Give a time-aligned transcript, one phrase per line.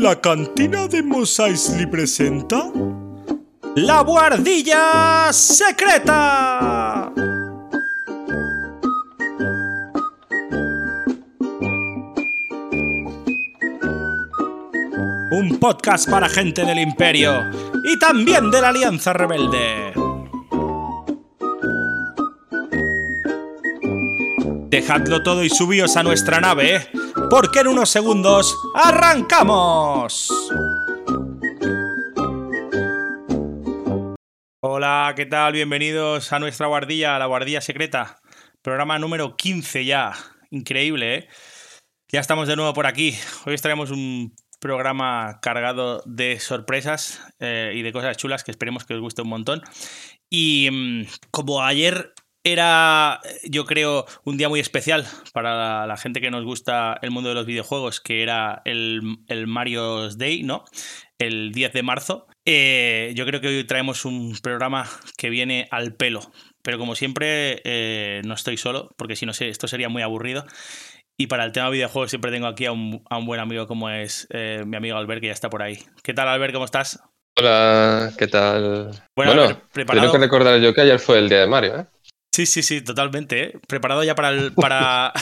[0.00, 2.70] La cantina de Mos Eisley presenta.
[3.74, 7.12] ¡La Guardilla Secreta!
[15.32, 17.50] Un podcast para gente del Imperio
[17.82, 19.94] y también de la Alianza Rebelde.
[24.70, 26.86] Dejadlo todo y subíos a nuestra nave,
[27.30, 30.30] porque en unos segundos arrancamos.
[34.60, 35.52] Hola, ¿qué tal?
[35.52, 38.18] Bienvenidos a nuestra guardilla, a la guardilla secreta.
[38.62, 40.14] Programa número 15 ya.
[40.50, 41.28] Increíble, ¿eh?
[42.10, 43.16] Ya estamos de nuevo por aquí.
[43.44, 48.84] Hoy os traemos un programa cargado de sorpresas eh, y de cosas chulas que esperemos
[48.84, 49.62] que os guste un montón.
[50.30, 52.14] Y mm, como ayer
[52.52, 57.10] era, yo creo, un día muy especial para la, la, gente que nos gusta el
[57.10, 60.64] mundo de los videojuegos, que era el, el Mario's Day, ¿no?
[61.18, 62.26] El 10 de marzo.
[62.46, 66.32] Eh, yo creo que hoy traemos un programa que viene al pelo.
[66.62, 70.44] Pero como siempre, eh, no estoy solo, porque si no sé, esto sería muy aburrido.
[71.18, 73.66] Y para el tema de videojuegos siempre tengo aquí a un, a un buen amigo
[73.66, 75.78] como es eh, mi amigo Albert, que ya está por ahí.
[76.02, 76.52] ¿Qué tal, Albert?
[76.52, 77.00] ¿Cómo estás?
[77.38, 78.90] Hola, ¿qué tal?
[79.16, 80.06] Bueno, Bueno, Albert, ¿preparado?
[80.06, 81.86] tengo que recordar yo que ayer fue el día de Mario, ¿eh?
[82.38, 83.42] Sí, sí, sí, totalmente.
[83.42, 83.52] ¿eh?
[83.66, 85.12] ¿Preparado ya para el, para,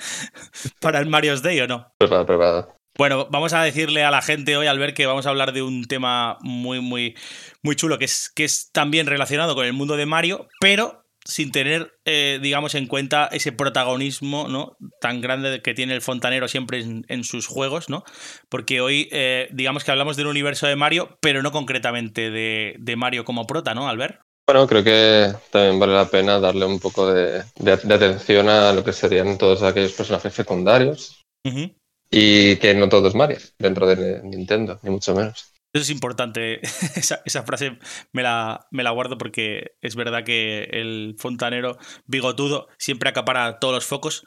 [0.80, 1.92] para el Mario's Day o no?
[1.98, 2.76] Preparado, preparado.
[2.96, 5.60] Bueno, vamos a decirle a la gente hoy, al ver que vamos a hablar de
[5.60, 7.14] un tema muy, muy,
[7.62, 11.52] muy chulo, que es, que es también relacionado con el mundo de Mario, pero sin
[11.52, 14.78] tener, eh, digamos, en cuenta ese protagonismo ¿no?
[15.02, 18.02] tan grande que tiene el fontanero siempre en, en sus juegos, ¿no?
[18.48, 22.96] Porque hoy, eh, digamos que hablamos del universo de Mario, pero no concretamente de, de
[22.96, 24.22] Mario como prota, ¿no, Albert?
[24.46, 28.72] Bueno, creo que también vale la pena darle un poco de, de- de atención a
[28.72, 31.70] lo que serían todos aquellos personajes secundarios Ujú.
[32.10, 35.52] y que no todo es Mario dentro de Nintendo, ni mucho menos.
[35.72, 36.60] Eso es importante.
[36.96, 37.78] Esa, esa frase
[38.12, 43.74] me la, me la guardo porque es verdad que el fontanero bigotudo siempre acapara todos
[43.74, 44.26] los focos.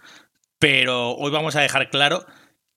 [0.60, 2.26] Pero hoy vamos a dejar claro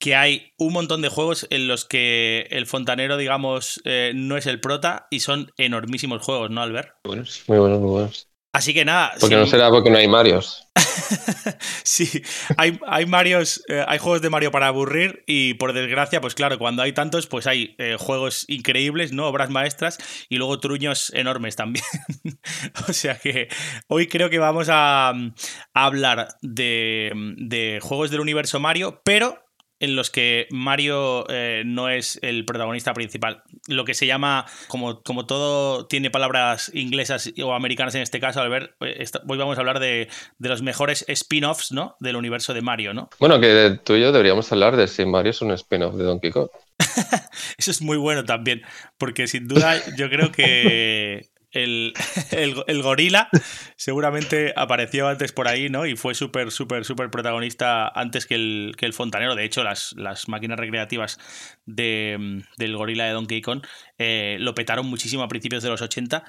[0.02, 4.46] que hay un montón de juegos en los que el fontanero, digamos, eh, no es
[4.46, 6.96] el prota y son enormísimos juegos, ¿no, Albert?
[7.04, 8.28] Muy buenos, muy buenos, muy buenos.
[8.52, 9.12] Así que nada.
[9.20, 10.66] Porque no será porque no hay Marios.
[11.84, 12.20] sí,
[12.56, 16.58] hay, hay Marios, eh, hay juegos de Mario para aburrir y por desgracia, pues claro,
[16.58, 19.28] cuando hay tantos, pues hay eh, juegos increíbles, ¿no?
[19.28, 19.98] Obras maestras
[20.28, 21.84] y luego truños enormes también.
[22.88, 23.46] o sea que
[23.86, 25.32] hoy creo que vamos a, mm,
[25.74, 29.41] a hablar de, de juegos del universo Mario, pero
[29.82, 33.42] en los que Mario eh, no es el protagonista principal.
[33.66, 38.40] Lo que se llama, como, como todo tiene palabras inglesas o americanas en este caso,
[38.40, 41.96] al ver, eh, hoy vamos a hablar de, de los mejores spin-offs ¿no?
[41.98, 43.10] del universo de Mario, ¿no?
[43.18, 46.30] Bueno, que tú y yo deberíamos hablar de si Mario es un spin-off de Donkey
[46.30, 46.48] Kong.
[47.58, 48.62] Eso es muy bueno también,
[48.98, 51.92] porque sin duda yo creo que el,
[52.30, 53.28] el, el gorila
[53.76, 55.86] seguramente apareció antes por ahí, ¿no?
[55.86, 59.34] Y fue súper, súper, súper protagonista antes que el, que el fontanero.
[59.34, 61.18] De hecho, las, las máquinas recreativas
[61.66, 63.62] de, del gorila de Donkey Kong
[63.98, 66.24] eh, lo petaron muchísimo a principios de los 80.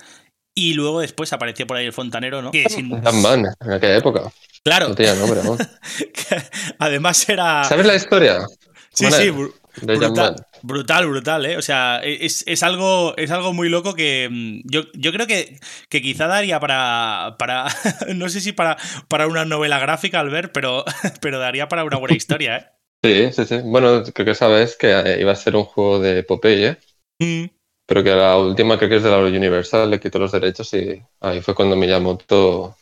[0.56, 2.52] Y luego después apareció por ahí el fontanero, ¿no?
[2.52, 4.32] Que sin- en aquella época.
[4.64, 5.58] claro, No tenía nombre, ¿no?
[6.80, 7.64] además era...
[7.64, 8.46] ¿Sabes la historia?
[8.94, 10.36] Sí, Bueno, sí, de brutal.
[10.64, 11.58] Brutal, brutal, ¿eh?
[11.58, 15.60] O sea, es, es algo, es algo muy loco que mm, yo, yo creo que,
[15.90, 17.68] que quizá daría para, para
[18.16, 20.86] no sé si para, para una novela gráfica al ver, pero,
[21.22, 22.68] pero daría para una buena historia, ¿eh?
[23.04, 23.60] Sí, sí, sí.
[23.66, 26.78] Bueno, creo que sabes que eh, iba a ser un juego de Popeye.
[27.22, 27.46] Mm,
[27.86, 31.02] Pero que la última, creo que es de la Universal, le quitó los derechos y
[31.20, 32.78] ahí fue cuando Miyamoto,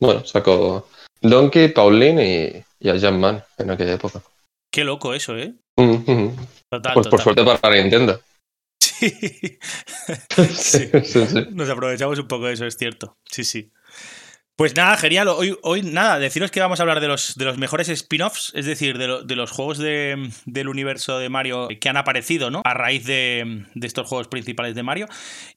[0.00, 0.88] bueno, sacó
[1.20, 4.22] Donkey, Pauline y, y a Jumpman en aquella época.
[4.70, 5.54] qué loco eso, ¿eh?
[5.78, 6.30] Mm.
[6.68, 8.20] Total, Pues por suerte para Nintendo.
[8.98, 10.90] Sí.
[11.04, 11.46] sí, sí.
[11.52, 13.16] Nos aprovechamos un poco de eso, es cierto.
[13.30, 13.70] Sí, sí.
[14.58, 15.28] Pues nada, genial.
[15.28, 18.66] Hoy, hoy nada, deciros que vamos a hablar de los, de los mejores spin-offs, es
[18.66, 22.62] decir, de, lo- de los juegos de- del universo de Mario que han aparecido, ¿no?
[22.64, 25.06] A raíz de, estos juegos principales de Mario.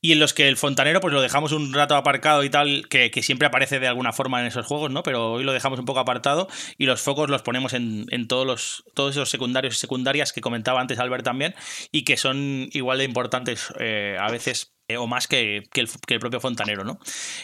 [0.01, 3.09] Y en los que el fontanero, pues lo dejamos un rato aparcado y tal, que,
[3.23, 5.01] siempre aparece de alguna forma en esos juegos, ¿no?
[5.01, 6.47] Pero hoy lo dejamos un poco apartado
[6.77, 10.41] y los focos los ponemos en, en todos, los, todos esos secundarios y secundarias que
[10.41, 11.55] comentaba antes Albert también,
[11.91, 15.89] y que son igual de importantes eh, a veces eh, o más que, que el,
[16.07, 16.99] que el propio fontanero, ¿no?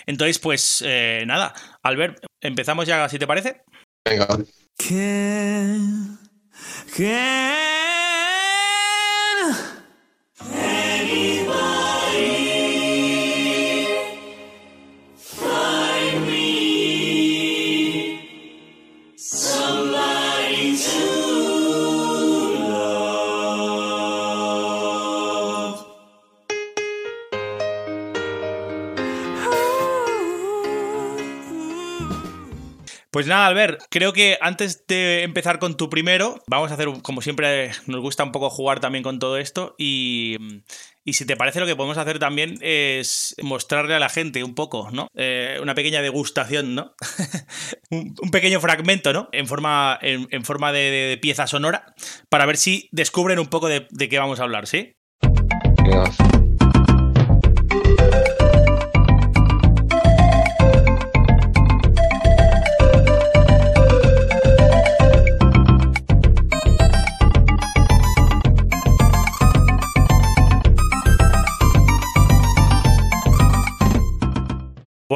[0.05, 1.53] Entonces, pues eh, nada,
[1.83, 3.61] Albert, empezamos ya, si te parece.
[4.05, 4.27] Venga.
[4.77, 6.19] Can
[33.17, 37.23] Pues nada, Albert, creo que antes de empezar con tu primero, vamos a hacer, como
[37.23, 40.37] siempre, nos gusta un poco jugar también con todo esto y,
[41.03, 44.53] y si te parece lo que podemos hacer también es mostrarle a la gente un
[44.53, 45.07] poco, ¿no?
[45.15, 46.93] Eh, una pequeña degustación, ¿no?
[47.89, 49.29] un, pequeño fragmento, ¿no?
[49.31, 51.95] En forma, en, forma de, pieza sonora
[52.29, 54.93] para ver si descubren un poco de, qué vamos a hablar, ¿sí?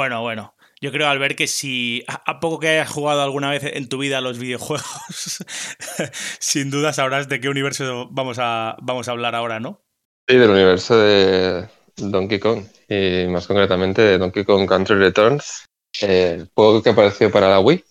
[0.02, 0.56] Bueno, bueno.
[0.82, 4.18] Yo creo, Albert, que si a poco que hayas jugado alguna vez en tu vida
[4.18, 5.46] a los videojuegos,
[6.40, 9.84] sin duda sabrás de qué universo vamos a, vamos a hablar ahora, ¿no?
[10.28, 15.66] Sí, del universo de Donkey Kong y más concretamente de Donkey Kong Country Returns,
[16.02, 17.86] el juego que apareció para la Wii,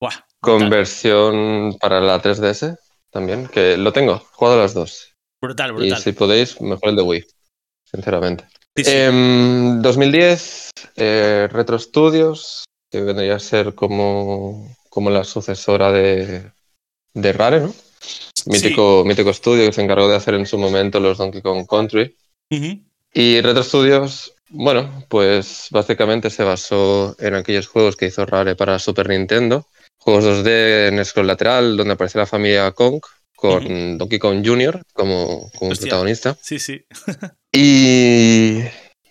[0.00, 2.76] Buah, con brutal, versión para la 3DS
[3.12, 5.14] también, que lo tengo, jugado las dos.
[5.40, 5.98] brutal, Y brutal.
[6.02, 7.24] si podéis, mejor el de Wii,
[7.84, 8.48] sinceramente.
[8.76, 8.90] Sí, sí.
[8.92, 16.50] Em, 2010, eh, Retro Studios, que vendría a ser como, como la sucesora de,
[17.14, 17.74] de Rare, ¿no?
[18.46, 22.16] Mítico, mítico estudio que se encargó de hacer en su momento los Donkey Kong Country.
[23.14, 28.78] Y Retro Studios, bueno, pues básicamente se basó en aquellos juegos que hizo Rare para
[28.78, 29.66] Super Nintendo.
[29.98, 33.00] Juegos 2D en scroll lateral, donde aparece la familia Kong,
[33.36, 34.82] con Donkey Kong Jr.
[34.92, 36.36] como, como protagonista.
[36.40, 36.84] Sí, sí.
[37.54, 38.60] Y,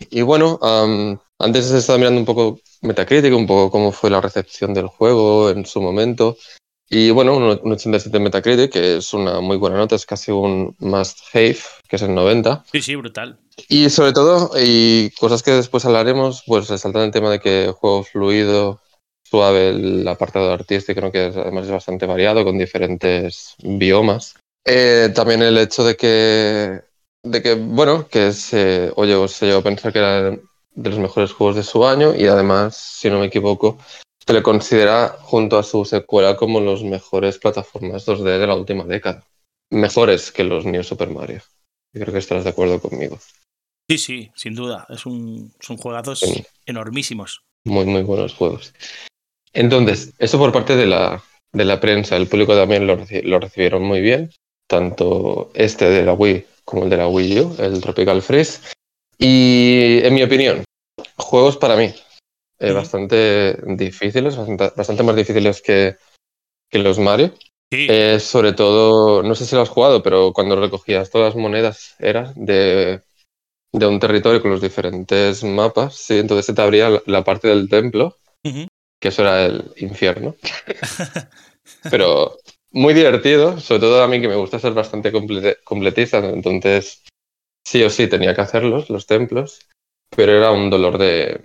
[0.09, 4.19] y bueno, am, antes he estado mirando un poco Metacritic, un poco cómo fue la
[4.21, 6.37] recepción del juego en su momento.
[6.89, 10.31] Y bueno, un, un 87 en Metacritic, que es una muy buena nota, es casi
[10.31, 11.57] un must have,
[11.87, 12.65] que es el 90.
[12.71, 13.37] Sí, sí, brutal.
[13.69, 18.03] Y sobre todo, y cosas que después hablaremos, pues resaltan el tema de que juego
[18.03, 18.81] fluido,
[19.23, 21.11] suave el apartado artístico, ¿no?
[21.11, 24.35] que es- además es bastante variado, con diferentes biomas.
[24.65, 26.81] Eh, también el hecho de que,
[27.23, 31.31] de que bueno, que se, oye, se llegó a pensar que era de los mejores
[31.33, 33.77] juegos de su año y además, si no me equivoco,
[34.25, 38.83] se le considera junto a su secuela como los mejores plataformas 2D de la última
[38.85, 39.25] década.
[39.69, 41.41] Mejores que los New Super Mario.
[41.93, 43.19] Yo creo que estarás de acuerdo conmigo.
[43.89, 44.85] Sí, sí, sin duda.
[44.89, 46.45] Es un, son juegazos Sí.
[46.65, 47.41] enormísimos.
[47.65, 48.73] Muy, muy buenos juegos.
[49.53, 51.21] Entonces, eso por parte de la,
[51.51, 52.15] de la prensa.
[52.15, 54.31] El público también lo, lo recibieron muy bien.
[54.67, 58.61] Tanto este de la Wii como el de la Wii U, el Tropical Freeze.
[59.17, 60.63] Y en mi opinión,
[61.17, 61.93] juegos para mí
[62.59, 65.95] eh, bastante difíciles, bastante, bastante más difíciles que,
[66.69, 67.33] que los Mario.
[67.71, 71.41] Sí, Eh, sobre todo, no sé si lo has jugado, pero cuando recogías todas las
[71.41, 73.01] monedas era de,
[73.71, 77.47] de un territorio con los diferentes mapas, sí, entonces se te abría la, la parte
[77.47, 80.35] del templo, que eso era el infierno.
[81.89, 82.37] pero
[82.71, 85.11] muy divertido, sobre todo a mí que me gusta ser bastante
[85.63, 87.03] completista, entonces
[87.65, 89.67] sí o sí tenía que hacerlos, los templos,
[90.15, 91.41] pero era un dolor de...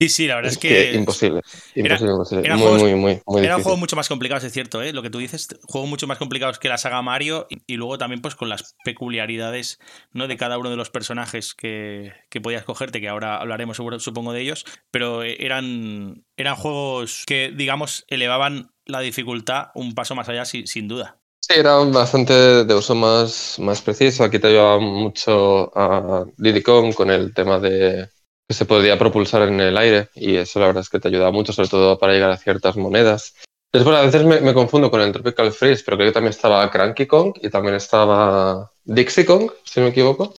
[0.00, 1.40] sí, sí, la verdad es es que, que imposible,
[1.74, 2.42] imposible, imposible.
[2.42, 4.92] eran Muy, juegos- muy, muy, muy Eran juegos mucho más complicados, es cierto, ¿eh?
[4.92, 7.98] lo que tú dices, juegos mucho más complicados que la saga Mario y, y luego
[7.98, 9.78] también pues con las peculiaridades
[10.12, 10.28] ¿no?
[10.28, 14.40] de cada uno de los personajes que, que podías cogerte, que ahora hablaremos supongo de
[14.42, 20.44] ellos, pero eh, eran, eran juegos que digamos elevaban la dificultad un paso más allá
[20.44, 21.18] si- sin duda.
[21.40, 22.32] Sí, era bastante
[22.64, 24.24] de uso más, más preciso.
[24.24, 26.24] Aquí te ayudaba mucho a
[26.64, 28.08] Kong con el tema de
[28.48, 31.30] que se podía propulsar en el aire y eso la verdad es que te ayudaba
[31.32, 33.34] mucho, sobre todo para llegar a ciertas monedas.
[33.72, 36.68] Después a veces me, me confundo con el Tropical Freeze, pero creo que también estaba
[36.70, 40.34] Cranky Kong y también estaba Dixie Kong, si no me equivoco.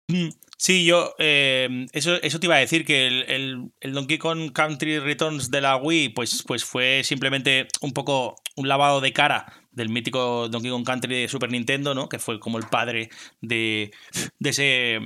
[0.59, 4.99] Sí, yo eh, eso, eso te iba a decir que el, el- Donkey Kong Country
[4.99, 9.91] Returns de la Wii pues, pues fue simplemente un poco un lavado de cara del
[9.91, 12.09] mítico Donkey Kong Country de Super Nintendo, ¿no?
[12.09, 13.11] Que fue como el padre
[13.43, 13.91] de,
[14.39, 15.01] de ese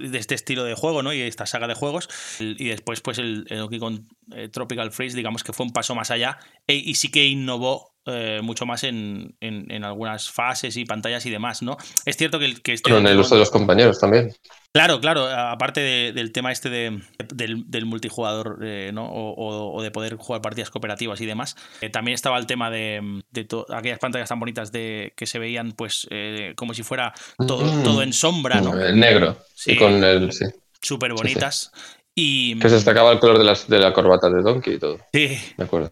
[0.00, 1.12] de este estilo de juego, ¿no?
[1.12, 2.08] Y esta saga de juegos.
[2.38, 4.00] Y después, pues, el, el Donkey Kong
[4.34, 6.38] eh, Tropical Freeze, digamos que fue un paso más allá.
[6.66, 11.24] e- y sí que innovó eh, mucho más en, en- en algunas fases y pantallas
[11.26, 11.76] y demás, ¿no?
[12.04, 12.90] Es cierto que, que este.
[12.90, 14.32] Con el uso de los compañeros también.
[14.72, 17.00] Claro, claro, aparte de- del tema este de,
[17.34, 19.06] del, del multijugador, eh, ¿no?
[19.06, 21.56] O, o- o de poder jugar partidas cooperativas y demás.
[21.80, 25.72] eh, también estaba el tema de, de aquellas pantallas tan bonitas de que se veían,
[25.72, 27.12] pues, eh, como si fuera
[27.46, 27.82] todo, Mm.
[27.82, 28.78] todo en sombra, ¿no?
[28.80, 29.38] El negro.
[29.54, 29.72] Sí.
[29.72, 30.32] Y con el.
[30.32, 30.44] Sí.
[30.80, 31.72] Súper bonitas.
[32.14, 32.58] Y.
[32.58, 34.98] Que se destacaba el color de, las, de la corbata de Donkey y todo.
[35.12, 35.90] Sí, Me acuerdo.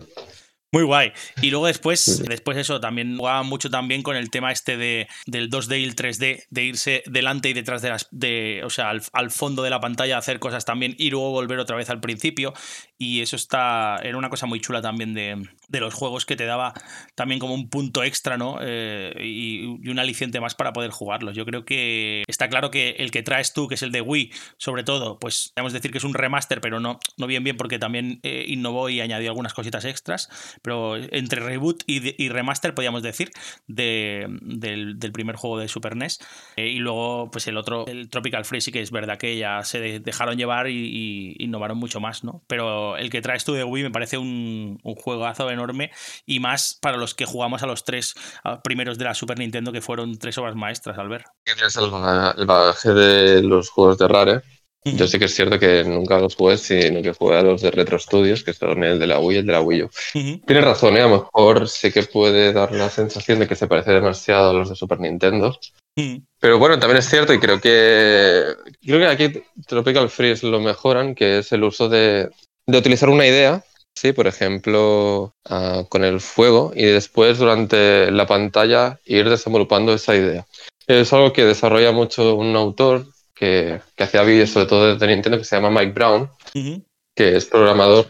[0.70, 1.12] Muy guay.
[1.40, 5.48] Y luego después, después eso, también jugaba mucho también con el tema este de, del
[5.48, 9.02] 2D y el 3D, de irse delante y detrás de las, de, o sea, al,
[9.14, 12.52] al fondo de la pantalla, hacer cosas también y luego volver otra vez al principio.
[12.98, 16.44] Y eso está, era una cosa muy chula también de, de los juegos que te
[16.44, 16.74] daba
[17.14, 18.58] también como un punto extra, ¿no?
[18.60, 21.34] Eh, y, y, un aliciente más para poder jugarlos.
[21.34, 24.32] Yo creo que está claro que el que traes tú, que es el de Wii,
[24.58, 27.78] sobre todo, pues podemos decir que es un remaster, pero no, no bien bien porque
[27.78, 30.28] también eh, innovó y añadió algunas cositas extras,
[30.62, 33.30] pero entre reboot y, remaster, podríamos decir,
[33.66, 36.20] de, del, primer juego de Super NES.
[36.56, 39.62] Eh, y luego, pues el otro, el Tropical Freeze, sí que es verdad que ya
[39.64, 42.42] se dejaron llevar y, innovaron mucho más, ¿no?
[42.46, 45.90] Pero el que traes tú de Wii me parece un, un juegazo enorme
[46.26, 48.14] y más para los que jugamos a los tres
[48.62, 51.24] primeros de la Super Nintendo que fueron tres obras maestras, al ver.
[51.44, 54.42] Tienes el, el bagaje de los juegos de Rare.
[54.84, 57.70] Yo sí que es cierto que nunca los jugué, sino que jugué a los de
[57.70, 59.86] Retro Studios, que son el de la Wii y el de la Wii U.
[59.86, 60.44] Uh -huh.
[60.46, 61.00] Tienes razón, ¿eh?
[61.00, 64.52] a lo mejor sí que puede dar la sensación de que se parece demasiado a
[64.52, 65.58] los de Super Nintendo.
[65.96, 66.22] Uh -huh.
[66.40, 68.44] Pero bueno, también es cierto y creo que
[68.80, 72.30] creo que aquí Tropical Freeze lo mejoran, que es el uso de,
[72.66, 73.62] de utilizar una idea
[74.00, 80.14] Sí, por ejemplo, uh, con el fuego y después durante la pantalla ir desenvolupando esa
[80.14, 80.46] idea.
[80.86, 83.06] Es algo que desarrolla mucho un autor
[83.38, 86.82] que, que hacía vídeos sobre todo de Nintendo que se llama Mike Brown, uh -huh.
[87.14, 88.06] que es programador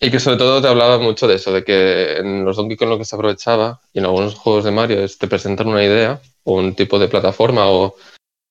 [0.00, 2.90] y que sobre todo te hablaba mucho de eso, de que en los Donkey Kong
[2.90, 6.20] lo que se aprovechaba y en algunos juegos de Mario es te presentan una idea
[6.44, 7.96] o un tipo de plataforma o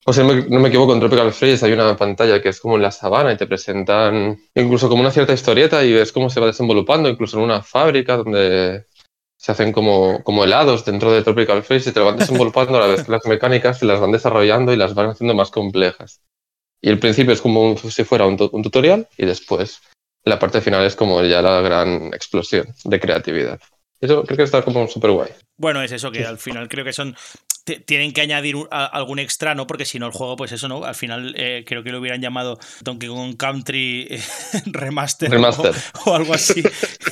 [0.04, 2.82] o si no me equivoco, en Tropical Freeze hay una pantalla que es como en
[2.82, 6.48] la sabana y te presentan incluso como una cierta historieta y ves cómo se va
[6.48, 8.86] desenvolupando, incluso en una fábrica donde
[9.42, 12.82] se hacen como, como helados dentro de Tropical Freeze y te lo van desenvolupando a
[12.82, 16.22] la vez que las mecánicas y las van desarrollando y las van haciendo más complejas.
[16.80, 19.82] Y el principio es como si fuera un, un tutorial y después
[20.26, 23.60] la parte final es como ya la gran explosión de creatividad.
[24.00, 25.32] Eso creo que está como súper guay.
[25.58, 27.16] Bueno, es eso, que al final creo que son
[27.64, 29.68] tienen que añadir un, a, algún extra, ¿no?
[29.68, 30.84] Porque si no el juego, pues eso, ¿no?
[30.84, 34.22] Al final eh, creo que lo hubieran llamado Donkey Kong Country eh,
[34.66, 35.76] Remaster, Remaster.
[36.06, 36.64] O, o, algo así.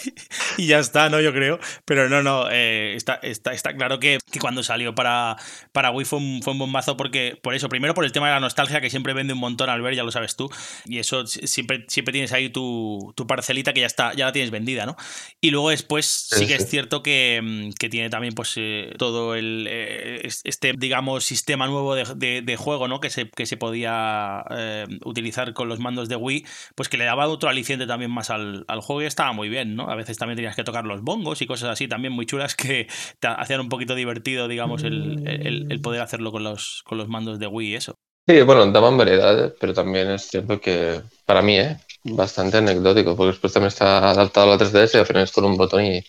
[0.58, 1.22] y ya está, ¿no?
[1.22, 1.60] Yo creo.
[1.86, 5.38] Pero no, no, eh, está, está, está, claro que, que, cuando salió para,
[5.72, 8.34] para Wii fue un, fue un bombazo porque, por eso, primero por el tema de
[8.34, 10.50] la nostalgia que siempre vende un montón al ver, ya lo sabes tú.
[10.86, 14.51] Y eso siempre, siempre tienes ahí tu, tu parcelita que ya está, ya la tienes
[14.51, 14.96] vendida, ¿no?
[15.41, 18.56] Y luego después sí, sí que es cierto que, mm, que tiene también pues
[18.98, 20.38] todo el este,
[20.77, 23.00] digamos, sistema nuevo de, de, juego, ¿no?
[23.00, 27.05] Que se, que se podía eh, utilizar con los mandos de Wii, pues que le
[27.05, 29.89] daba otro aliciente también más al, al, juego y estaba muy bien, ¿no?
[29.89, 32.88] A veces también tenías que tocar los bongos y cosas así también muy chulas que
[33.19, 37.39] te hacían un poquito divertido, digamos, el, el, poder hacerlo con los, con los mandos
[37.39, 37.96] de Wii y eso.
[38.27, 41.77] Sí, bueno, daban variedades, pero también es cierto que para mí, ¿eh?
[42.03, 45.46] Bastante anecdótico, porque después también está adaptado a la 3DS y al final es con
[45.46, 46.03] un botón y,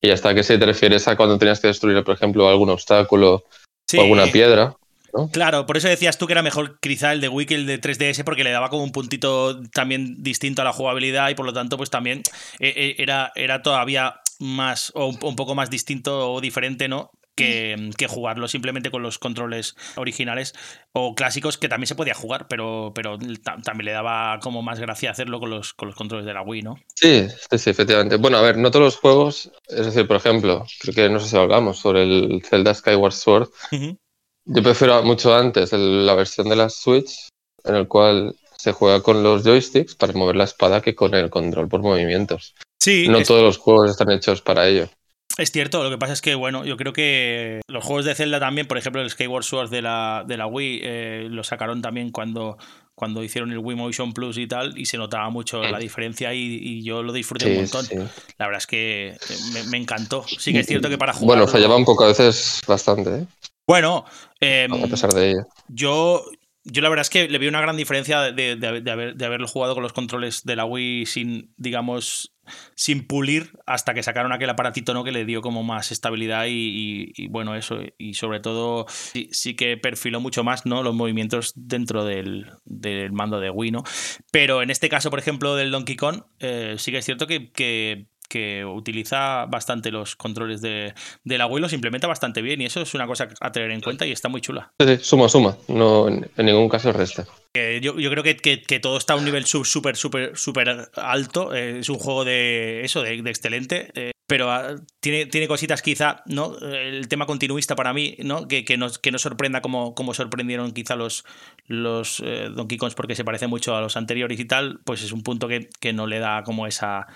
[0.00, 3.44] y hasta que si te refieres a cuando tenías que destruir, por ejemplo, algún obstáculo
[3.86, 3.98] sí.
[3.98, 4.76] o alguna piedra.
[5.12, 5.28] ¿no?
[5.30, 7.80] Claro, por eso decías tú que era mejor quizá el de Wii que el de
[7.80, 11.52] 3DS porque le daba como un puntito también distinto a la jugabilidad y por lo
[11.52, 12.22] tanto pues también
[12.58, 17.10] eh, era, era todavía más o un poco más distinto o diferente, ¿no?
[17.36, 20.54] Que, que, jugarlo simplemente con los controles originales
[20.92, 23.18] o clásicos que también se podía jugar, pero, pero
[23.64, 26.62] también le daba como más gracia hacerlo con los, con los controles de la Wii,
[26.62, 26.76] ¿no?
[26.94, 28.16] Sí, sí, sí, efectivamente.
[28.16, 31.28] Bueno, a ver, no todos los juegos, es decir, por ejemplo, creo que no sé
[31.28, 33.48] si hablamos sobre el Zelda Skyward Sword.
[33.72, 33.98] Uh -huh.
[34.46, 37.28] Yo prefiero mucho antes el, la versión de la Switch,
[37.64, 41.30] en el cual se juega con los joysticks para mover la espada que con el
[41.30, 42.54] control por movimientos.
[42.80, 43.28] Sí, no es...
[43.28, 44.88] todos los juegos están hechos para ello.
[45.36, 48.38] Es cierto, lo que pasa es que, bueno, yo creo que los juegos de Zelda
[48.38, 52.10] también, por ejemplo, el Skyward Sword de la, de la Wii, eh, lo sacaron también
[52.10, 52.56] cuando,
[52.94, 56.58] cuando hicieron el Wii Motion Plus y tal, y se notaba mucho la diferencia y,
[56.62, 57.84] y yo lo disfruté sí, un montón.
[57.84, 57.96] Sí.
[58.38, 59.16] La verdad es que eh,
[59.52, 60.24] me, me, encantó.
[60.26, 61.38] Sí que es cierto que para jugar...
[61.38, 63.26] Bueno, fallaba un poco a veces bastante, ¿eh?
[63.66, 64.04] Bueno,
[64.40, 65.46] eh, a pesar de ello.
[65.68, 66.24] Yo,
[66.64, 69.46] yo la verdad es que le vi una gran diferencia de, de, haber, de haberlo
[69.46, 72.34] jugado con los controles de la Wii sin, digamos,
[72.74, 75.04] sin pulir hasta que sacaron aquel aparatito ¿no?
[75.04, 77.80] que le dio como más estabilidad y, bueno, eso.
[77.98, 80.82] Y sobre todo sí, que perfiló mucho más ¿no?
[80.82, 83.84] los movimientos dentro del, del, mando de Wii, ¿no?
[84.30, 88.08] Pero en este caso, por ejemplo, del Donkey Kong, eh, sí que es cierto que
[88.34, 92.80] que utiliza bastante los controles de, de la Wii, los implementa bastante bien y eso
[92.80, 94.72] es una cosa a tener en cuenta y está muy chula.
[94.80, 97.24] Sí, sí suma, suma, no, en, en ningún caso resta.
[97.54, 100.90] Eh, yo, yo, creo que, que, que, todo está a un nivel súper, súper, súper
[100.96, 103.92] alto, eh, es un juego de eso, de, de excelente.
[103.94, 106.56] Eh, pero uh, tiene, tiene cositas quizá, ¿no?
[106.58, 108.48] El tema continuista para mí, ¿no?
[108.48, 111.24] Que, que, nos, que nos sorprenda como, como sorprendieron quizá los,
[111.66, 115.12] los eh, Donkey Kongs porque se parece mucho a los anteriores y tal, pues es
[115.12, 117.06] un punto que, que no le da como esa,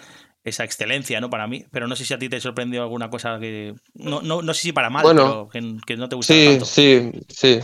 [0.48, 1.30] esa excelencia, ¿no?
[1.30, 1.64] Para mí.
[1.70, 3.74] Pero no sé si a ti te sorprendió alguna cosa que.
[3.94, 6.32] No, no, no sé si para mal, bueno, pero que, que, no te gustó.
[6.32, 6.64] Sí, tanto.
[6.64, 7.60] sí, sí.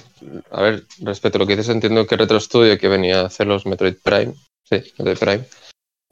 [0.50, 3.46] A ver, respecto a lo que dices, entiendo que Retro Studio, que venía a hacer
[3.46, 5.44] los Metroid Prime, sí, Metroid Prime,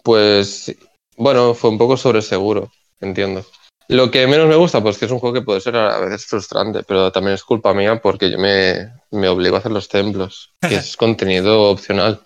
[0.03, 0.75] pues
[1.17, 3.45] bueno, fue un poco sobre seguro, entiendo.
[3.89, 6.25] Lo que menos me gusta, pues que es un juego que puede ser a veces
[6.27, 10.51] frustrante, pero también es culpa mía porque yo me, me obligo a hacer los templos,
[10.61, 12.21] que es contenido opcional,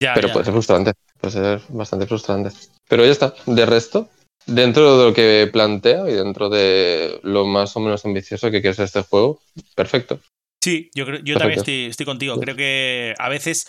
[0.00, 0.32] Ya, pero ya.
[0.32, 2.50] puede ser frustrante, puede ser bastante frustrante.
[2.88, 4.08] Pero ya está, de resto,
[4.46, 8.74] dentro de lo que plantea y dentro de lo más o menos ambicioso que quiere
[8.74, 9.40] ser este juego,
[9.74, 10.20] perfecto.
[10.62, 12.40] Sí, yo, creo, yo también estoy, estoy contigo.
[12.40, 13.68] Creo que a veces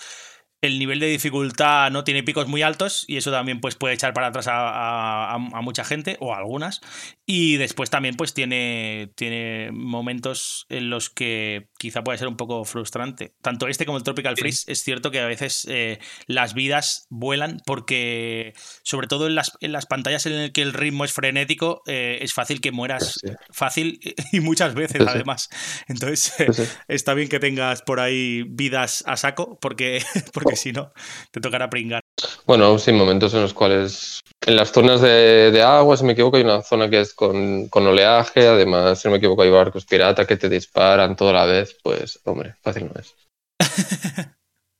[0.62, 4.14] el nivel de dificultad no tiene picos muy altos y eso también pues, puede echar
[4.14, 6.82] para atrás a, a- a- mucha gente o a algunas.
[7.26, 12.64] Y después también pues tiene, tiene momentos en los que quizá puede ser un poco
[12.66, 13.34] frustrante.
[13.42, 14.42] Tanto este como el Tropical Sí.
[14.42, 19.52] Freeze es cierto que a veces eh, las vidas vuelan porque sobre todo en las,
[19.62, 23.20] en las pantallas en las que el ritmo es frenético eh, es fácil que mueras
[23.22, 24.00] Sí, fácil
[24.32, 25.50] y muchas veces Sí, además.
[25.88, 26.34] Entonces
[26.88, 30.02] está bien que tengas por ahí vidas a saco porque,
[30.34, 30.92] porque si no
[31.32, 32.02] te tocará pringar.
[32.46, 36.38] Bueno, sí, momentos en los cuales en las zonas de, de agua, si me equivoco,
[36.38, 39.86] hay una zona que es con, con oleaje, además, si no me equivoco, hay barcos
[39.86, 43.16] pirata que te disparan toda la vez, pues, hombre, fácil no es.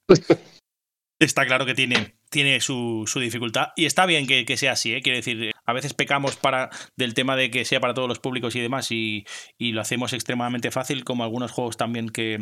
[1.20, 4.94] Está claro que tiene, tiene su, su dificultad y está bien que, que sea así,
[4.94, 5.02] ¿eh?
[5.02, 8.56] quiero decir, a veces pecamos para, del tema de que sea para todos los públicos
[8.56, 9.26] y demás y,
[9.58, 12.38] y lo hacemos extremadamente fácil, como algunos juegos también que,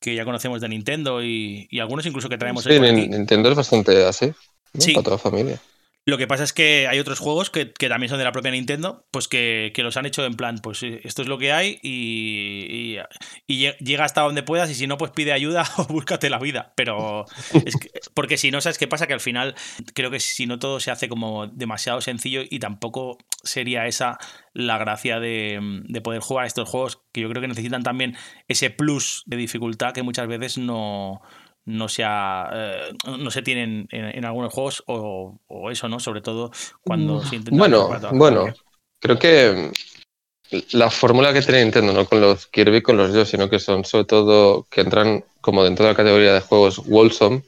[0.00, 3.08] que ya conocemos de Nintendo y, y algunos incluso que traemos Sí, aquí.
[3.08, 4.32] Nintendo es bastante así,
[4.72, 4.80] ¿no?
[4.80, 4.92] Sí.
[4.92, 5.60] para toda la familia.
[6.08, 8.50] Lo que pasa es que hay otros juegos que, que también son de la propia
[8.50, 11.52] Nintendo, pues que, que los han hecho en plan, pues eh, esto es lo que
[11.52, 12.98] hay y, y-
[13.46, 16.38] y lle- llega hasta donde puedas y si no, pues pide ayuda o búscate la
[16.38, 16.72] vida.
[16.76, 17.26] Pero
[17.66, 19.06] es que- porque si no, ¿sabes qué pasa?
[19.06, 19.54] Que al final
[19.94, 24.16] creo que si no todo se hace como demasiado sencillo y tampoco sería esa
[24.54, 28.16] la gracia de, de poder jugar estos juegos que yo creo que necesitan también
[28.48, 31.20] ese plus de dificultad que muchas veces no,
[31.68, 36.00] no se, ha, eh, no se tienen en, en algunos juegos o, o eso, ¿no?
[36.00, 36.50] Sobre todo
[36.82, 37.56] cuando se intenta...
[37.58, 38.54] Bueno, bueno,
[39.00, 39.70] creo que
[40.72, 43.84] la fórmula que tiene Nintendo, no con los Kirby, con los Yoshi, sino que son
[43.84, 47.42] sobre todo que entran como dentro de la categoría de juegos wholesome,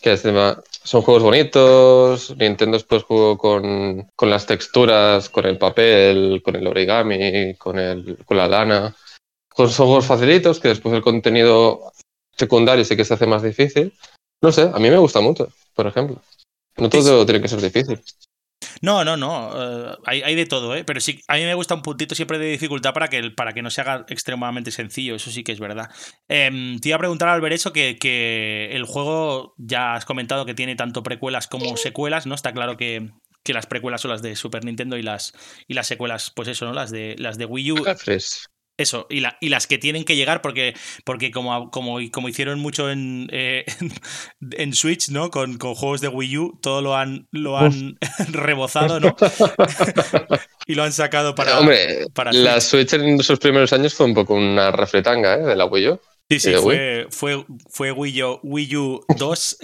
[0.00, 5.56] que es tema- son juegos bonitos, Nintendo después jugó con, con las texturas, con el
[5.56, 8.96] papel, con el origami, con, el, con la lana.
[9.48, 11.92] Con- Son juegos facilitos que después el contenido
[12.36, 13.92] secundario sí que se hace más difícil.
[14.42, 16.20] No sé, a mí me gusta mucho, por ejemplo.
[16.76, 18.00] No todo tiene que ser difícil.
[18.80, 19.50] No, no, no.
[19.92, 20.84] eh, hay, hay de todo, ¿eh?
[20.84, 23.52] Pero sí, a mí me gusta un puntito siempre de dificultad para que, el- para
[23.52, 25.14] que no se haga extremadamente sencillo.
[25.16, 25.90] Eso sí que es verdad.
[26.28, 30.54] Em, te iba a preguntar, Albert, eso que, que el juego, ya has comentado que
[30.54, 32.34] tiene tanto precuelas como secuelas, ¿no?
[32.34, 33.10] Está claro que,
[33.44, 35.32] que las precuelas son las de Super Nintendo y las,
[35.68, 36.72] y las secuelas, pues eso, ¿no?
[36.72, 37.84] Las de, las de Wii U.
[37.98, 38.46] Fres.
[38.78, 42.58] Eso, y, la- y las que tienen que llegar, porque, porque como, como, como hicieron
[42.58, 43.64] mucho en, eh,
[44.52, 45.30] en Switch, ¿no?
[45.30, 47.98] Con, con juegos de Wii U, todo lo han, lo han
[48.32, 49.14] rebozado, ¿no?
[50.66, 51.58] y lo han sacado para.
[51.58, 55.42] Hombre, para la Switch en sus primeros años fue un poco una refretanga ¿eh?
[55.42, 56.00] de la Wii U.
[56.30, 59.58] Sí, sí, fue, fue, fue Wii, U, Wii U 2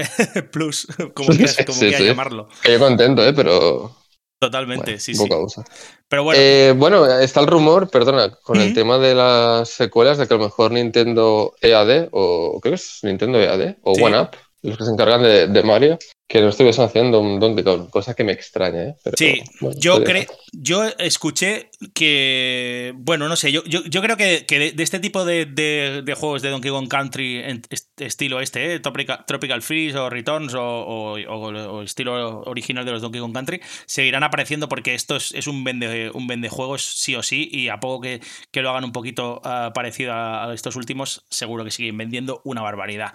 [0.53, 2.07] Plus, como quieras, como Sí, quieras sí.
[2.07, 2.49] llamarlo.
[2.63, 3.33] Que yo contento, ¿eh?
[3.33, 3.97] pero
[4.41, 5.33] Totalmente, bueno, sí, sí.
[5.33, 5.65] abuso.
[6.09, 10.29] Pero bueno, Eh, bueno, está el rumor, perdona, con el tema de las secuelas, de
[10.29, 14.03] que a lo mejor Nintendo EAD, o creo que es Nintendo EAD, o Sí.
[14.03, 14.31] One Up,
[14.63, 15.99] los que se encargan de, de Mario,
[16.29, 18.95] que no estuviesen haciendo un Donkey Kong, cosa que me extraña, ¿eh?
[19.03, 24.17] Pero, Sí, bueno, yo, cre- yo escuché que, bueno, no sé, yo, yo, yo creo
[24.17, 27.63] que, que de, de este tipo de, de- de juegos de Donkey Kong Country en
[27.71, 28.81] est- estilo este, ¿eh?
[28.81, 33.33] Tropical, Tropical Freeze o Returns o, o- o- o estilo original de los Donkey Kong
[33.33, 37.69] Country, seguirán apareciendo porque esto es, es un vende un vendejuegos sí o sí y
[37.69, 41.65] a poco que, que lo hagan un poquito ah, parecido a, a estos últimos, seguro
[41.65, 43.15] que siguen vendiendo una barbaridad.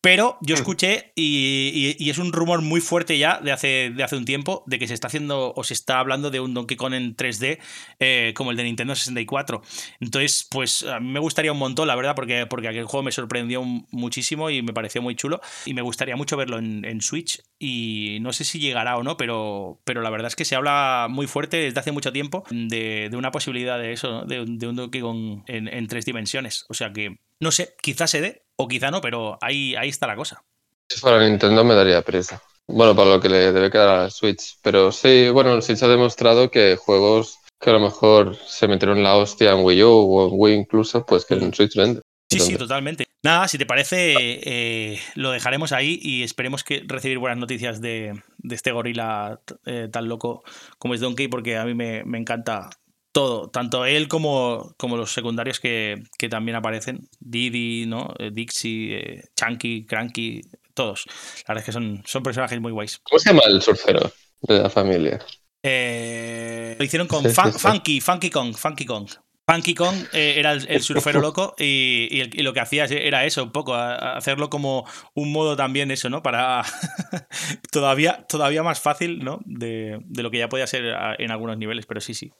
[0.00, 0.58] Pero yo Mm.
[0.58, 4.24] escuché y, y- y es un rumor muy fuerte ya de hace, de hace un
[4.24, 7.16] tiempo de que se está haciendo o se está hablando de un Donkey Kong en
[7.16, 7.58] 3D
[7.98, 9.62] eh, como el de Nintendo 64.
[10.00, 13.12] Entonces, pues a mí me gustaría un montón, la verdad, porque, porque aquel juego me
[13.12, 15.40] sorprendió muchísimo y me pareció muy chulo.
[15.64, 17.42] Y me gustaría mucho verlo en, Switch.
[17.58, 21.08] Y no sé si llegará o no, pero, pero la verdad es que se habla
[21.10, 24.24] muy fuerte desde hace mucho tiempo de, de una posibilidad de eso, ¿no?
[24.24, 26.64] de un Donkey Kong en, en tres dimensiones.
[26.68, 30.06] O sea que, no sé, quizás se dé o quizá no, pero ahí, ahí está
[30.06, 30.44] la cosa.
[30.88, 32.42] Si fuera Nintendo me daría prisa.
[32.66, 34.56] Bueno, para lo que le debe quedar a la Switch.
[34.62, 39.02] Pero sí, bueno, el Switch ha demostrado que juegos que a lo mejor se metieron
[39.02, 42.00] la hostia en Wii U o en Wii incluso, pues que en Switch vende.
[42.30, 43.06] Sí, sí, totalmente.
[43.22, 48.20] Nada, si te parece, eh, lo dejaremos ahí y esperemos que recibir buenas noticias de,
[48.38, 50.42] de este gorila eh, tan loco
[50.78, 52.70] como es Donkey, porque a mí me, me encanta
[53.12, 57.08] todo, tanto él como, como los secundarios que, que también aparecen.
[57.20, 58.12] Didi, ¿no?
[58.18, 60.42] Eh, Dixie, eh, Chunky, Cranky,
[60.74, 61.04] todos.
[61.46, 63.00] La verdad es que son, son personajes muy guays.
[63.04, 64.10] ¿Cómo se llama el surfero
[64.42, 65.18] de la familia?
[65.62, 67.58] Eh, lo hicieron con Sí, sí, Fun- sí.
[67.58, 69.08] Funky, Funky Kong, Funky Kong.
[69.46, 72.84] Funky Kong eh, era el, el surfero loco y, y el- y lo que hacía
[72.86, 76.22] era eso, un poco, a- a hacerlo como un modo también eso, ¿no?
[76.22, 76.62] Para
[77.70, 79.40] todavía, todavía más fácil, ¿no?
[79.44, 80.84] De, de lo que ya podía ser
[81.18, 82.32] en algunos niveles, pero sí, sí.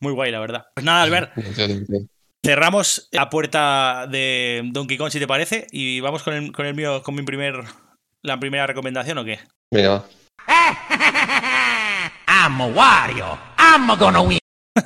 [0.00, 0.66] Muy guay, la verdad.
[0.74, 1.32] Pues nada, Albert,
[2.44, 6.74] cerramos la puerta de Donkey Kong, si te parece, y vamos con el, con el
[6.74, 7.62] mío, con mi primer,
[8.22, 9.38] la primera recomendación, ¿o qué?
[9.72, 10.04] Venga.
[12.26, 13.38] I'm a Wario.
[13.58, 14.38] I'm gonna win.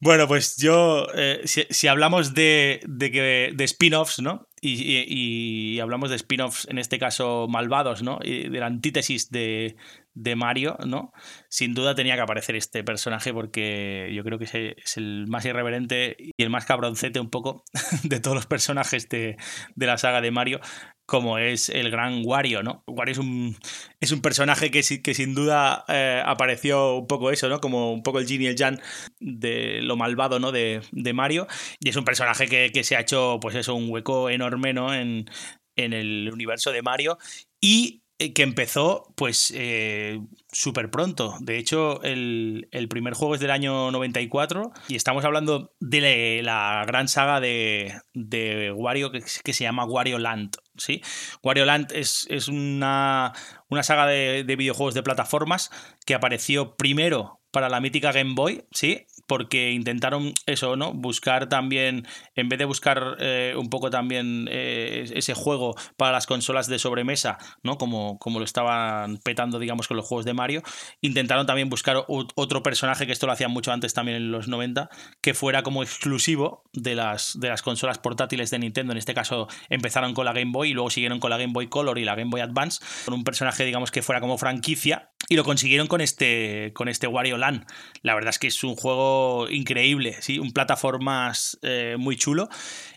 [0.00, 4.46] Bueno, pues yo, eh, si, si hablamos de, de, que- de spin-offs, ¿no?
[4.60, 8.20] Y, y- y hablamos de spin-offs, en este caso malvados, ¿no?
[8.22, 9.76] Y de la antítesis de,
[10.18, 11.12] de Mario, ¿no?
[11.48, 16.16] Sin duda tenía que aparecer este personaje porque yo creo que es el, más irreverente
[16.18, 17.62] y el más cabroncete un poco
[18.02, 19.36] de todos los personajes de,
[19.76, 20.60] de la saga de Mario,
[21.06, 22.82] como es el gran Wario, ¿no?
[22.88, 23.56] Wario es un,
[24.00, 27.60] es un personaje que, que sin duda eh, apareció un poco eso, ¿no?
[27.60, 28.80] Como un poco el Jin y el Jan
[29.20, 30.50] de lo malvado, ¿no?
[30.50, 31.46] De, de Mario.
[31.78, 34.92] Y es un personaje que, que se ha hecho, pues eso, un hueco enorme, ¿no?
[34.92, 35.30] En,
[35.76, 37.18] en el universo de Mario.
[37.60, 41.36] Y que empezó, pues, eh, súper pronto.
[41.40, 46.84] De hecho, el, el primer juego es del año 94 y estamos hablando de la
[46.86, 51.00] gran saga de, de Wario que, que se llama Wario Land, ¿sí?
[51.44, 53.32] Wario Land es, es una,
[53.68, 55.70] una saga de, de videojuegos de plataformas
[56.04, 59.06] que apareció primero para la mítica Game Boy, ¿sí?
[59.28, 60.92] Porque intentaron eso, ¿no?
[60.92, 66.26] Buscar también, en vez de buscar eh, un poco también eh, ese juego para las
[66.26, 67.78] consolas de sobremesa, ¿no?
[67.78, 70.62] Como, como lo estaban petando, digamos, con los juegos de Mario,
[71.02, 74.88] intentaron también buscar otro personaje, que esto lo hacían mucho antes también en los 90,
[75.20, 78.92] que fuera como exclusivo de las, de las consolas portátiles de Nintendo.
[78.92, 81.68] En este caso empezaron con la Game Boy y luego siguieron con la Game Boy
[81.68, 85.10] Color y la Game Boy Advance, con un personaje, digamos, que fuera como franquicia.
[85.28, 87.66] Y lo consiguieron con este, con este Wario Land.
[88.00, 89.17] La verdad es que es un juego
[89.50, 90.38] increíble, ¿sí?
[90.38, 92.48] un plataformas eh, muy chulo.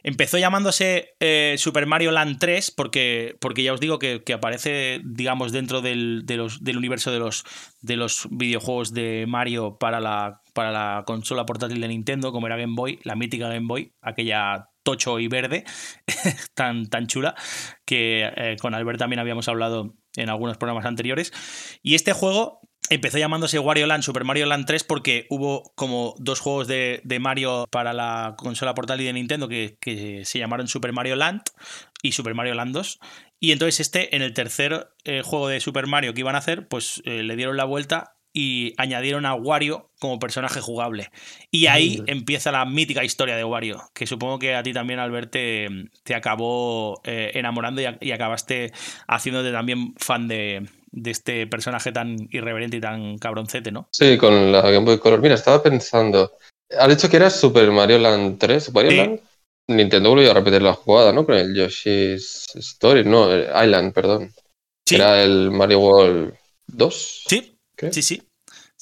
[0.04, 5.02] Empezó llamándose eh, Super Mario Land 3 porque, porque ya os digo que, que aparece,
[5.04, 7.44] digamos, dentro del, del universo de los,
[7.82, 12.58] de los videojuegos de Mario para la, para la consola portátil de Nintendo, como era
[12.58, 15.64] Game Boy, la mítica Game Boy, aquella tocho y verde,
[16.56, 17.36] tan, tan chula,
[17.86, 21.32] que eh, con Albert también habíamos hablado en algunos programas anteriores.
[21.82, 26.40] Y este juego empezó llamándose Wario Land, Super Mario Land 3, porque hubo como dos
[26.40, 30.94] juegos de, de Mario para la consola portátil de Nintendo que, que se llamaron Super
[30.94, 31.42] Mario Land
[32.02, 33.00] y Super Mario Land 2.
[33.40, 36.68] Y entonces este, en el tercer eh, juego de Super Mario que iban a hacer,
[36.68, 41.10] pues eh, le dieron la vuelta y añadieron a Wario como personaje jugable.
[41.50, 45.32] Y ahí empieza la mítica historia de Wario, que supongo que a ti también, Albert,
[45.32, 45.68] te,
[46.04, 48.72] te acabó eh, enamorando y, y acabaste
[49.08, 53.88] haciéndote también fan de, de este personaje tan irreverente y tan cabroncete, ¿no?
[53.92, 55.22] Sí, con la Game Boy Color.
[55.22, 56.34] Mira, estaba pensando.
[56.78, 58.72] Has dicho que era Super Mario Land 3.
[58.74, 58.98] ¿Wario Sí.
[58.98, 59.20] Land?
[59.70, 61.26] Nintendo volvió a repetir la jugada, ¿no?
[61.26, 63.06] Con el Yoshi's Story.
[63.06, 64.34] No, Island, perdón.
[64.86, 66.34] Sí, Era el Mario World
[66.68, 67.24] 2.
[67.28, 67.94] sí, creo.
[67.94, 68.22] sí, sí.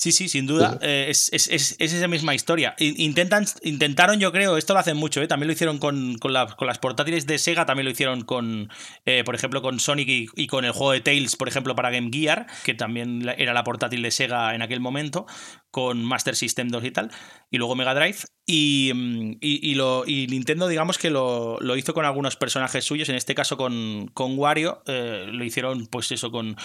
[0.02, 0.72] Sí, sí, sin duda.
[0.72, 0.78] Sí.
[0.84, 2.74] eh, es, es- es- es esa misma historia.
[2.80, 5.28] In- Intentan, intentaron, yo creo, esto lo hacen mucho, ¿eh?
[5.28, 8.70] también lo hicieron con, con, la- con las portátiles de Sega, también lo hicieron con,
[9.06, 11.90] eh, por ejemplo, con Sonic y, y con el juego de Tails, por ejemplo, para
[11.92, 15.26] Game Gear, que también era la portátil de Sega en aquel momento,
[15.70, 17.12] con Master System 2 y tal,
[17.52, 18.20] y luego Mega Drive.
[18.46, 22.86] Y, mm, y, y lo, y Nintendo, digamos que lo, lo hizo con algunos personajes
[22.86, 26.56] suyos, en este caso con, con Wario, eh, lo hicieron pues eso con,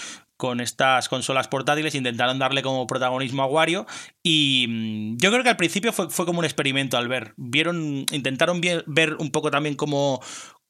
[0.44, 3.87] con estas consolas portátiles, intentaron darle como protagonismo a Wario
[4.22, 8.04] y mm, yo creo que al principio fue, fue como un experimento al ver, vieron,
[8.12, 10.20] intentaron ver un poco también cómo,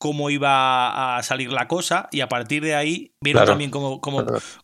[0.05, 3.53] cómo iba a salir la cosa y a partir de ahí vieron Claro.
[3.53, 4.03] también cómo,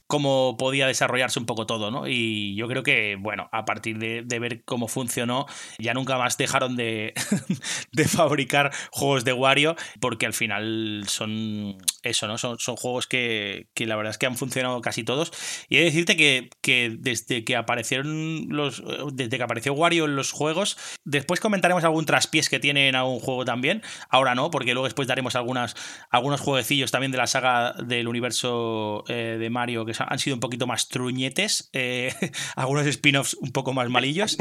[0.07, 2.07] cómo, podía desarrollarse un poco todo, ¿no?
[2.07, 5.47] Y yo creo que, bueno, a partir de, de ver cómo funcionó,
[5.79, 7.15] ya nunca más dejaron de,
[7.93, 12.37] de fabricar juegos de Wario, porque al final son eso, ¿no?
[12.37, 15.33] Son, son juegos que, que la verdad es que han funcionado casi todos.
[15.71, 18.83] Y he de decirte que, que desde que aparecieron los.
[19.15, 23.21] Desde que apareció Wario en los juegos, después comentaremos algún traspiés que tiene en algún
[23.21, 23.83] juego también.
[24.11, 25.75] Ahora no, porque luego después daremos algunas,
[26.11, 30.41] algunos jueguecillos también de la saga del universo eh, de Mario que han sido un
[30.41, 31.71] poquito más truñetes.
[31.73, 32.15] eh,
[32.57, 34.37] algunos spin-offs un poco más malillos.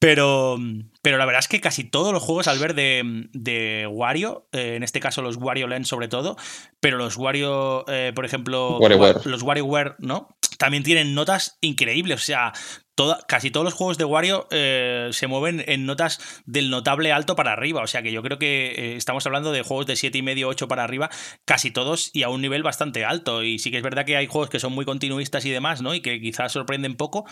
[0.00, 0.56] Pero,
[1.02, 4.76] pero la verdad es que casi todos los juegos al ver de, de Wario, eh,
[4.76, 6.36] en este caso los Wario Land sobre todo,
[6.78, 9.26] pero los Wario, por ejemplo, WarioWare.
[9.26, 10.37] los WarioWare, ¿no?
[10.58, 12.20] También tienen notas increíbles.
[12.20, 12.52] O sea,
[12.94, 17.36] toda, casi todos los juegos de Wario eh, se mueven en notas del notable alto
[17.36, 17.80] para arriba.
[17.80, 20.84] O sea que yo creo que eh, estamos hablando de juegos de 7,5, 8 para
[20.84, 21.08] arriba,
[21.44, 23.44] casi todos y a un nivel bastante alto.
[23.44, 25.94] Y sí que es verdad que hay juegos que son muy continuistas y demás, ¿no?
[25.94, 27.24] Y que quizás sorprenden poco,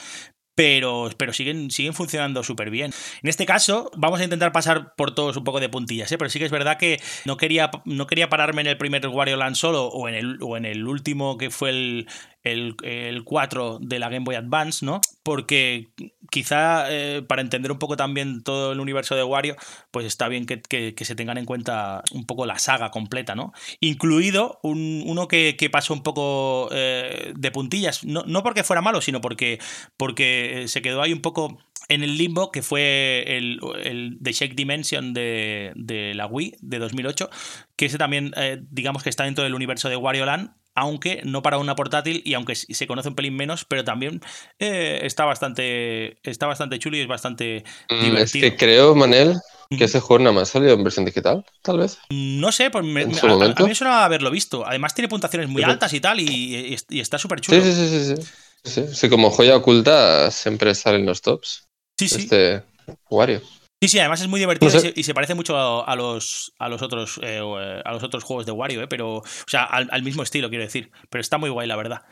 [0.57, 2.93] pero, pero siguen, siguen funcionando súper bien.
[3.23, 6.19] En este caso, vamos a intentar pasar por todos un poco de puntillas, ¿eh?
[6.19, 9.37] pero sí que es verdad que no quería, no quería pararme en el primer Wario
[9.37, 12.07] Land solo o en el, o en el último que fue el,
[12.43, 15.01] el, 4 de la Game Boy Advance, ¿no?
[15.23, 15.89] Porque
[16.31, 19.57] quizá eh, para entender un poco también todo el universo de Wario,
[19.91, 23.53] pues está bien que, se tengan en cuenta un poco la saga completa, ¿no?
[23.81, 29.21] Incluido uno que, pasó un poco eh, de puntillas, no, no, porque fuera malo, sino
[29.21, 29.59] porque,
[29.97, 31.59] porque se quedó ahí un poco
[31.89, 37.31] en el limbo, que fue el, The Shake Dimension de, la Wii de 2008,
[37.77, 41.43] que ese también, eh, digamos que está dentro del universo de Wario Land, aunque no
[41.43, 44.21] para una portátil y aunque se conoce un pelín menos, pero también
[44.59, 48.13] eh, está bastante está bastante chulo y es bastante divertido.
[48.13, 49.37] Mm, es que creo, Manel,
[49.71, 51.99] que ese juego nada más salido en versión digital, tal vez.
[52.11, 54.67] No sé, pues me, a, mí suena haberlo visto.
[54.67, 57.61] Además tiene puntuaciones muy altas y tal, y, está súper chulo.
[57.63, 58.17] Sí, sí, sí,
[58.65, 59.09] sí, sí.
[59.09, 61.67] como joya oculta siempre salen los tops.
[61.99, 62.21] Sí, sí.
[62.21, 62.63] Este
[63.11, 63.41] Wario.
[63.83, 67.19] Sí, sí, además es muy divertido y, se, parece mucho a, los, a, los otros,
[67.23, 70.49] eh, eh, a los otros juegos de Wario, eh, pero, o sea, al, mismo estilo,
[70.49, 70.91] quiero decir.
[71.11, 72.03] Pero está muy guay, la verdad.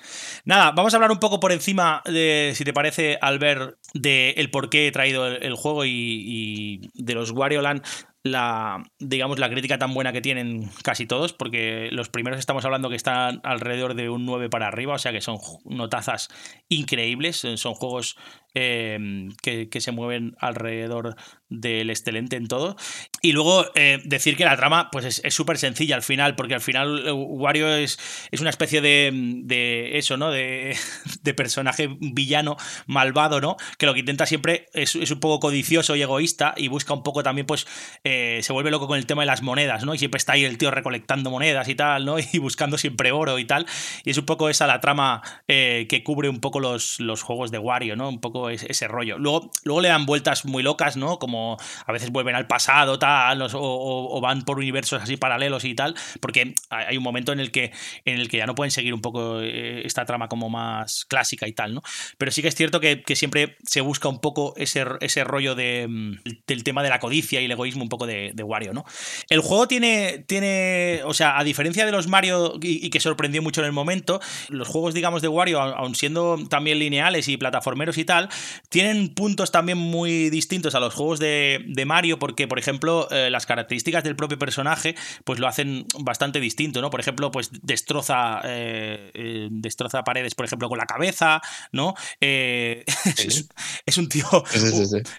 [0.44, 4.34] Nada, vamos a hablar un poco por encima de, si te parece, al ver de
[4.36, 7.82] el por qué he traído el, juego y, y, de los Wario Land
[8.24, 12.88] la, digamos, la crítica tan buena que tienen casi todos, porque los primeros estamos hablando
[12.88, 16.28] que están alrededor de un 9 para arriba, o sea que son notazas
[16.68, 18.16] increíbles, son juegos
[18.56, 21.16] eh, que, se mueven alrededor
[21.48, 22.76] del excelente en todo.
[23.20, 26.60] Y luego eh, decir que la trama pues es súper sencilla al final, porque al
[26.60, 27.98] final eh, Wario es,
[28.30, 29.10] es una especie de,
[29.42, 30.30] de eso, ¿no?
[30.30, 30.76] De,
[31.22, 33.56] de, personaje villano, malvado, ¿no?
[33.76, 37.02] Que lo que intenta siempre es, es, un poco codicioso y egoísta y busca un
[37.02, 37.66] poco también, pues,
[38.04, 39.94] se vuelve loco con el tema de las monedas, ¿no?
[39.94, 42.16] Y siempre está ahí el tío recolectando monedas y tal, ¿no?
[42.32, 43.66] Y buscando siempre oro y tal.
[44.04, 47.58] Y es un poco esa la trama que cubre un poco los, los juegos de
[47.58, 48.08] Wario, ¿no?
[48.08, 49.18] Un poco ese, rollo.
[49.18, 51.18] Luego, luego le dan vueltas muy locas, ¿no?
[51.18, 55.94] Como a veces vuelven al pasado, tal, o, van por universos así paralelos y tal,
[56.20, 57.72] porque hay un momento en el que,
[58.04, 61.46] en el que ya no pueden seguir un poco eh, esta trama como más clásica
[61.46, 61.82] y tal, ¿no?
[62.18, 65.86] Pero sí que es cierto que, siempre se busca un poco ese, ese rollo de,
[65.88, 68.84] mm, del tema de la codicia y el egoísmo un poco de, Wario, ¿no?
[69.30, 73.60] El juego tiene, tiene, o sea, a diferencia de los Mario y, que sorprendió mucho
[73.62, 78.04] en el momento, los juegos, digamos, de Wario, aun siendo también lineales y plataformeros y
[78.04, 78.28] tal,
[78.68, 83.46] tienen puntos también muy distintos a los juegos de, Mario, porque, por ejemplo, eh, las
[83.46, 86.90] características del propio personaje, pues lo hacen bastante distinto, ¿no?
[86.90, 91.40] Por ejemplo, pues destroza, eh, eh, destroza paredes, por ejemplo, con la cabeza,
[91.72, 91.94] ¿no?
[92.20, 94.26] es, un tío.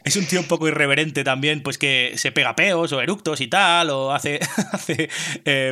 [0.03, 3.47] es un tío un poco irreverente también, pues que se pega peos o eructos y
[3.47, 4.39] tal, o hace,
[4.71, 5.09] hace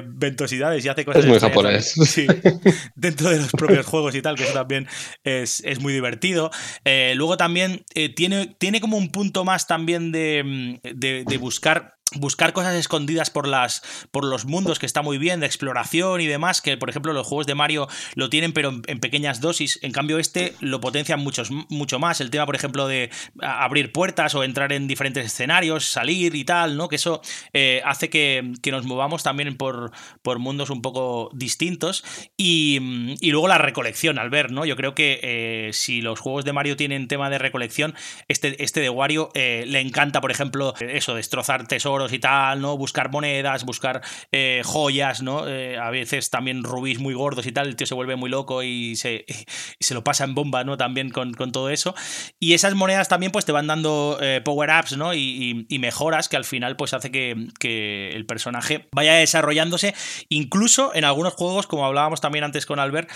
[0.06, 1.24] ventosidades y hace cosas.
[1.24, 1.96] Es muy japonés.
[2.96, 4.88] Dentro de los propios juegos y tal, que eso también
[5.24, 6.52] es, es muy divertido.
[6.86, 12.54] luego también eh, tiene, tiene como un punto más también de, mm, de buscar buscar
[12.54, 16.62] cosas escondidas por las por los mundos que está muy bien de exploración y demás
[16.62, 19.80] que por ejemplo los juegos de Mario lo tienen pero en, pequeñas dosis.
[19.82, 22.22] En cambio este lo potencian muchos, mucho más.
[22.22, 23.10] El tema por ejemplo de
[23.42, 27.22] abrir puertas o entrar en diferentes escenarios salir y tal no que eso
[27.54, 29.92] eh, hace que, nos movamos también por,
[30.24, 32.04] por mundos un poco distintos.
[32.38, 32.80] Y,
[33.22, 36.78] luego la recolección al ver no yo creo que eh, si los juegos de Mario
[36.78, 37.96] tienen tema de recolección
[38.28, 42.78] este, este de Wario eh, le encanta por ejemplo eso destrozar tesoros y tal, ¿no?
[42.78, 45.48] Buscar monedas, buscar eh, joyas, ¿no?
[45.48, 48.64] Eh, a veces también rubíes muy gordos y tal, el tío se vuelve muy loco
[48.64, 49.26] y se,
[49.80, 50.78] se lo pasa en bomba, ¿no?
[50.78, 51.94] También con, todo eso.
[52.40, 55.14] Y esas monedas también pues te van dando eh, power-ups, ¿no?
[55.14, 57.34] Y, mejoras que al final pues hace que,
[58.16, 59.94] el personaje vaya desarrollándose,
[60.30, 63.10] incluso en algunos juegos, como hablábamos también antes con Albert,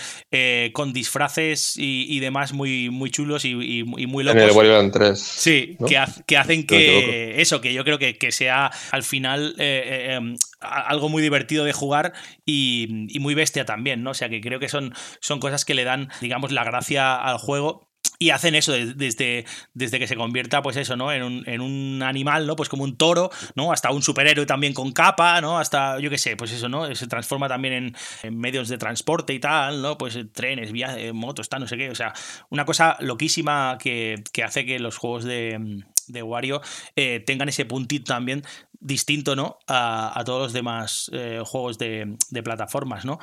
[0.74, 4.42] con disfraces y, demás muy, muy chulos y, muy locos.
[4.42, 5.18] En el 3.
[5.18, 9.82] Sí, que, que, hacen que eso, que yo creo que, que sea al final eh,
[9.86, 12.12] eh, em, algo muy divertido de jugar
[12.44, 14.10] y, muy bestia también, ¿no?
[14.10, 17.38] O sea que creo que son, son cosas que le dan, digamos, la gracia al
[17.38, 17.88] juego
[18.20, 21.12] y hacen eso desde, desde que se convierta, pues eso, ¿no?
[21.12, 22.56] En un, animal, ¿no?
[22.56, 23.72] Pues como un toro, ¿no?
[23.72, 25.58] Hasta un superhéroe también con capa, ¿no?
[25.58, 26.92] Hasta, yo qué sé, pues eso, ¿no?
[26.94, 29.98] Se transforma también en, medios de transporte y tal, ¿no?
[29.98, 31.90] Pues trenes, viajes, motos, tal, no sé qué.
[31.90, 32.12] O sea,
[32.50, 36.60] una cosa loquísima que, que hace que los juegos de, de Wario
[36.96, 38.42] eh, tengan ese puntito también
[38.80, 39.58] distinto, ¿no?
[39.66, 43.18] A, todos los demás eh, juegos de, plataformas, ¿no?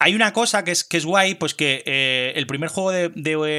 [0.00, 3.12] Hay una cosa que es, que es guay, pues que eh, el primer juego de,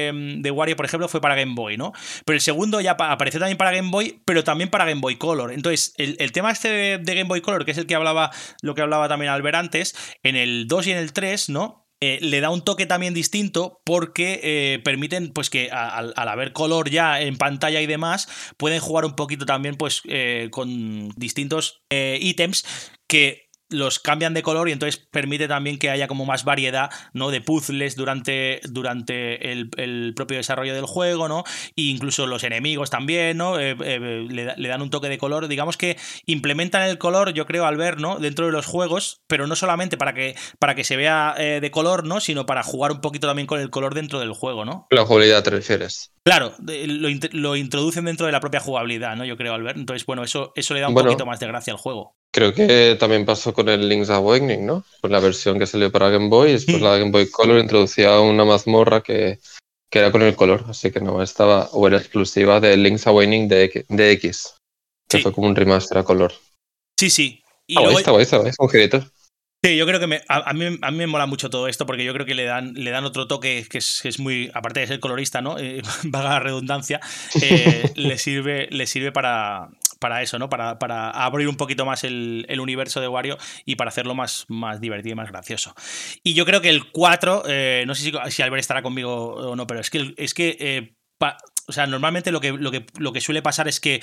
[0.08, 1.92] em, de, Wario, por ejemplo, fue para Game Boy, ¿no?
[2.24, 5.52] Pero el segundo ya apareció también para Game Boy, pero también para Game Boy Color.
[5.52, 8.30] Entonces, el, el tema este de, de, Game Boy Color, que es el que hablaba,
[8.62, 11.89] lo que hablaba también Albert antes, en el 2 y en el 3, ¿no?
[12.02, 16.88] Eh, le da un toque también distinto porque eh, permiten pues que al, haber color
[16.88, 22.64] ya en pantalla y demás pueden jugar un poquito también pues eh, con distintos ítems
[23.06, 27.30] que los cambian de color y entonces permite también que haya como más variedad ¿no?
[27.30, 31.44] de puzzles durante, durante el, el propio desarrollo del juego, ¿no?
[31.76, 33.58] E incluso los enemigos también, ¿no?
[33.58, 35.48] Eh, eh, le, le, dan un toque de color.
[35.48, 38.18] Digamos que implementan el color, yo creo, al ver, ¿no?
[38.18, 41.70] Dentro de los juegos, pero no solamente para que, para que se vea eh, de
[41.70, 42.20] color, ¿no?
[42.20, 44.86] Sino para jugar un poquito también con el color dentro del juego, ¿no?
[44.90, 46.12] La jugabilidad te refieres.
[46.24, 49.24] Claro, lo, lo, introducen dentro de la propia jugabilidad, ¿no?
[49.24, 49.78] Yo creo, Albert.
[49.78, 52.16] Entonces, bueno, eso, eso le da un bueno, poquito más de gracia al juego.
[52.32, 54.84] Creo que también pasó con el Link's Awakening, ¿no?
[55.00, 56.84] Con la versión que salió para Game Boy, y después mm.
[56.84, 59.40] la Game Boy Color introducía una mazmorra que,
[59.90, 63.48] que, era con el color, así que no estaba, o era exclusiva de Link's Awakening
[63.48, 64.54] de X, de X
[65.10, 65.22] que sí.
[65.22, 66.32] fue como un remaster a color.
[66.98, 67.42] Sí, sí.
[67.66, 67.98] Y ah, luego...
[67.98, 69.04] está guay, está guay, un girito.
[69.62, 71.84] Sí, yo creo que me, a, a, mí, a, mí, me mola mucho todo esto
[71.84, 74.50] porque yo creo que le dan, le dan otro toque que es, que es muy,
[74.54, 75.58] aparte de ser colorista, ¿no?
[75.58, 77.00] Eh, vaga la redundancia,
[77.42, 79.68] eh, le, sirve, le sirve para,
[80.00, 80.48] para eso, ¿no?
[80.48, 84.46] Para, para, abrir un poquito más el, el, universo de Wario y para hacerlo más,
[84.48, 85.74] más divertido y más gracioso.
[86.24, 89.56] Y yo creo que el 4, eh, no sé si, si, Albert estará conmigo o
[89.56, 90.96] no, pero es que, es que eh,
[91.70, 94.02] o sea, normalmente lo que, lo, que, lo que suele pasar es que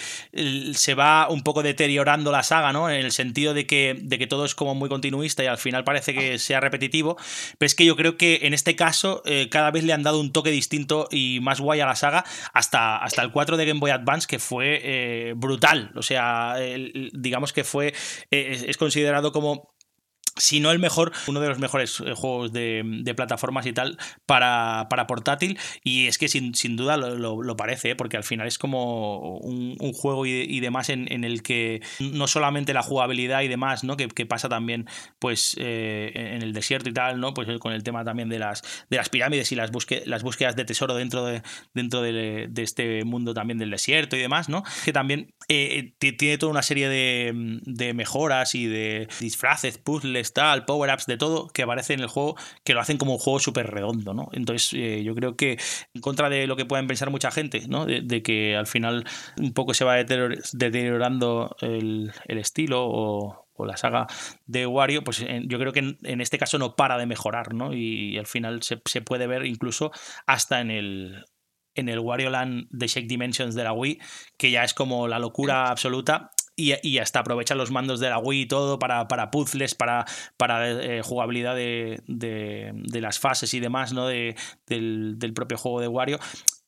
[0.73, 2.89] se va un poco deteriorando la saga, ¿no?
[2.89, 5.84] En el sentido de que, de que todo es como muy continuista y al final
[5.84, 7.17] parece que sea repetitivo.
[7.58, 10.19] Pero es que yo creo que en este caso eh, cada vez le han dado
[10.19, 13.80] un toque distinto y más guay a la saga hasta, hasta el 4 de Game
[13.82, 15.91] Boy Advance, que fue eh, brutal.
[15.95, 16.56] O sea,
[17.13, 17.93] digamos que fue.
[18.32, 19.76] Eh, es considerado como
[20.38, 24.88] si no el mejor, uno de los mejores eh, juegos de, plataformas y tal para,
[24.89, 25.58] para, portátil.
[25.84, 27.95] Y es que sin, sin duda lo, lo, parece, ¿eh?
[27.95, 32.28] porque al final es como un, juego y, y demás en, en, el que no
[32.28, 33.97] solamente la jugabilidad y demás, ¿no?
[33.97, 34.88] Que, pasa también
[35.19, 37.34] pues eh, en el desierto y tal, ¿no?
[37.34, 40.56] Pues con el tema también de las, de las pirámides y las, busque, las búsquedas
[40.58, 41.41] de tesoro dentro de,
[41.73, 44.63] dentro de, este mundo también del desierto y demás, ¿no?
[44.84, 47.32] Que también eh, tiene toda una serie de,
[47.63, 52.35] de mejoras y de disfraces, puzzles tal, power-ups, de todo que aparece en el juego,
[52.63, 54.29] que lo hacen como un juego súper redondo, ¿no?
[54.33, 55.57] Entonces, eh, yo creo que
[55.93, 57.85] en contra de lo que pueden pensar mucha gente, ¿no?
[57.85, 59.05] De, que al final
[59.37, 64.07] un poco se va deteriorando el, el estilo o, o la saga
[64.45, 67.73] de Wario, pues en, yo creo que en, este caso no para de mejorar, ¿no?
[67.73, 69.91] Y, y al final se, se, puede ver incluso
[70.25, 71.25] hasta en el
[71.77, 73.99] en el Wario Land de Shake Dimensions de la Wii,
[74.35, 78.17] que ya es como la locura absoluta y, y, hasta aprovecha los mandos de la
[78.17, 80.05] Wii y todo para, para puzzles, para,
[80.37, 84.07] para eh, jugabilidad de, de, de, las fases y demás, ¿no?
[84.07, 86.19] De, del, del, propio juego de Wario.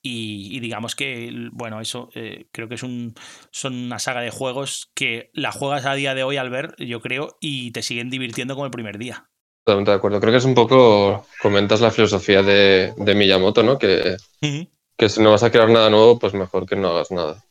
[0.03, 3.15] Y, y digamos que, bueno, eso eh, creo que es un,
[3.51, 7.01] son una saga de juegos que la juegas a día de hoy al ver, yo
[7.01, 9.29] creo, y te siguen divirtiendo como el primer día.
[9.65, 10.19] Totalmente de acuerdo.
[10.19, 13.79] Creo que es un poco, comentas la filosofía de, de Miyamoto, ¿no?
[13.79, 14.69] Que, uh -huh.
[14.95, 17.43] que si no vas a crear nada nuevo, pues mejor que no hagas nada.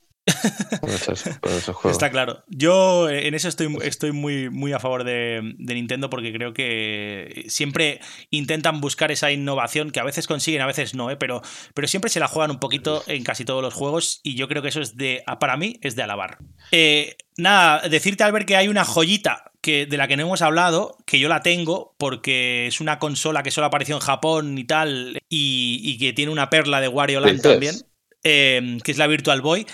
[0.80, 2.42] Con esos, con esos Está claro.
[2.48, 7.44] Yo en eso estoy, estoy muy, muy a favor de, de, Nintendo porque creo que
[7.48, 11.16] siempre intentan buscar esa innovación que a veces consiguen, a veces no, ¿eh?
[11.16, 11.42] pero,
[11.74, 14.62] pero siempre se la juegan un poquito en casi todos los juegos y yo creo
[14.62, 16.38] que eso es de, para mí, es de alabar.
[16.72, 20.96] Eh, nada, decirte, Albert, que hay una joyita que, de la que no hemos hablado,
[21.06, 25.18] que yo la tengo porque es una consola que solo apareció en Japón y tal,
[25.28, 27.76] y, y que tiene una perla de Wario Land también,
[28.24, 29.66] eh, que es la Virtual Boy.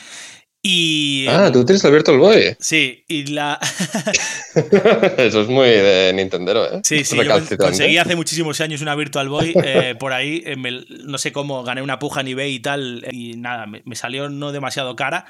[0.66, 2.56] Y, ah, tú tienes el Virtual Boy.
[2.58, 3.60] Sí, y la.
[5.18, 6.80] Eso es muy de Nintendero, ¿eh?
[6.82, 7.18] Sí, sí.
[7.22, 9.52] Yo conseguí hace muchísimos años una Virtual Boy.
[9.62, 13.06] Eh, por ahí, eh, me, no sé cómo, gané una puja en eBay y tal.
[13.10, 15.26] Y nada, me, me salió no demasiado cara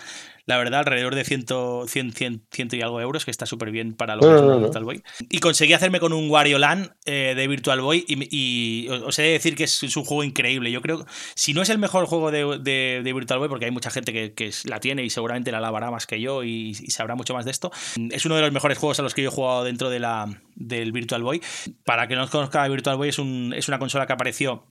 [0.47, 1.47] la verdad, alrededor de 100,
[1.87, 4.43] 100, 100, 100 y algo euros, que está súper bien para lo que no, es
[4.43, 4.61] no, no.
[4.61, 5.03] Virtual Boy.
[5.31, 9.23] Y conseguí hacerme con un Wario Land eh, de Virtual Boy y, y, os he
[9.23, 10.71] de decir que es, es, un juego increíble.
[10.71, 13.71] Yo creo, si no es el mejor juego de, de, de Virtual Boy, porque hay
[13.71, 16.91] mucha gente que, que, la tiene y seguramente la lavará más que yo y, y,
[16.91, 17.73] sabrá mucho más de esto,
[18.11, 20.43] es uno de los mejores juegos a los que yo he jugado dentro de la,
[20.55, 21.41] del Virtual Boy.
[21.85, 24.67] Para que no os conozca, Virtual Boy es, un, es una consola que apareció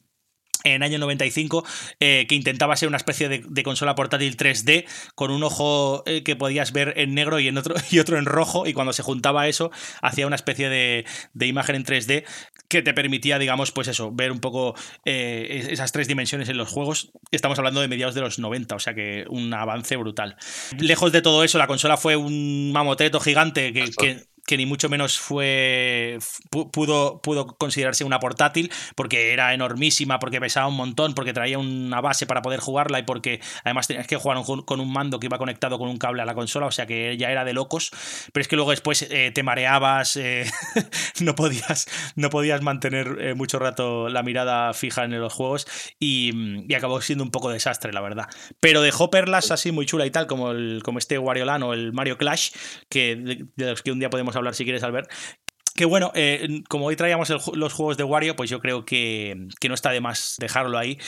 [0.64, 1.66] en el año 95,
[2.00, 4.86] eh, que intentaba ser una especie de, de consola portátil 3D,
[5.16, 8.26] con un ojo eh, que podías ver en negro y, en otro, y otro en
[8.26, 12.26] rojo, y cuando se juntaba eso, hacía una especie de, de imagen en 3D
[12.68, 14.74] que te permitía, digamos, pues eso, ver un poco
[15.06, 17.12] eh, esas tres dimensiones en los juegos.
[17.32, 20.38] Estamos hablando de mediados de los 90, o sea que un avance brutal.
[20.80, 24.90] Lejos de todo eso, la consola fue un mamoteto gigante que, que que ni mucho
[24.90, 26.18] menos fue
[26.50, 32.02] pudo, pudo considerarse una portátil porque era enormísima, porque pesaba un montón, porque traía una
[32.02, 35.38] base para poder jugarla y porque además tenías que jugar con un mando que iba
[35.38, 37.92] conectado con un cable a la consola, o sea que ya era de locos,
[38.34, 40.46] pero es que luego después eh, te mareabas, eh,
[41.22, 45.68] no, podías, no podías mantener eh, mucho rato la mirada fija en los juegos
[46.00, 46.32] y,
[46.68, 48.28] y, acabó siendo un poco desastre, la verdad.
[48.60, 51.74] Pero dejó perlas así muy chula y tal, como, el, como este Wario Land o
[51.74, 52.52] el Mario Clash,
[52.90, 53.16] que,
[53.56, 55.10] de los que un día podemos hablar si quieres, Albert,
[55.76, 59.70] que bueno, eh, como hoy traíamos los juegos de Wario, pues yo creo que, que,
[59.70, 61.00] no está de más dejarlo ahí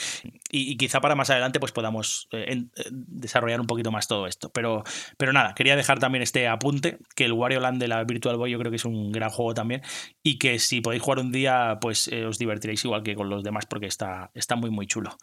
[0.50, 4.50] y, quizá para más adelante pues podamos eh, eh, desarrollar un poquito más todo esto.
[4.52, 4.82] Pero,
[5.16, 8.50] pero nada, quería dejar también este apunte, que el Wario Land de la Virtual Boy
[8.50, 9.82] yo creo que es un gran juego también
[10.22, 13.44] y que si podéis jugar un día pues eh, os divertiréis igual que con los
[13.44, 15.16] demás porque está, está muy muy chulo.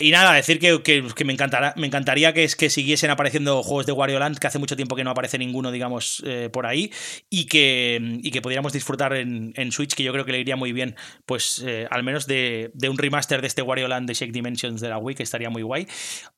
[0.00, 3.92] Y nada, decir que, que, me, encantará, me encantaría que, que siguiesen apareciendo juegos de
[3.92, 6.90] Wario Land, que hace mucho tiempo que no aparece ninguno, digamos, por ahí
[7.30, 10.40] y que, y que pudiéramos disfrutar disfrutar en, en, Switch, que yo creo que le
[10.40, 14.08] iría muy bien, pues eh, al menos de, de, un remaster de este Wario Land
[14.08, 15.86] de Shake Dimensions de la Wii, que estaría muy guay,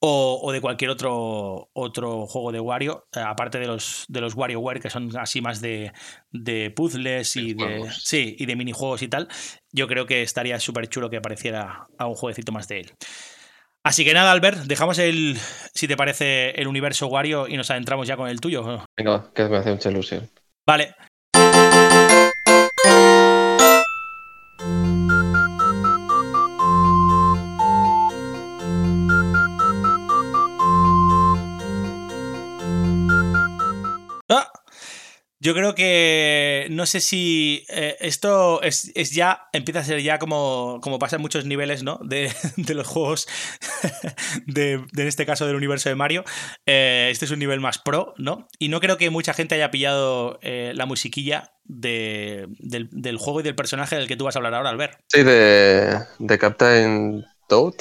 [0.00, 4.34] o, o de cualquier otro, otro juego de Wario, eh, aparte de los, de los
[4.34, 5.92] WarioWare, que son así más de,
[6.32, 9.28] de puzzles y de, sí, y de minijuegos y tal,
[9.70, 12.90] yo creo que estaría súper chulo que apareciera a un jueguecito más de él.
[13.84, 15.38] Así que nada, Albert, dejamos el,
[15.72, 18.84] si te parece, el universo Wario y nos adentramos ya con el tuyo.
[18.96, 20.28] Venga, que me hace mucha ilusión.
[20.66, 20.94] Vale.
[35.42, 40.18] Yo creo que no sé si eh, esto es, es, ya, empieza a ser ya
[40.18, 41.98] como, como pasa en muchos niveles, ¿no?
[42.02, 43.26] De, de los juegos,
[44.46, 46.24] de, de, en este caso del universo de Mario.
[46.66, 48.48] Eh, este es un nivel más pro, ¿no?
[48.58, 53.40] Y no creo que mucha gente haya pillado eh, la musiquilla de, del, del, juego
[53.40, 55.00] y del personaje del que tú vas a hablar ahora, Albert.
[55.08, 57.74] Sí, de, de Captain Toad.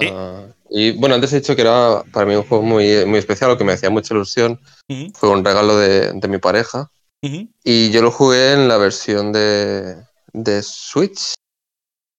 [0.00, 0.06] ¿Sí?
[0.08, 3.50] Uh, y bueno, antes he dicho que era para mí un juego muy, muy especial,
[3.50, 4.60] lo que me hacía mucha ilusión.
[4.88, 5.12] Uh -huh.
[5.14, 6.90] Fue un regalo de, de mi pareja.
[7.22, 7.48] Uh -huh.
[7.64, 9.96] Y yo lo jugué en la versión de,
[10.32, 11.34] de Switch,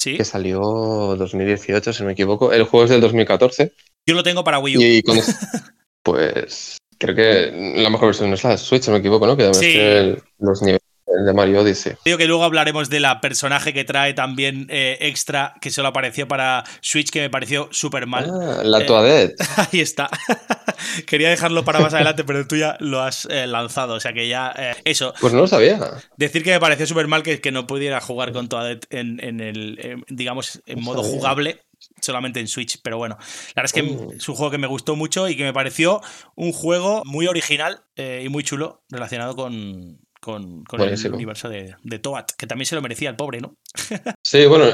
[0.02, 0.18] ¿Sí?
[0.18, 2.52] que salió 2018, si no me equivoco.
[2.54, 3.74] El juego es del 2014.
[4.08, 4.82] Yo lo tengo para Wii U.
[4.82, 5.02] Y
[6.04, 9.36] pues creo que la mejor versión es la de Switch, si no me equivoco, ¿no?
[9.38, 10.22] Que además Sí.
[10.40, 10.82] los niveles
[11.26, 11.94] de Mario Odyssey.
[12.06, 16.28] Digo que luego hablaremos de la personaje que trae también eh, extra, que solo apareció
[16.28, 18.30] para Switch, que me pareció súper mal.
[18.32, 19.36] Ah, la Eh, Toadette.
[19.72, 20.10] Ahí está.
[21.08, 23.96] Quería dejarlo para más adelante, pero tú ya lo has eh, lanzado.
[23.96, 24.54] O sea que ya.
[24.58, 25.14] eh, eso.
[25.22, 25.80] Pues no lo sabía.
[26.18, 29.40] Decir que me pareció súper mal que, que no pudiera jugar con Toadette en, en
[29.40, 29.80] el.
[29.82, 31.18] en, digamos, en No modo sabía.
[31.18, 31.62] jugable.
[32.00, 34.12] Solamente en Switch, pero bueno, la verdad es que Mm.
[34.18, 36.00] es un juego que me gustó mucho y que me pareció
[36.36, 41.76] un juego muy original eh, y muy chulo relacionado con, con, con el universo de,
[41.84, 43.56] de Toad, que también se lo merecía el pobre, ¿no?
[44.26, 44.68] Sí, bueno,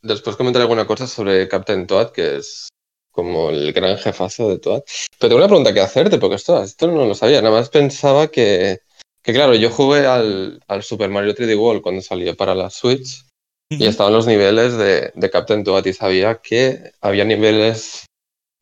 [0.00, 2.68] después comentaré alguna cosa sobre Captain Toad, que es
[3.10, 4.82] como el gran jefazo de Toad.
[5.18, 7.42] Pero tengo una pregunta que hacerte, porque esto, esto no lo sabía.
[7.42, 8.80] Nada más pensaba que,
[9.22, 13.24] que claro, yo jugué al, al Super Mario 3D World cuando salió para la Switch
[13.70, 18.06] y estaban los niveles de, de Captain Toad y sabía que había niveles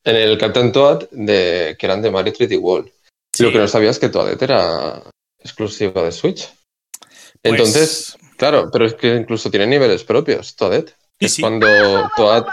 [0.04, 2.90] en el Captain Toad de, que eran de Mario 3D World.
[3.34, 3.44] Sí.
[3.44, 5.02] Lo que no sabía es que Toadette era
[5.44, 6.48] exclusiva de Switch.
[6.98, 10.96] Pues, Entonces, claro, pero es que incluso tiene niveles propios, Toadette.
[11.18, 11.42] Sí, es sí.
[11.42, 11.66] cuando
[12.16, 12.46] Toad...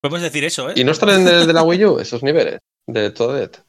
[0.00, 0.74] Podemos decir eso, ¿eh?
[0.76, 3.62] ¿Y no están en el de la Wii U esos niveles de Toadette?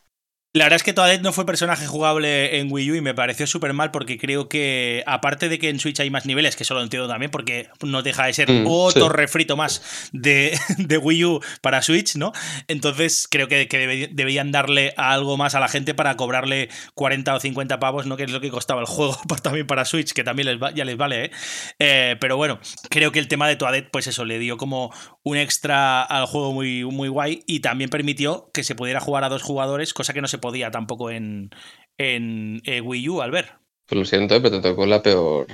[0.51, 3.45] La verdad es que Toadette no fue personaje jugable en Wii U y me pareció
[3.45, 6.73] súper mal porque creo que, aparte de que en Switch hay más niveles, que eso
[6.73, 9.13] lo entiendo también porque no deja de ser Mm, otro sí.
[9.13, 12.31] refrito más de, de Wii U para Switch, ¿no?
[12.67, 17.35] Entonces creo que, que debe- deberían darle algo más a la gente para cobrarle 40
[17.35, 18.17] o 50 pavos, ¿no?
[18.17, 20.83] Que es lo que costaba el juego también para Switch, que también les va- ya
[20.83, 21.31] les vale, ¿eh?
[21.77, 24.91] Eh, Pero bueno, creo que el tema de Toadette, pues eso, le dio como
[25.21, 29.29] un extra al juego muy, muy guay y también permitió que se pudiera jugar a
[29.29, 31.49] dos jugadores, cosa que no se podía tampoco en,
[31.97, 33.53] en eh, Wii U al ver.
[33.85, 35.47] Pues lo siento, eh, pero te tocó la peor,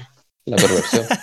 [0.45, 1.05] la peor versión.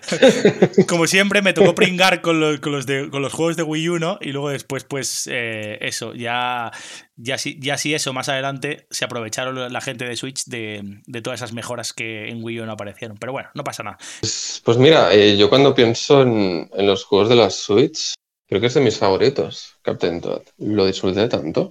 [0.88, 3.88] Como siempre, me tocó pringar con los, con los, de- con los juegos de Wii
[3.90, 4.18] U, ¿no?
[4.20, 6.70] Y luego después, pues eh, eso, ya,
[7.16, 11.22] ya, sí, ya sí eso, más adelante se aprovecharon la gente de Switch de, de
[11.22, 13.16] todas esas mejoras que en Wii U no aparecieron.
[13.18, 13.98] Pero bueno, no pasa nada.
[14.20, 18.14] Pues, pues mira, eh, yo cuando pienso en, en los juegos de la Switch,
[18.48, 20.42] creo que es de mis favoritos, Captain Toad.
[20.58, 21.70] Lo disfruté tanto.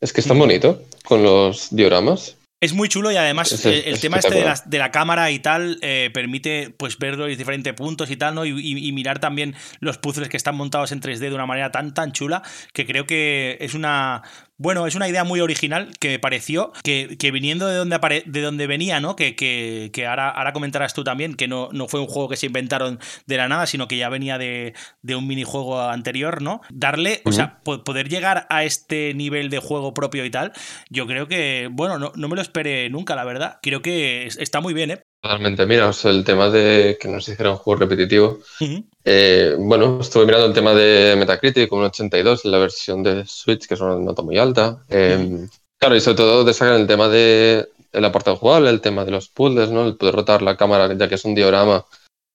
[0.00, 2.36] Es que es tan bonito con los dioramas.
[2.62, 5.30] Es muy chulo y además Es- el es tema este de la, de la cámara
[5.30, 8.44] y tal eh, permite pues ver los diferentes puntos y tal, ¿no?
[8.44, 11.70] Y, y- y mirar también los puzzles que están montados en 3D de una manera
[11.72, 12.42] tan tan chula
[12.74, 14.22] que creo que es una
[14.62, 18.24] bueno, es una idea muy original que me pareció que, que viniendo de donde apare-
[18.26, 19.16] de donde venía, ¿no?
[19.16, 22.36] Que, que- que ahora, ahora comentarás tú también, que no, no fue un juego que
[22.36, 26.60] se inventaron de la nada, sino que ya venía de, de un minijuego anterior, ¿no?
[26.70, 30.52] Darle, o sea, po- poder llegar a este nivel de juego propio y tal,
[30.90, 33.58] yo creo que, bueno, no, no me lo esperé nunca, la verdad.
[33.62, 35.02] Creo que es- está muy bien, ¿eh?
[35.22, 35.66] Totalmente.
[35.66, 38.38] Mira, o sea, el tema de que nos hiciera un juego repetitivo.
[38.60, 38.84] Ujú.
[39.04, 43.66] Eh, bueno, estuve mirando el tema de Metacritic, un 82 en la versión de Switch,
[43.66, 44.82] que es una nota muy alta.
[44.88, 45.46] Eh,
[45.80, 49.30] Claro, y sobre todo destacan el tema de el apartado jugable, el tema de los
[49.30, 49.86] puzzles, ¿no?
[49.86, 51.86] El poder rotar la cámara, ya que es un diorama,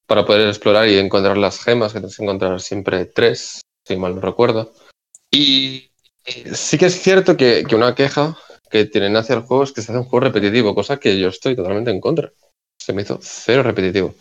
[0.08, 4.16] para poder explorar y encontrar las gemas, que tienes que encontrar siempre tres, si mal
[4.16, 4.74] no recuerdo.
[5.32, 5.92] Y
[6.26, 8.36] eh, sí que es cierto que, que una queja
[8.72, 11.30] que tienen hacia el juego es que se hace un juego repetitivo, cosa que yo
[11.30, 12.32] estoy totalmente en contra.
[12.86, 14.14] Se me hizo cero repetitivo.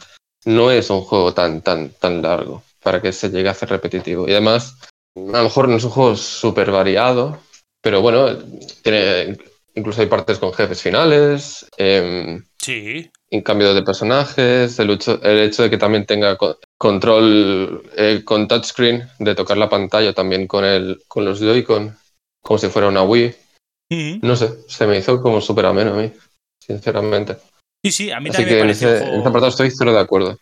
[0.47, 4.27] No es un juego tan, tan, tan largo para que se llegue a hacer repetitivo.
[4.27, 4.79] Y además,
[5.15, 7.39] a lo mejor no es un juego súper variado,
[7.83, 8.27] pero bueno,
[8.83, 9.37] tiene,
[9.75, 13.11] incluso hay partes con jefes finales, em, Sí.
[13.29, 18.23] en cambio de personajes, el hecho, el hecho de que también tenga co- control eh,
[18.25, 21.95] con touchscreen, de tocar la pantalla también con, el, con los Joy-Con,
[22.43, 23.35] como si fuera una Wii.
[23.91, 24.19] Ujú.
[24.23, 26.11] No sé, se me hizo como súper ameno a mí,
[26.59, 27.37] sinceramente.
[27.85, 29.69] Sí, sí, a mí Así también me en pareció ese, un en juego- apartado estoy
[29.93, 30.39] de acuerdo.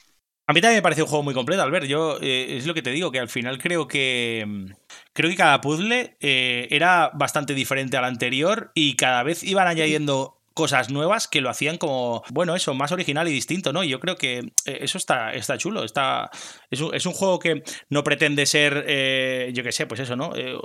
[0.47, 1.87] A mí también me parece un juego muy completo, Albert.
[1.87, 4.45] Yo eh, es lo que te digo, que al final creo que.
[4.47, 4.67] mm,
[5.13, 10.39] Creo que cada puzzle eh, era bastante diferente al anterior y cada vez iban añadiendo
[10.55, 13.83] cosas nuevas que lo hacían como, bueno, eso, más original y distinto, ¿no?
[13.85, 15.85] Y yo creo que eh, eso está, está chulo.
[15.85, 16.31] Está,
[16.71, 20.15] es, un, es un juego que no pretende ser, eh, yo qué sé, pues eso,
[20.17, 20.35] ¿no?
[20.37, 20.57] Eh,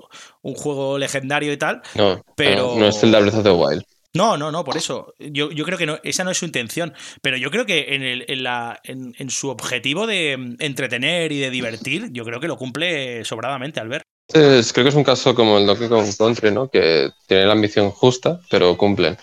[0.42, 3.52] un juego legendario y tal, No, Pero- no, no es el de Breath of the
[3.52, 3.84] Wild.
[4.18, 5.14] No, no, no, por eso.
[5.20, 6.94] Yo, yo creo que no, esa no es su intención.
[7.22, 11.32] Pero yo creo que en, el, en, la, en, en su objetivo de mm, entretener
[11.32, 14.04] y de divertir, yo creo que lo cumple sobradamente, Albert.
[14.34, 16.70] Es- creo que es un caso como el Donkey Kong Country, ¿no?
[16.70, 19.18] Que tiene la ambición justa, pero cumplen.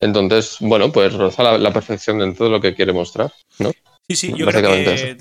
[0.00, 3.70] Entonces, bueno, pues roza la, la perfección dentro de lo que quiere mostrar, ¿no?
[4.08, 5.16] Sí, sí, yo creo que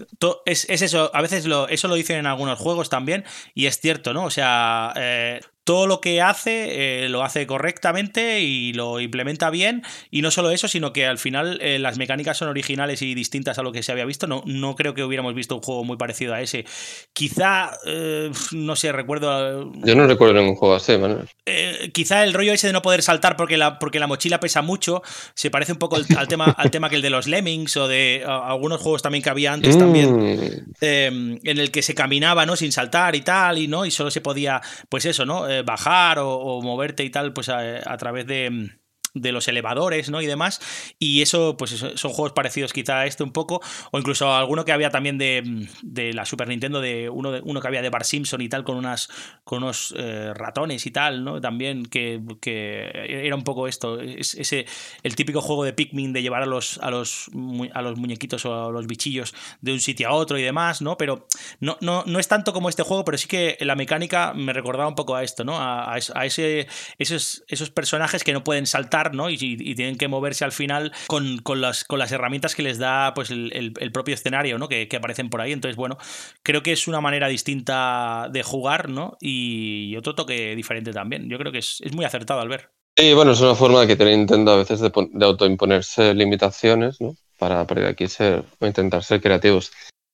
[0.45, 1.11] es, es eso.
[1.13, 3.23] A veces lo, eso lo dicen en algunos juegos también,
[3.53, 4.23] y es cierto, ¿no?
[4.25, 9.83] O sea, eh, todo lo que hace eh, lo hace correctamente y lo implementa bien.
[10.09, 13.59] Y no solo eso, sino que al final eh, las mecánicas son originales y distintas
[13.59, 14.25] a lo que se había visto.
[14.25, 16.65] No, no creo que hubiéramos visto un juego muy parecido a ese.
[17.13, 19.71] Quizá, eh, no sé, recuerdo.
[19.83, 21.27] Yo no recuerdo ningún juego así, Manuel.
[21.93, 25.03] quizá el rollo ese de no poder saltar porque la, porque la mochila pesa mucho
[25.35, 27.87] se parece un poco al, al tema, al tema que el de los Lemmings o
[27.87, 30.09] de a- algunos juegos también que había antes también
[30.81, 32.55] Mm, en el que se caminaba, ¿no?
[32.55, 35.47] Sin saltar y tal, y no, y solo se podía, pues eso, ¿no?
[35.63, 37.59] Bajar o, moverte y tal, pues a,
[37.91, 38.78] a través de,
[39.13, 40.21] de los elevadores, ¿no?
[40.21, 40.61] Y demás.
[40.99, 44.71] Y eso, pues son juegos parecidos quizá a este un poco, o incluso alguno que
[44.71, 48.05] había también de, de la Super Nintendo, de uno, de uno que había de Bar
[48.05, 49.09] Simpson y tal, con unas
[49.43, 51.41] con unos eh, ratones y tal, ¿no?
[51.41, 52.89] También que, que
[53.25, 54.65] era un poco esto, es- ese
[55.03, 57.29] el típico juego de Pikmin de llevar a los a los
[57.73, 60.97] a los muñequitos o a los bichillos de un sitio a otro y demás, ¿no?
[60.97, 61.27] Pero
[61.59, 64.87] no, no, no es tanto como este juego, pero sí que la mecánica me recordaba
[64.89, 65.57] un poco a esto, ¿no?
[65.57, 69.29] A, a a ese, esos, esos personajes que no pueden saltar, ¿no?
[69.29, 72.77] Y, y tienen que moverse al final con, con las, con las herramientas que les
[72.79, 74.67] da pues, el, el- propio escenario, ¿no?
[74.69, 75.51] Que, aparecen por ahí.
[75.53, 75.97] Entonces, bueno,
[76.43, 79.17] creo que es una manera distinta de jugar, ¿no?
[79.21, 81.29] Y otro toque diferente también.
[81.29, 82.71] Yo creo que es, es muy acertado al ver.
[82.97, 87.15] Sí, bueno, es una forma que tiene Nintendo a veces de, de autoimponerse limitaciones, ¿no?
[87.37, 89.71] Para, para aquí ser, intentar ser creativos.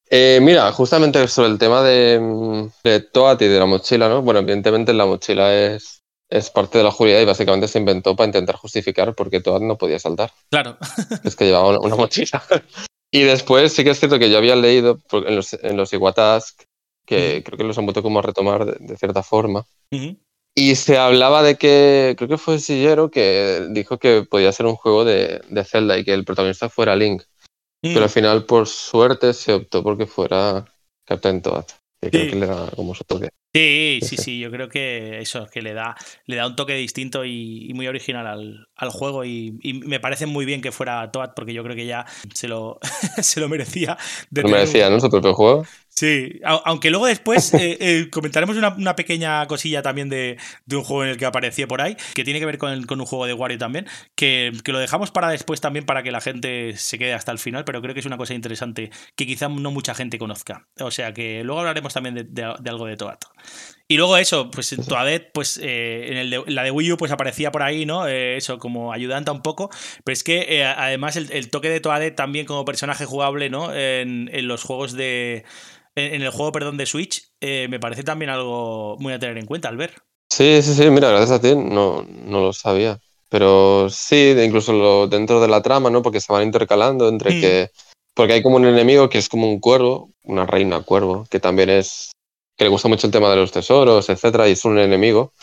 [0.10, 4.22] Eh, mira, justamente sobre el tema de, mm, de Toad y de la mochila, ¿no?
[4.22, 8.28] Bueno, evidentemente la mochila es, es parte de la oscuridad y básicamente se inventó para
[8.28, 10.32] intentar justificar por qué Toad no podía saltar.
[10.50, 10.78] Claro.
[11.24, 12.44] Es que llevaba una, una mochila.
[13.12, 16.64] y después sí que es cierto que yo había leído en los, en los Iwatask,
[17.06, 19.66] que creo que los han vuelto como a retomar de- de cierta forma.
[20.58, 24.76] Y se hablaba de que, creo que fue Sillero que dijo que podía ser un
[24.76, 27.24] juego de, de Zelda y que el protagonista fuera Link.
[27.82, 30.66] Pero al final, por suerte, se optó porque fuera
[31.06, 31.66] Captain Toad.
[32.02, 32.30] Que creo Sí.
[32.32, 33.30] que le da como su toque.
[33.56, 35.96] Sí, sí, sí, yo creo que eso, que le da,
[36.26, 40.02] le da un toque distinto y, y muy original al, al juego y, y me
[40.02, 42.80] parece muy bien que fuera Toad porque yo creo que ya se lo,
[43.22, 43.98] se lo merecía.
[44.30, 45.00] de No tener un- merecía, ¿no?
[45.00, 45.70] Su propio juego.
[45.98, 50.84] Sí, aunque luego después eh, eh, comentaremos una, una pequeña cosilla también de, de un
[50.84, 53.06] juego en el que aparecía por ahí, que tiene que ver con, el- con un
[53.06, 56.76] juego de Wario también, que, que lo dejamos para después también para que la gente
[56.76, 59.72] se quede hasta el final, pero creo que es una cosa interesante que quizá no
[59.72, 60.68] mucha gente conozca.
[60.82, 63.18] O sea que luego hablaremos también de, de- de algo de Toad.
[63.88, 67.12] Y luego eso, pues Toadette, pues eh, en el de- la de Wii U pues
[67.12, 68.08] aparecía por ahí, ¿no?
[68.08, 69.70] Eh, eso, como ayudante un poco.
[70.04, 73.72] Pero es que eh, además el, el toque de Toadette también como personaje jugable, ¿no?
[73.74, 75.44] En, en los juegos de...
[75.96, 79.38] En, en el juego, perdón, de Switch, eh, me parece también algo muy a tener
[79.38, 79.94] en cuenta al ver.
[80.34, 83.00] Sí, sí, sí, mira, gracias a ti no, no lo sabía.
[83.30, 86.02] Pero sí, incluso lo- dentro de la trama, ¿no?
[86.02, 87.40] Porque se van intercalando entre Mm.
[87.42, 87.70] que...
[88.16, 91.70] Porque hay como un enemigo que es como un cuervo, una reina cuervo, que también
[91.70, 92.12] es...
[92.58, 95.34] que le gusta mucho el tema de los tesoros, etcétera, y es un enemigo.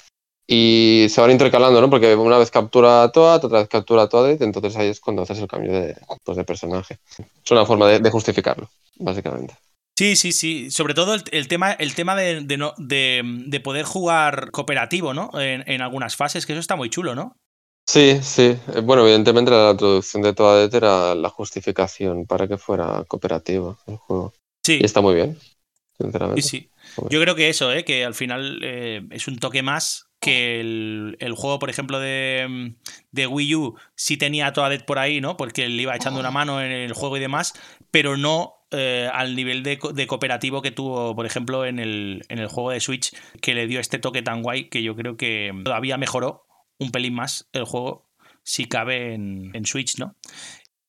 [0.47, 1.89] Y se van intercalando, ¿no?
[1.89, 5.23] Porque una vez captura a Toad, otra vez captura a Toadette, entonces ahí es cuando
[5.23, 6.99] haces el cambio de, pues, de personaje.
[7.45, 9.55] Es una forma de, de justificarlo, básicamente.
[9.97, 10.71] Sí, sí, sí.
[10.71, 15.31] Sobre todo el, el tema, el tema de, de poder jugar cooperativo, ¿no?
[15.39, 17.37] En, en algunas fases, que eso está muy chulo, ¿no?
[17.89, 18.57] Sí, sí.
[18.75, 23.97] Eh, Bueno, evidentemente la traducción de Toadette era la justificación para que fuera cooperativo el
[23.97, 24.33] juego.
[24.65, 24.79] Sí.
[24.81, 25.55] Y está muy bien, Sí,
[25.99, 26.43] sinceramente.
[26.43, 26.69] sí.
[26.97, 27.13] Joder.
[27.13, 27.85] Yo creo que eso, ¿eh?
[27.85, 32.75] que al final eh, es un toque más que el, el juego, por ejemplo, de,
[33.11, 35.37] de Wii U sí tenía a Toadette por ahí, ¿no?
[35.37, 37.55] Porque le iba echando una mano en el juego y demás,
[37.91, 42.47] pero no eh, al nivel de cooperativo que tuvo, por ejemplo, en el, en el
[42.47, 45.99] juego de Switch, que le dio este toque tan guay que yo creo que todavía
[45.99, 46.47] mejoró
[46.79, 48.09] un pelín más el juego
[48.45, 50.15] si cabe en, en Switch, ¿no?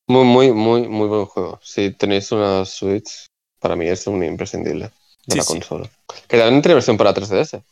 [0.06, 1.58] Muy, muy, muy, muy buen juego.
[1.60, 4.90] Si tenéis una Switch, para mí es un imprescindible
[5.26, 5.52] de Sí, la sí.
[5.52, 5.90] consola.
[6.28, 7.62] Que también tiene versión para 3DS.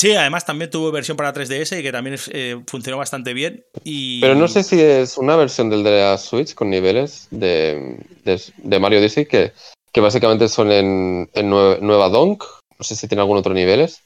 [0.00, 3.64] Sí, además también tuvo versión para 3DS y que también eh, funcionó bastante bien.
[3.82, 4.20] Y...
[4.20, 8.40] Pero no sé si es una versión del de la Switch con niveles de, de,
[8.58, 9.52] de Mario Odyssey que,
[9.92, 12.44] que básicamente son en, en Nue- Nueva Donk.
[12.78, 14.02] No sé si tiene algún otro niveles.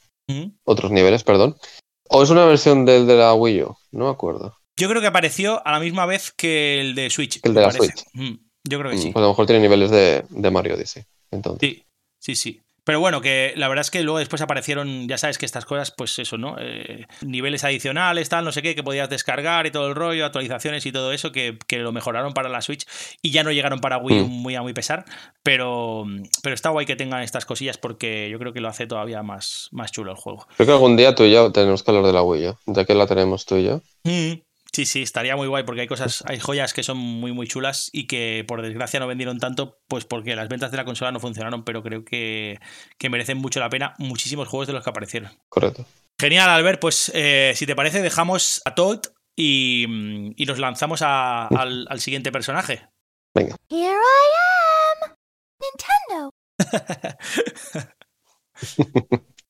[0.64, 1.56] Otros niveles, perdón.
[2.08, 3.76] O es una versión del de la Wii U.
[3.90, 4.56] No me acuerdo.
[4.80, 7.38] Yo creo que apareció a la misma vez que el de Switch.
[7.42, 7.92] El de la parece.
[7.92, 8.04] Switch.
[8.14, 8.34] Mm,
[8.66, 9.10] Yo creo que Mm, sí.
[9.12, 11.04] Pues a lo mejor tiene niveles de, de Mario Odyssey.
[11.30, 11.68] Entonces.
[11.68, 11.84] Sí,
[12.18, 12.60] sí, sí.
[12.84, 15.92] Pero bueno, que la verdad es que luego después aparecieron, ya sabes que estas cosas,
[15.92, 16.56] pues eso, ¿no?
[16.58, 20.84] Eh, niveles adicionales, tal, no sé qué, que podías descargar y todo el rollo, actualizaciones
[20.86, 22.86] y todo eso, que, que lo mejoraron para la Switch
[23.22, 24.28] y ya no llegaron para Wii Mm.
[24.28, 25.04] muy a muy pesar.
[25.42, 26.04] Pero,
[26.42, 29.68] pero está guay que tengan estas cosillas porque yo creo que lo hace todavía más,
[29.72, 30.46] más chulo el juego.
[30.56, 32.84] Creo que algún día tú y yo tenemos que hablar de la Wii U, ya
[32.84, 33.80] que la tenemos tú y yo.
[34.04, 34.32] Mm,
[34.74, 37.90] Sí, sí, estaría muy guay porque hay cosas, hay joyas que son muy, muy chulas
[37.92, 41.20] y que por desgracia no vendieron tanto, pues porque las ventas de la consola no
[41.20, 42.58] funcionaron, pero creo que,
[42.96, 45.30] que merecen mucho la pena muchísimos juegos de los que aparecieron.
[45.50, 45.84] Correcto.
[46.18, 49.00] Genial, Albert, pues eh, si te parece dejamos a Toad
[49.36, 49.84] y,
[50.36, 52.86] y nos lanzamos a- al, al siguiente personaje.
[53.34, 53.56] Venga.
[53.68, 55.16] Here I am!
[55.60, 56.30] Nintendo!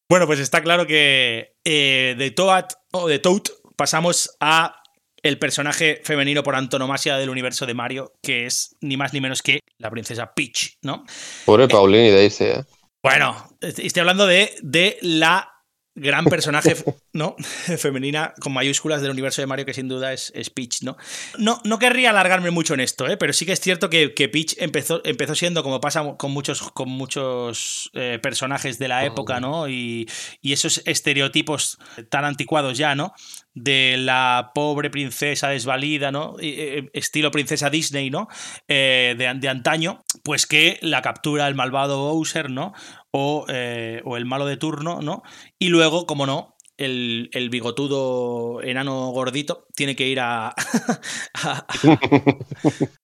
[0.09, 3.43] Bueno, pues está claro que eh, de Toad o de Toad
[3.77, 4.82] pasamos a
[5.23, 9.43] el personaje femenino por antonomasia del universo de Mario, que es ni más ni menos
[9.43, 11.05] que la princesa Peach, ¿no?
[11.45, 12.64] Pobre Pauline y Daisy, ¿eh?
[13.03, 15.51] Bueno, estoy hablando de, de la
[15.95, 16.74] gran personaje
[17.12, 17.36] ¿no?
[17.78, 20.97] femenina con mayúsculas del universo de Mario, que sin duda es, es Peach, ¿no?
[21.38, 21.61] ¿no?
[21.64, 23.16] No querría alargarme mucho en esto, ¿eh?
[23.16, 26.62] pero sí que es cierto que, que Peach empezó, empezó siendo, como pasa con muchos,
[26.72, 29.68] con muchos eh, personajes de la época, ¿no?
[29.68, 30.09] Y,
[30.40, 31.78] y esos estereotipos
[32.09, 33.12] tan anticuados ya, ¿no?
[33.55, 36.36] De la pobre princesa desvalida, ¿no?
[36.40, 38.28] Eh, estilo princesa Disney, ¿no?
[38.66, 42.72] Eh, de, de antaño, pues que la captura el malvado Bowser, ¿no?
[43.15, 45.23] O, eh, o el malo de turno, ¿no?
[45.59, 50.49] Y luego, como no, el, el bigotudo enano gordito tiene que ir a,
[51.35, 51.67] a,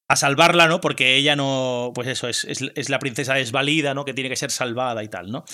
[0.09, 0.81] a salvarla, ¿no?
[0.81, 4.05] Porque ella no, pues eso, es, es, es, la princesa desvalida, ¿no?
[4.05, 5.45] Que tiene que ser salvada y tal, ¿no?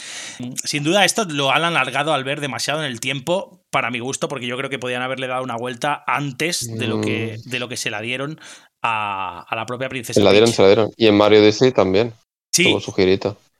[0.62, 4.28] Sin duda esto lo han alargado al ver demasiado en el tiempo, para mi gusto,
[4.28, 7.68] porque yo creo que podían haberle dado una vuelta antes de lo que, de lo
[7.68, 8.40] que se la dieron
[8.82, 10.20] a, a la propia princesa.
[10.20, 10.56] Se la dieron, Peach.
[10.56, 10.90] se la dieron.
[10.96, 12.12] Y en Mario Odyssey también.
[12.52, 12.76] Sí.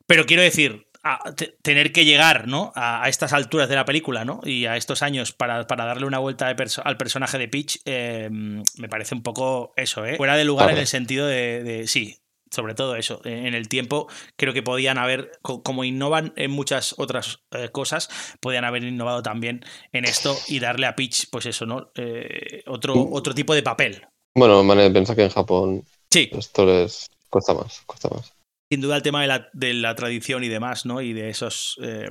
[0.07, 2.73] Pero quiero decir, a tener que llegar ¿no?
[2.75, 4.41] a, estas alturas de la película ¿no?
[4.43, 8.29] y a estos años para, para darle una vuelta perso al personaje de Peach, eh,
[8.31, 10.17] me parece un poco eso, ¿eh?
[10.17, 12.19] fuera de lugar en el sentido de, de, sí,
[12.51, 13.21] sobre todo eso.
[13.25, 18.09] En el tiempo creo que podían haber, como innovan en muchas otras eh, cosas,
[18.41, 21.91] podían haber innovado también en esto y darle a Peach, pues eso, ¿no?
[21.97, 24.07] Eh, otro, otro tipo de papel.
[24.35, 26.31] Bueno, Mané, piensa que en Japón sí.
[26.33, 28.34] esto les cuesta más, cuesta más
[28.71, 31.01] sin duda el tema de la, de la, tradición y demás, ¿no?
[31.01, 32.09] Y de esos, eh,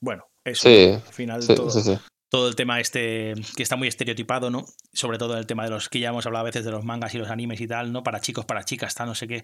[0.00, 1.98] bueno, eso, sí, al final sí, todo, sí,
[2.34, 4.66] todo el tema este que está muy estereotipado, ¿no?
[4.92, 7.14] Sobre todo el tema de los que ya hemos hablado a veces de los mangas
[7.14, 8.02] y los animes y tal, ¿no?
[8.02, 9.42] Para chicos, para chicas, está no sé qué,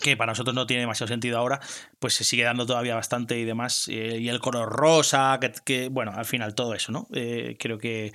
[0.00, 1.60] que para nosotros no tiene demasiado sentido ahora,
[1.98, 3.88] pues se sigue dando todavía bastante y demás.
[3.88, 7.08] eh, y el color rosa, que, que, bueno, al final todo eso, ¿no?
[7.12, 8.12] Eh, creo que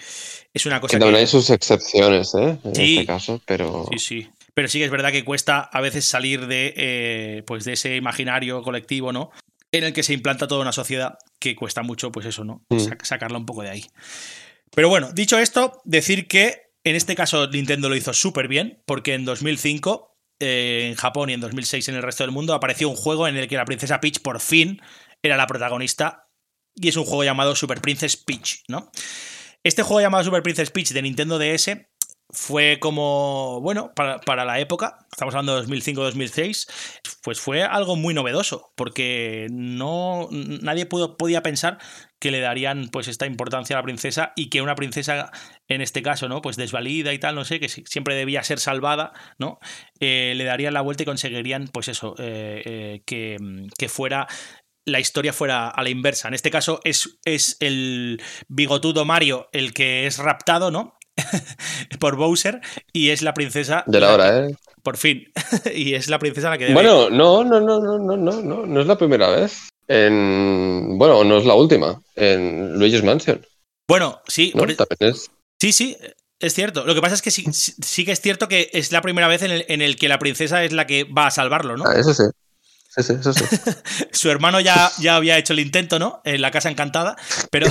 [0.53, 1.17] es una cosa Que que...
[1.17, 2.57] hay sus excepciones, ¿eh?
[2.63, 3.88] En este caso, pero.
[3.91, 4.30] Sí, sí.
[4.54, 7.95] Pero sí que es verdad que cuesta a veces salir de, eh, pues de ese
[7.95, 9.32] imaginario colectivo, ¿no?
[9.72, 12.64] En el que se implanta toda una sociedad que cuesta mucho, pues eso, ¿no?
[12.70, 12.76] Mm.
[12.78, 13.86] Sac- sacarla un poco de ahí.
[14.76, 19.14] Pero bueno, dicho esto, decir que en este caso Nintendo lo hizo súper bien, porque
[19.14, 22.95] en 2005, eh, en Japón y en 2006 en el resto del mundo, apareció un
[22.95, 24.82] juego en el que la princesa Peach por fin
[25.24, 26.28] era la protagonista,
[26.76, 28.91] y es un juego llamado Super Princess Peach, ¿no?
[29.64, 31.70] Este juego llamado Super Princess Peach de Nintendo DS
[32.36, 36.67] fue como, bueno, para, para la época, estamos hablando de 2005-2006,
[37.23, 41.77] pues fue algo muy novedoso, porque no nadie pudo, podía pensar
[42.19, 45.31] que le darían pues esta importancia a la princesa y que una princesa,
[45.67, 46.41] en este caso, ¿no?
[46.41, 49.59] Pues desvalida y tal, no sé, que si- siempre debía ser salvada, ¿no?
[49.99, 53.38] Eh, le darían la vuelta y conseguirían, pues eso, eh, eh, que,
[53.77, 54.27] que fuera
[54.86, 56.27] la historia fuera a la inversa.
[56.27, 60.97] En este caso es, es el bigotudo Mario el que es raptado, ¿no?
[61.99, 62.61] por Bowser
[62.91, 64.55] y es la princesa De la hora, ¿eh?
[64.82, 65.32] por fin
[65.76, 68.66] y es la princesa la que debe Bueno, no, no, no, no, no, no, no,
[68.66, 69.70] no es la primera vez.
[69.88, 70.97] En.
[70.97, 72.01] Bueno, no es la última.
[72.16, 73.45] En Luigi's Mansion.
[73.88, 74.61] bueno sí ¿no?
[74.61, 75.30] por- e También es.
[75.61, 75.97] sí sí
[76.39, 78.91] es cierto lo que pasa es que sí, sí sí que es cierto que es
[78.91, 81.32] la primera vez en el, en el que la princesa es la que va a
[81.32, 82.24] salvarlo no Ah, eso sí.
[82.95, 83.45] Sí, sí, eso sí.
[84.11, 87.16] su hermano ya, ya había hecho el intento no en la casa encantada
[87.51, 87.68] pero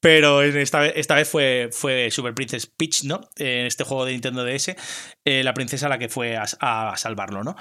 [0.00, 3.20] pero esta esta vez fue, fue Super Princess Peach, ¿no?
[3.36, 4.76] En este juego de Nintendo DS,
[5.24, 7.56] eh, la princesa la que fue a, salvarlo, ¿no?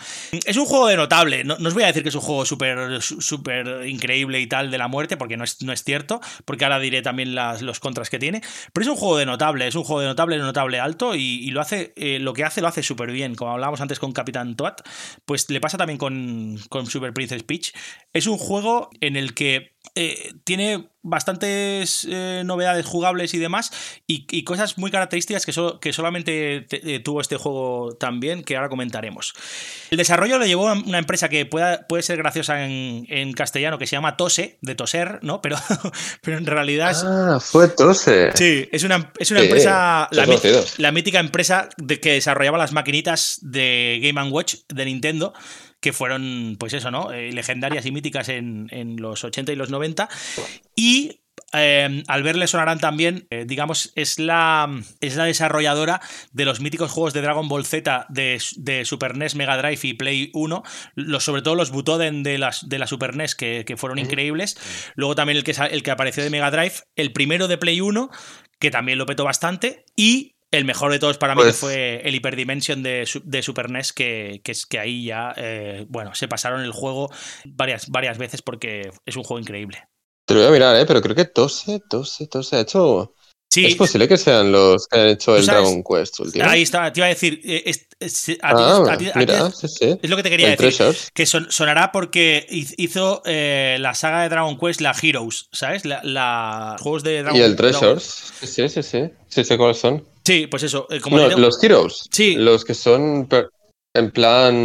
[0.46, 2.46] Es un juego de notable, no, no os voy a decir que es un juego
[2.46, 6.66] súper súper increíble y tal de la muerte, porque no es, no es cierto, porque
[6.66, 8.42] ahora diré también las, los contras que tiene,
[8.74, 11.52] pero es un juego de notable, es un juego de notable, notable alto y, y
[11.52, 14.56] lo hace, eh, lo que hace lo hace súper bien, como hablábamos antes con Capitán
[14.56, 14.76] Toad,
[15.26, 17.74] pues le pasa también con, con Super Princess Peach.
[18.14, 23.72] Es un juego en el que eh, tiene bastantes eh, novedades jugables y demás,
[24.08, 28.44] y, y cosas muy características que, solo- que solamente te- eh, tuvo este juego también,
[28.44, 29.34] que ahora comentaremos.
[29.90, 33.78] El desarrollo lo llevó a una empresa que pueda, puede ser graciosa en, en castellano,
[33.80, 35.42] que se llama Tose, de toser, ¿no?
[35.48, 35.58] Pero,
[36.22, 38.32] pero en realidad es, Ah, fue Tose.
[38.36, 40.10] Sí, es una, es una Sí, empresa,
[40.78, 45.34] la mítica empresa de que desarrollaba las maquinitas de Game Watch de Nintendo,
[45.80, 47.12] que fueron, pues eso, ¿no?
[47.12, 50.10] Eh, legendarias y míticas en, en los 80 y los 90.
[50.76, 51.22] Y
[51.54, 54.70] eh, al verle sonarán también, eh, digamos, es la,
[55.02, 56.02] es la desarrolladora
[56.32, 59.94] de los míticos juegos de Dragon Ball Z de, de Super NES, Mega Drive y
[59.94, 60.64] Play 1,
[60.96, 64.58] los, sobre todo los Butoden de, las, de la Super NES que, que fueron increíbles.
[64.96, 68.10] Luego también el que, el que apareció de Mega Drive, el primero de Play 1,
[68.60, 72.02] que también lo petó bastante, y el mejor de todos para mí Pues- que fue
[72.06, 76.28] el Hyperdimension de, de Super NES, que, que es que ahí ya, eh, bueno, se
[76.28, 77.12] pasaron el juego
[77.46, 79.84] varias, varias veces porque es un juego increíble.
[80.26, 80.86] Te lo voy a mirar, ¿eh?
[80.86, 83.14] Pero creo que Tose, Tose, Tose ha hecho.
[83.50, 86.46] Sí, Es posible que sean los que han hecho el sabes- Dragon Quest último.
[86.50, 88.50] ahí está, te iba a decir, eh, es- es- a
[88.98, 89.98] ti- Ah, a sí, sí.
[90.02, 90.76] es lo que te quería El decir.
[90.76, 91.12] Treasures.
[91.14, 95.86] Que son- sonará porque hiz- hizo eh, la saga de Dragon Quest, la Heroes, ¿sabes?
[95.86, 98.04] La, la- juegos de Dragon Y el Treasures.
[98.44, 99.10] Sí, sí, sí.
[99.30, 100.06] Sí sé cuáles son.
[100.28, 100.88] Sí, pues eso.
[100.90, 102.10] eh, como No, los Heroes.
[102.12, 102.36] Sí.
[102.36, 103.30] Los que son
[103.94, 104.56] en plan.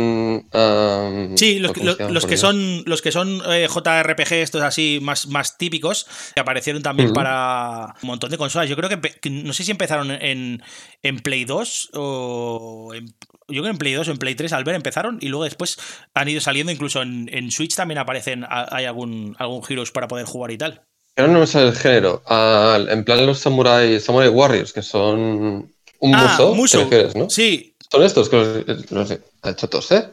[0.52, 4.98] um, Sí, los, ¿cómo que- los, los son los que son eh, JRPG estos así
[5.00, 8.68] más, más típicos que aparecieron también para un montón de consolas.
[8.68, 10.62] Yo creo que, no sé si empezaron en,
[11.02, 13.12] en Play 2 o en, yo
[13.48, 15.78] creo que en Play 2 o en Play 3 al ver empezaron y luego después
[16.12, 20.26] han ido saliendo incluso en, en Switch también aparecen hay algún algún Heroes para poder
[20.26, 20.82] jugar y tal.
[21.16, 22.22] No sale el género.
[22.26, 26.54] Ah, en plan los Samurai, Samurai Warriors, que son un Ah, muso.
[26.54, 26.78] Musou.
[26.80, 27.28] ¿Te refieres, no?
[27.30, 28.36] Sí, ¿Son estos que
[28.66, 29.10] los, los
[29.42, 30.08] ha hecho Tose?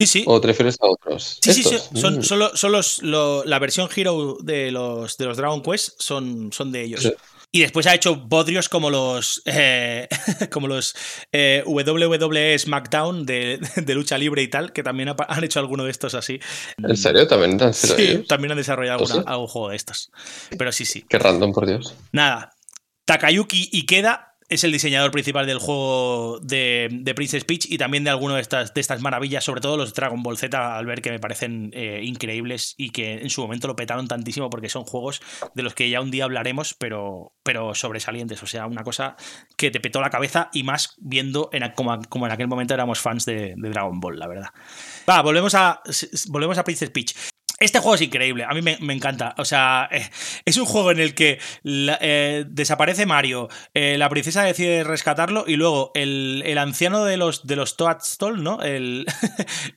[0.00, 0.24] sí, sí.
[0.26, 1.38] ¿O te refieres a otros?
[1.42, 1.62] Sí, sí,
[1.94, 2.22] son, Mm.
[2.22, 6.50] son, lo- son los, lo- la versión Hero de los, de los Dragon Quest son,
[6.52, 7.02] son de ellos.
[7.02, 7.12] Sí.
[7.50, 10.06] Y después ha hecho bodrios como los eh,
[10.52, 10.94] como los
[11.32, 15.84] eh, WWE SmackDown de, de lucha libre y tal, que también ha- han hecho alguno
[15.84, 16.38] de estos así.
[16.76, 17.26] ¿En serio?
[17.26, 18.26] ¿También han Sí, ellos?
[18.28, 20.10] también han desarrollado ¿Oh, alguna- algún juego de estos.
[20.58, 21.06] Pero sí, sí.
[21.08, 21.94] Qué random, por Dios.
[22.12, 22.52] Nada.
[23.06, 28.10] Takayuki Ikeda es el diseñador principal del juego de, de Princess Peach y también de
[28.10, 31.10] alguna de estas, de estas maravillas, sobre todo los Dragon Ball Z, al ver que
[31.10, 35.20] me parecen eh, increíbles y que en su momento lo petaron tantísimo porque son juegos
[35.54, 38.42] de los que ya un día hablaremos, pero, pero sobresalientes.
[38.42, 39.16] O sea, una cosa
[39.56, 43.00] que te petó la cabeza y más viendo en, como, como en aquel momento éramos
[43.00, 44.48] fans de, de Dragon Ball, la verdad.
[45.08, 45.82] Va, volvemos a,
[46.28, 47.14] volvemos a Princess Peach.
[47.60, 49.34] Este juego es increíble, a mí me, encanta.
[49.36, 50.08] O sea, eh,
[50.44, 55.56] es un juego en el que eh, desaparece Mario, eh, la princesa decide rescatarlo y
[55.56, 57.76] luego el, anciano de los, de los
[58.38, 58.58] ¿no?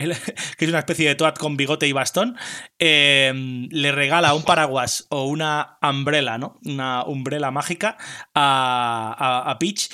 [0.01, 2.37] Que es una especie de Toad con bigote y bastón,
[2.79, 6.59] le regala un paraguas o una umbrella, ¿no?
[6.63, 7.97] Una umbrella mágica
[8.35, 9.89] a Peach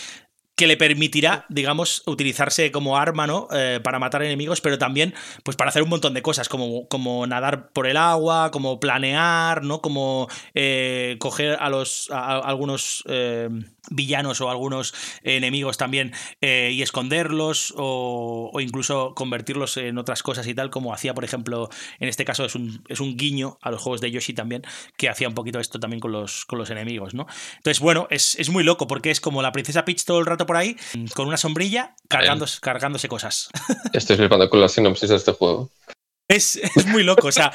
[0.58, 3.48] que le permitirá, digamos, utilizarse como arma, ¿no?
[3.54, 7.26] Eh, para matar enemigos, pero también, pues, para hacer un montón de cosas, como, como
[7.28, 9.82] nadar por el agua, como planear, ¿no?
[9.82, 13.50] Como eh, coger a los a- algunos eh,
[13.90, 20.48] villanos o algunos enemigos también eh, y esconderlos, o, o incluso convertirlos en otras cosas
[20.48, 21.70] y tal, como hacía, por ejemplo,
[22.00, 24.64] en este caso es un, es un guiño a los juegos de Yoshi también,
[24.98, 27.28] que hacía un poquito esto también con los, con los enemigos, ¿no?
[27.58, 30.46] Entonces, bueno, es, es muy loco porque es como la princesa Peach todo el rato
[30.46, 30.76] por ahí,
[31.14, 33.50] con una sombrilla, cargándose, cargándose cosas.
[33.94, 35.70] Estoy flipando con la sinopsis de este juego.
[36.30, 37.54] Es, es muy loco, o sea,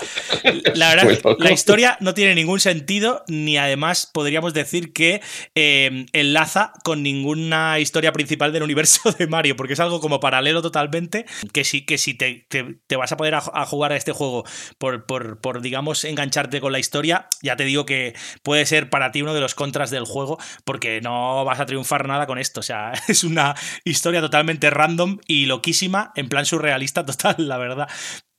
[0.74, 5.20] la verdad, la historia no tiene ningún sentido, ni además podríamos decir que
[5.54, 10.62] eh, enlaza con ninguna historia principal del universo de Mario, porque es algo como paralelo
[10.62, 13.96] totalmente, que si, que si te, te- te vas a poder a, a jugar a
[13.96, 14.44] este juego
[14.78, 19.12] por, por, por, digamos, engancharte con la historia, ya te digo que puede ser para
[19.12, 22.60] ti uno de los contras del juego, porque no vas a triunfar nada con esto,
[22.60, 23.54] o sea, es una
[23.84, 27.88] historia totalmente random y loquísima, en plan surrealista total, la verdad.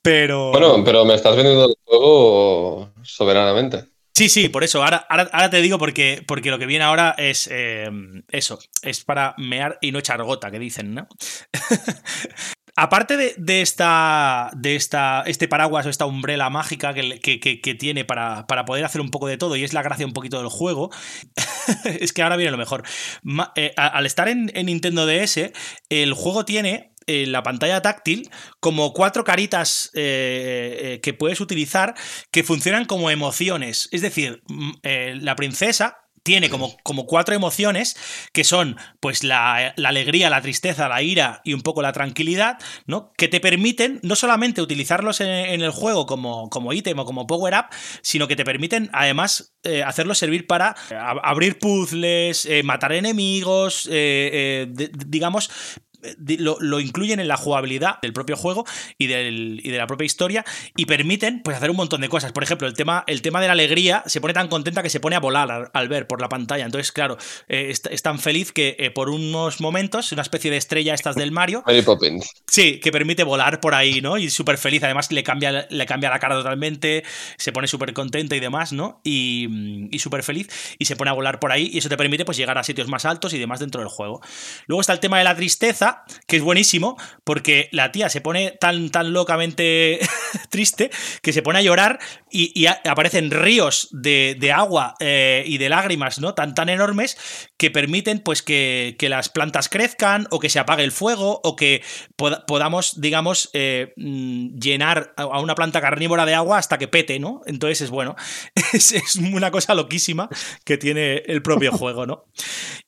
[0.04, 0.51] Pero.
[0.51, 3.86] Bueno, pero me estás vendiendo el juego soberanamente.
[4.16, 4.84] Sí, sí, por eso.
[4.84, 7.89] Ahora, ahora, ahora te digo porque, porque lo que viene ahora es eh,
[8.30, 8.60] eso.
[8.84, 11.08] Es para mear y no echar gota, que dicen, ¿no?
[12.76, 17.62] Aparte de, de esta, de esta, este paraguas o esta umbrela mágica que, que- que-
[17.62, 20.14] que tiene para, para poder hacer un poco de todo, y es la gracia un
[20.14, 20.89] poquito del juego,
[21.86, 22.82] es que ahora viene lo mejor.
[23.22, 25.51] Ma- eh, al estar en, en Nintendo DS,
[25.89, 28.30] el juego tiene en la pantalla táctil
[28.60, 31.95] como cuatro caritas eh, eh, que puedes utilizar
[32.32, 33.89] que funcionan como emociones.
[33.91, 37.97] Es decir, mm, eh, la princesa tiene como, como cuatro emociones
[38.32, 42.60] que son pues la, la alegría, la tristeza, la ira y un poco la tranquilidad,
[42.86, 43.12] ¿no?
[43.18, 45.28] Que te permiten no solamente utilizarlos en,
[45.62, 47.66] el juego como, como ítem o como power up,
[48.01, 52.93] sino que te permiten además eh, hacerlos servir para eh, ab- abrir puzzles, eh, matar
[52.93, 55.91] enemigos, eh, eh, digamos, eh, di-
[56.39, 58.66] lo, lo incluyen en la jugabilidad del propio juego
[58.97, 60.45] y, del- y de la propia historia
[60.76, 62.32] y permiten pues hacer un montón de cosas.
[62.32, 64.99] Por ejemplo, el tema, el tema de la alegría se pone tan contenta que se
[64.99, 66.66] pone a volar al, al ver por la pantalla.
[66.66, 70.58] Entonces, claro, eh, es, es tan feliz que eh, por unos momentos, una especie de
[70.58, 72.30] estrella estas del Mario, Mary Poppins.
[72.47, 74.18] Sí, que permite volar por ahí, ¿no?
[74.18, 74.84] Y súper feliz.
[74.84, 77.04] Además, le cambia, le cambia la cara totalmente,
[77.38, 79.01] se pone súper contenta y demás, ¿no?
[79.04, 80.49] Y, y súper feliz.
[80.80, 81.70] Y se pone a volar por ahí.
[81.74, 84.22] Y eso te permite, pues, llegar a sitios más altos y demás dentro del juego.
[84.68, 85.93] Luego está el tema de la tristeza,
[86.28, 90.00] que es buenísimo, porque la tía se pone tan, tan locamente
[90.50, 90.89] triste
[91.22, 92.00] que se pone a llorar
[92.32, 96.34] y, y a- aparecen ríos de, de agua eh, y de lágrimas, ¿no?
[96.34, 97.18] Tan, tan enormes
[97.58, 101.56] que permiten, pues, que, que las plantas crezcan o que se apague el fuego o
[101.56, 101.82] que
[102.18, 106.88] poda- podamos, digamos, eh, mm, llenar a a una planta carnívora de agua hasta que
[106.88, 107.41] pete, ¿no?
[107.46, 108.16] Entonces es bueno.
[108.74, 110.30] Es, es una cosa loquísima
[110.66, 112.26] que tiene el propio juego, ¿no?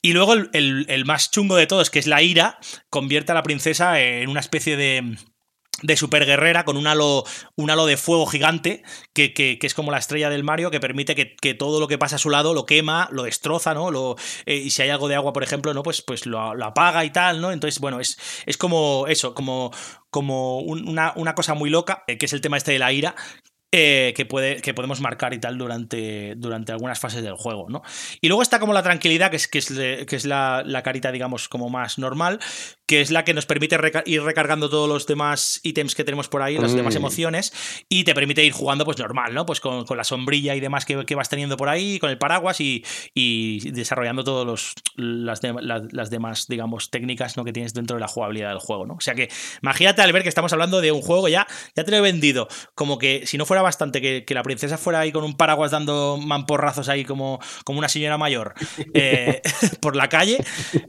[0.01, 2.57] Y luego el, el- el más chungo de todos, que es la ira,
[2.95, 5.17] convierte a la princesa en una especie de
[5.81, 7.25] de super guerrera con un halo,
[7.57, 8.81] un halo de fuego gigante
[9.13, 11.97] que, que- es como la estrella del Mario que permite que, que todo lo que
[11.97, 13.91] pasa a su lado lo quema, lo destroza, ¿no?
[13.91, 14.15] Lo,
[14.45, 15.83] eh, y si hay algo de agua, por ejemplo, ¿no?
[15.83, 17.51] Pues, pues lo, apaga y tal, ¿no?
[17.51, 19.71] Entonces, bueno, es, es como eso, como,
[20.09, 22.93] como un- una, una cosa muy loca, eh, que es el tema este de la
[22.93, 23.13] ira.
[23.77, 27.81] eh, que, puede, que podemos marcar y tal durante, durante algunas fases del juego, ¿no?
[28.21, 31.11] Y luego está como la tranquilidad, que es, que es, que es la, la carita,
[31.11, 32.39] digamos, como más normal,
[32.87, 36.27] que es la que nos permite reca- ir recargando todos los demás ítems que tenemos
[36.27, 36.77] por ahí, las Mm.
[36.77, 37.53] demás emociones,
[37.89, 39.45] y te permite ir jugando pues normal, ¿no?
[39.45, 42.17] Pues con, con la sombrilla y demás que, que vas teniendo por ahí, con el
[42.17, 42.83] paraguas y,
[43.13, 47.43] y desarrollando todas las, de- las, las demás, digamos, técnicas ¿no?
[47.43, 48.93] que tienes dentro de la jugabilidad del juego, ¿no?
[48.95, 49.29] O sea que
[49.63, 52.47] imagínate al ver que estamos hablando de un juego ya, ya te lo he vendido,
[52.75, 55.71] como que si no fuera bastante que, que la princesa fuera ahí con un paraguas
[55.71, 58.53] dando mamporrazos ahí como, como una señora mayor
[58.93, 59.41] eh,
[59.81, 60.37] por la calle,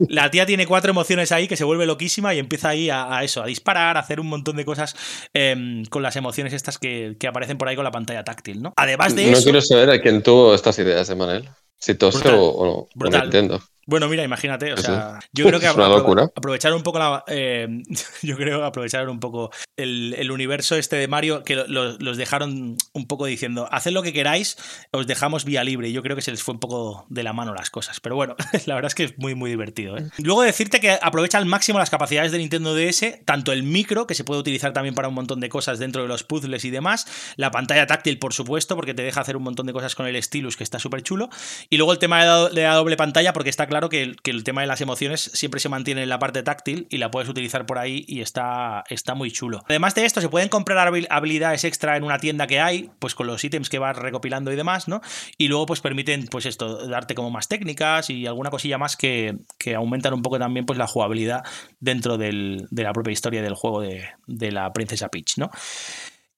[0.07, 3.23] la tía tiene cuatro emociones ahí que se vuelve loquísima y empieza ahí a, a
[3.23, 4.95] eso, a disparar, a hacer un montón de cosas
[5.33, 8.73] em, con las emociones estas que, que aparecen por ahí con la pantalla táctil, ¿no?
[8.75, 9.43] Además de No eso...
[9.43, 11.49] quiero saber a quién tuvo estas ideas, Emanuel.
[11.79, 12.35] Si Brutal.
[12.35, 13.21] o, no.
[13.21, 13.61] Nintendo.
[13.87, 15.65] Bueno, mira, imagínate, o Sí, sea, yo creo que
[16.35, 17.67] aprovechar un poco la, eh,
[18.21, 22.17] yo creo aprovechar un poco el, el universo este de Mario que lo- lo- los
[22.17, 24.57] dejaron un poco diciendo, haced lo que queráis,
[24.91, 25.87] os dejamos vía libre.
[25.89, 28.15] Y yo creo que se les fue un poco de la mano las cosas, pero
[28.15, 28.35] bueno,
[28.65, 29.97] la verdad es que es muy muy divertido.
[29.97, 30.07] ¿eh?
[30.17, 34.15] Luego decirte que aprovecha al máximo las capacidades de Nintendo DS, tanto el micro que
[34.15, 37.07] se puede utilizar también para un montón de cosas dentro de los puzzles y demás,
[37.37, 40.21] la pantalla táctil por supuesto porque te deja hacer un montón de cosas con el
[40.21, 41.29] stylus que está súper chulo
[41.69, 44.61] y luego el tema de la doble pantalla, porque está claro el, que el tema
[44.61, 47.77] de las emociones siempre se mantiene en la parte táctil y la puedes utilizar por
[47.77, 48.83] ahí y está,
[49.15, 49.63] muy chulo.
[49.67, 53.15] Además de esto, se pueden comprar habil- habilidades extra en una tienda que hay, pues
[53.15, 55.01] con los ítems que vas recopilando y demás, ¿no?
[55.37, 59.37] Y luego pues permiten, pues esto, darte como más técnicas y alguna cosilla más que,
[59.75, 61.43] aumentan un poco también pues la jugabilidad
[61.79, 65.51] dentro de la propia historia del juego de, de la princesa Peach, ¿no?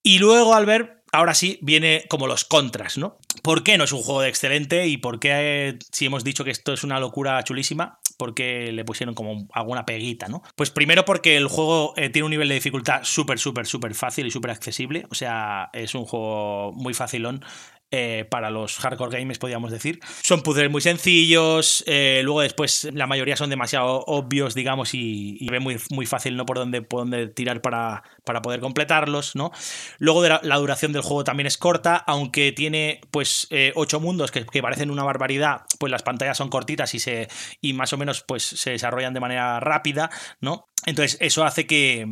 [0.02, 3.18] Y luego, al ver, ahora sí, viene como los contras, ¿no?
[3.42, 4.88] ¿Por qué no es un juego de excelente?
[4.88, 8.84] ¿Y por qué, si hemos dicho que esto es una locura chulísima, por qué le
[8.84, 10.44] pusieron como alguna peguita, ¿no?
[10.56, 14.28] Pues primero porque el juego eh, tiene un nivel de dificultad súper, súper, súper fácil
[14.28, 15.06] y súper accesible.
[15.10, 17.46] O sea, es un juego muy facilón.
[17.92, 20.00] Eh, para los hardcore gamers, podríamos decir.
[20.22, 25.50] Son puzzles muy sencillos, eh, luego después la mayoría son demasiado obvios, digamos, y, y
[25.50, 26.46] ve muy, muy fácil ¿no?
[26.46, 29.52] por, dónde, por dónde tirar para, para poder completarlos, ¿no?
[29.98, 34.46] Luego la duración del juego también es corta, aunque tiene pues eh, ocho mundos que,
[34.46, 37.28] que parecen una barbaridad, pues las pantallas son cortitas y, se,
[37.62, 40.10] y más o menos pues se desarrollan de manera rápida,
[40.42, 40.68] ¿no?
[40.86, 42.06] Entonces eso hace que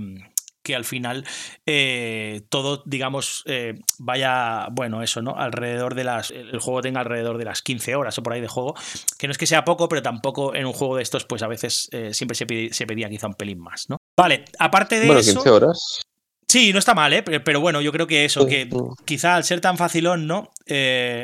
[0.68, 1.24] que al final
[1.66, 5.38] eh, todo, digamos, eh, vaya, bueno, eso, ¿no?
[5.38, 6.30] Alrededor de las.
[6.30, 8.76] El juego tenga alrededor de las 15 horas o por ahí de juego.
[9.18, 11.48] Que no es que sea poco, pero tampoco en un juego de estos, pues a
[11.48, 13.96] veces eh, siempre se, se pedía quizá un pelín más, ¿no?
[14.18, 15.36] Vale, aparte de Bueno, eso.
[15.36, 16.02] 15 horas.
[16.50, 17.24] Sí, no está mal, ¿eh?
[17.24, 18.70] Pero, pero bueno, yo creo que eso, que
[19.06, 20.52] quizá al ser tan facilón, ¿no?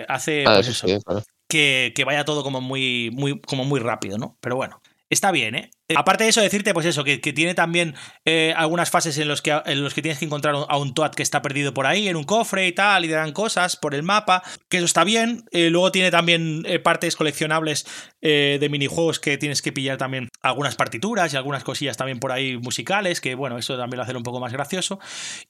[0.07, 1.23] Hace Ah, pues eso eso, sí, claro.
[1.49, 4.37] que, que vaya todo como muy, muy, como muy rápido, ¿no?
[4.39, 5.69] Pero bueno, está bien, ¿eh?
[5.89, 9.41] Eh, Aparte de eso, decirte, pues eso, que, tiene también eh, algunas fases en los,
[9.41, 12.07] que, en los que tienes que encontrar a un Toad que está perdido por ahí,
[12.07, 15.03] en un cofre y tal, y te dan cosas por el mapa, que eso está
[15.03, 15.43] bien.
[15.51, 17.85] Eh, luego tiene también partes coleccionables
[18.21, 22.55] de minijuegos que tienes que pillar también algunas partituras y algunas cosillas también por ahí
[22.55, 24.99] musicales, que bueno, eso también lo hace un poco más gracioso.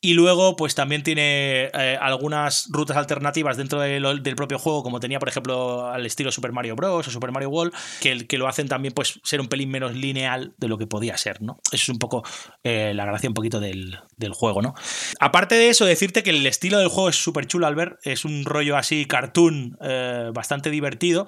[0.01, 1.69] Y luego, pues también tiene
[2.01, 6.75] algunas rutas alternativas dentro del propio juego, como tenía, por ejemplo, al estilo Super Mario
[6.75, 7.07] Bros.
[7.07, 10.23] o Super Mario World, que, que lo hacen también, pues, ser un pelín menos lineal
[10.37, 11.59] de lo que podía ser, ¿no?
[11.71, 12.23] Eso es un poco
[12.63, 14.73] eh, la gracia un poquito del, del juego, ¿no?
[15.19, 18.25] Aparte de eso, decirte que el estilo del juego es súper chulo al ver, es
[18.25, 21.25] un rollo así cartoon eh, bastante divertido.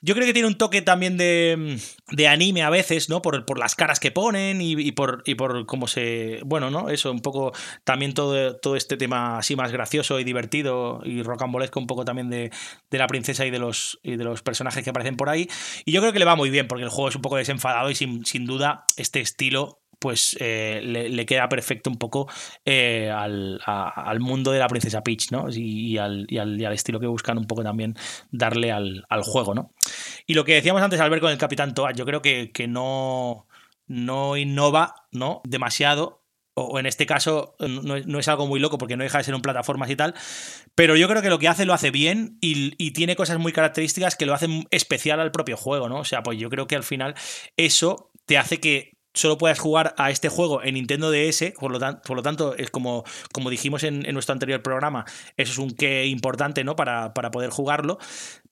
[0.00, 1.78] Yo creo que tiene un toque también de,
[2.12, 3.20] de anime a veces, ¿no?
[3.20, 6.40] Por, por las caras que ponen y, y por, y por cómo se.
[6.44, 6.88] Bueno, ¿no?
[6.88, 11.80] Eso, un poco también todo, todo este tema así más gracioso y divertido y rocambolesco,
[11.80, 12.50] un poco también de,
[12.90, 15.48] de la princesa y de, los, y de los personajes que aparecen por ahí.
[15.84, 17.90] Y yo creo que le va muy bien, porque el juego es un poco desenfadado
[17.90, 22.28] y sin, sin duda este estilo pues eh, le, queda perfecto un poco
[22.64, 25.46] eh, al, al mundo de la princesa Peach, ¿no?
[25.50, 27.94] Y, al, y al- estilo que buscan un poco también
[28.30, 29.72] darle al, juego, ¿no?
[30.26, 32.68] Y lo que decíamos antes al ver con el Capitán Toad, yo creo que, que
[32.68, 33.46] no,
[33.86, 35.40] no innova, ¿no?
[35.44, 36.24] Demasiado.
[36.60, 39.34] O en este caso no, no es algo muy loco porque no deja de ser
[39.36, 40.14] un plataformas y tal.
[40.74, 43.52] Pero yo creo que lo que hace lo hace bien y, y tiene cosas muy
[43.52, 46.00] características que lo hacen especial al propio juego, ¿no?
[46.00, 47.14] O sea, pues yo creo que al final
[47.56, 51.78] eso te hace que solo puedas jugar a este juego en Nintendo DS, por lo,
[52.02, 55.04] por lo tanto, es como, como dijimos en, nuestro anterior programa,
[55.36, 56.76] eso es un qué importante, ¿no?
[56.76, 57.98] Para, para poder jugarlo.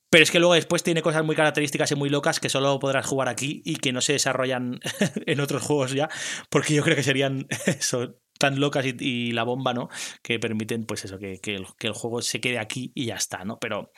[0.08, 3.06] Pero es que luego después tiene cosas muy características y muy locas que solo podrás
[3.06, 4.80] jugar aquí y que no se desarrollan
[5.26, 6.08] en otros juegos ya,
[6.48, 9.88] porque yo creo que serían eso, tan locas y, y la bomba, ¿no?
[10.22, 13.16] Que permiten, pues eso, que, que el, que el juego se quede aquí y ya
[13.16, 13.58] está, ¿no?
[13.58, 13.90] Pero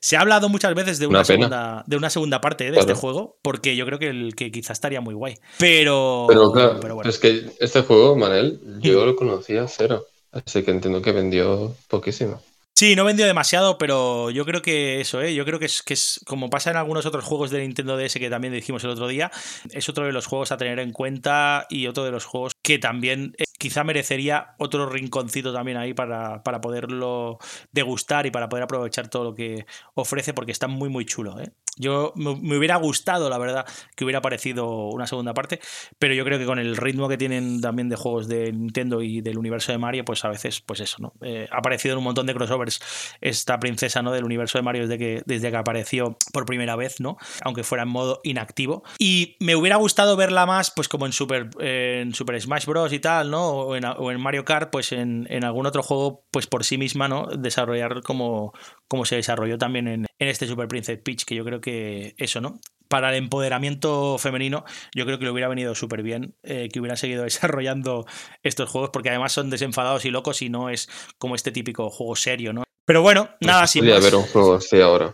[0.00, 2.80] se ha hablado muchas veces de una, segunda, de una segunda parte de Claro.
[2.80, 5.36] este juego, porque yo creo que, el, que quizás estaría muy guay.
[5.58, 7.08] Pero, Pero claro, pero bueno.
[7.10, 10.04] es que este juego, Manel, yo lo conocía cero.
[10.32, 12.42] Así que entiendo que vendió poquísimo.
[12.84, 15.34] Sí, no vendió demasiado, pero yo creo que eso, ¿eh?
[15.34, 18.12] Yo creo que es, que es como pasa en algunos otros juegos de Nintendo DS
[18.16, 19.30] que también dijimos el otro día,
[19.70, 22.78] es otro de los juegos a tener en cuenta y otro de los juegos que
[22.78, 27.38] también eh, quizá merecería otro rinconcito también ahí para, para poderlo
[27.72, 29.64] degustar y para poder aprovechar todo lo que
[29.94, 31.52] ofrece porque está muy muy chulo, ¿eh?
[31.76, 33.66] Yo me, hubiera gustado, la verdad,
[33.96, 35.60] que hubiera aparecido una segunda parte,
[35.98, 39.20] pero yo creo que con el ritmo que tienen también de juegos de Nintendo y
[39.20, 41.12] del universo de Mario, pues a veces, pues eso, ¿no?
[41.22, 42.80] Eh, ha aparecido en un montón de crossovers
[43.20, 44.12] esta princesa, ¿no?
[44.12, 47.16] Del universo de Mario desde que, desde que apareció por primera vez, ¿no?
[47.42, 48.84] Aunque fuera en modo inactivo.
[48.98, 52.92] Y me hubiera gustado verla más, pues como en Super, eh, en Super Smash Bros.
[52.92, 53.48] y tal, ¿no?
[53.48, 56.78] O en, o en Mario Kart, pues en, en algún otro juego, pues por sí
[56.78, 57.26] misma, ¿no?
[57.26, 58.52] Desarrollar como,
[58.88, 62.40] como se desarrolló también en, en este Super Princess Peach, que yo creo que eso,
[62.40, 62.60] ¿no?
[62.88, 66.96] para el empoderamiento femenino, yo creo que le hubiera venido súper bien eh, que hubieran
[66.96, 68.06] seguido desarrollando
[68.42, 70.88] estos juegos, porque además son desenfadados y locos y no es
[71.18, 72.62] como este típico juego serio, ¿no?
[72.86, 75.12] Pero bueno, nada, sin Podría haber un juego así ahora.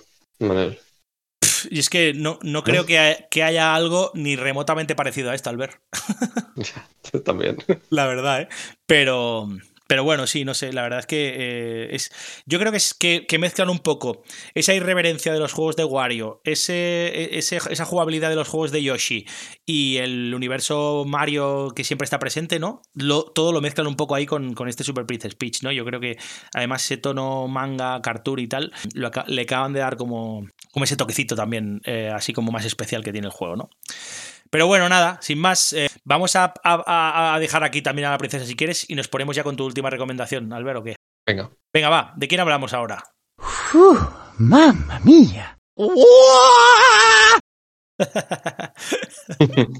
[1.70, 5.51] Y es que no, no creo que, que haya algo ni remotamente parecido a esto,
[5.51, 5.80] Albert.
[7.12, 7.59] Yo también.
[7.90, 8.48] La verdad, ¿eh?
[8.86, 9.48] Pero,
[9.91, 12.12] pero bueno, sí, no sé, la verdad es que eh, es.
[12.47, 14.22] Yo creo que es que, mezclan un poco
[14.55, 18.84] esa irreverencia de los juegos de Wario, ese, ese- esa jugabilidad de los juegos de
[18.84, 19.26] Yoshi
[19.66, 22.82] y el universo Mario que siempre está presente, ¿no?
[23.34, 25.72] Todo lo mezclan un poco ahí con, con este Super Princess Peach, ¿no?
[25.72, 26.18] Yo creo que
[26.55, 30.97] además ese tono manga, cartoon y tal, lo le acaban de dar como, como ese
[30.97, 33.70] toquecito también, eh, así como más especial que tiene el juego, ¿no?
[34.51, 38.11] Pero bueno, nada, sin más, eh, vamos a, a- a- a dejar aquí también a
[38.11, 40.96] la princesa si quieres y nos ponemos ya con tu última recomendación, Albert, ¿o qué?
[41.26, 41.51] Venga.
[41.72, 43.05] Venga, va, ¿de quién hablamos ahora?
[44.38, 45.57] Mamma mia.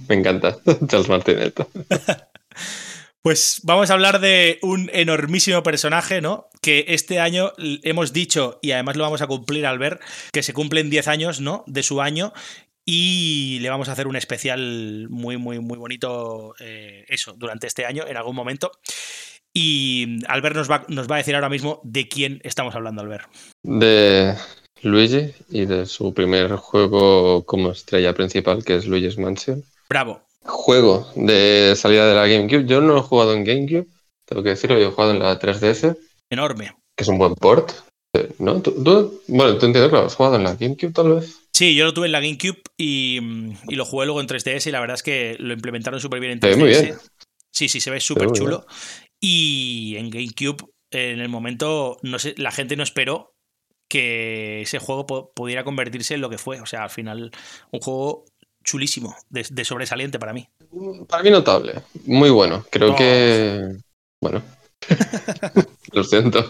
[0.09, 0.57] Me encanta.
[0.87, 1.55] Charles Martinet.
[3.23, 6.49] Pues vamos a hablar de un enormísimo personaje, ¿no?
[6.63, 10.01] Que este año hemos dicho, y además lo vamos a cumplir al ver,
[10.33, 11.63] que se cumplen 10 años, ¿no?
[11.67, 12.33] De su año.
[12.85, 17.85] Y le vamos a hacer un especial muy, muy, muy bonito, eh, eso, durante este
[17.87, 18.71] año, en algún momento.
[19.53, 23.29] Y Albert nos va, nos va a decir ahora mismo de quién estamos hablando, Albert.
[23.63, 24.35] De
[24.83, 29.63] Luigi y de su primer juego como estrella principal, que es Luigi's Mansion.
[29.89, 30.23] Bravo.
[30.45, 32.65] Juego de salida de la GameCube.
[32.67, 33.87] Yo no lo he jugado en GameCube,
[34.27, 35.97] tengo que decirlo, yo he jugado en la 3DS,
[36.31, 36.73] Enorme.
[36.97, 37.73] que es un buen port.
[38.17, 38.61] Eh, ¿No?
[38.63, 41.40] ¿Tú, tú- bueno, tú entiendo, claro, has jugado en la GameCube tal vez.
[41.61, 44.67] Sí, yo lo tuve en la GameCube y, mm, y lo jugué luego en 3DS
[44.67, 46.59] y la verdad es que lo implementaron súper bien en Se ve 3DS.
[46.59, 46.99] muy bien.
[47.51, 48.65] Sí, sí, se ve súper chulo.
[49.21, 53.35] Y en GameCube, en el momento, no sé, la gente no esperó
[53.91, 55.05] que ese juego
[55.35, 56.63] pudiera convertirse en lo que fue.
[56.63, 57.31] O sea, al final,
[57.73, 58.25] un juego
[58.65, 60.49] chulísimo, de, de sobresaliente para mí.
[61.11, 61.75] Para mí notable,
[62.07, 62.65] muy bueno.
[62.71, 62.97] Creo Oh.
[62.97, 63.77] que...
[64.23, 64.43] Bueno,
[65.93, 66.47] lo siento.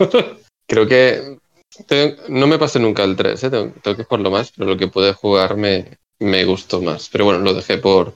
[0.69, 1.39] Creo que...
[2.29, 3.51] No me pasé nunca el 3, ¿eh?
[3.51, 7.09] tengo, tengo que jugarlo más, pero lo que pude jugar me, me gustó más.
[7.11, 8.14] Pero bueno, lo dejé por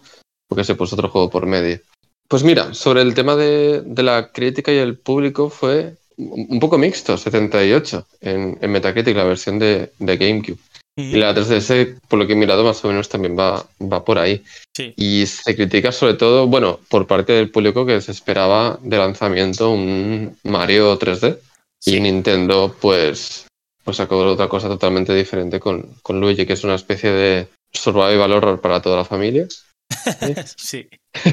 [0.48, 1.80] porque se puso otro juego por medio.
[2.28, 6.61] Pues mira, sobre el tema de, de la crítica y el público fue un un
[6.61, 10.59] poco mixto, 78 en, en Metacritic, la versión de, de GameCube.
[10.96, 14.16] Y la 3DS, por lo que he mirado, más o menos también va, va por
[14.16, 14.44] ahí.
[14.76, 14.94] Sí.
[14.96, 19.70] Y se critica sobre todo, bueno, por parte del público que se esperaba de lanzamiento
[19.70, 21.38] un Mario 3D.
[21.80, 21.96] Sí.
[21.96, 23.43] Y Nintendo, pues,
[23.85, 28.32] pues sacó otra cosa totalmente diferente con, con Luigi, que es una especie de survival
[28.32, 29.47] horror para toda la familia.
[30.57, 30.89] Sí.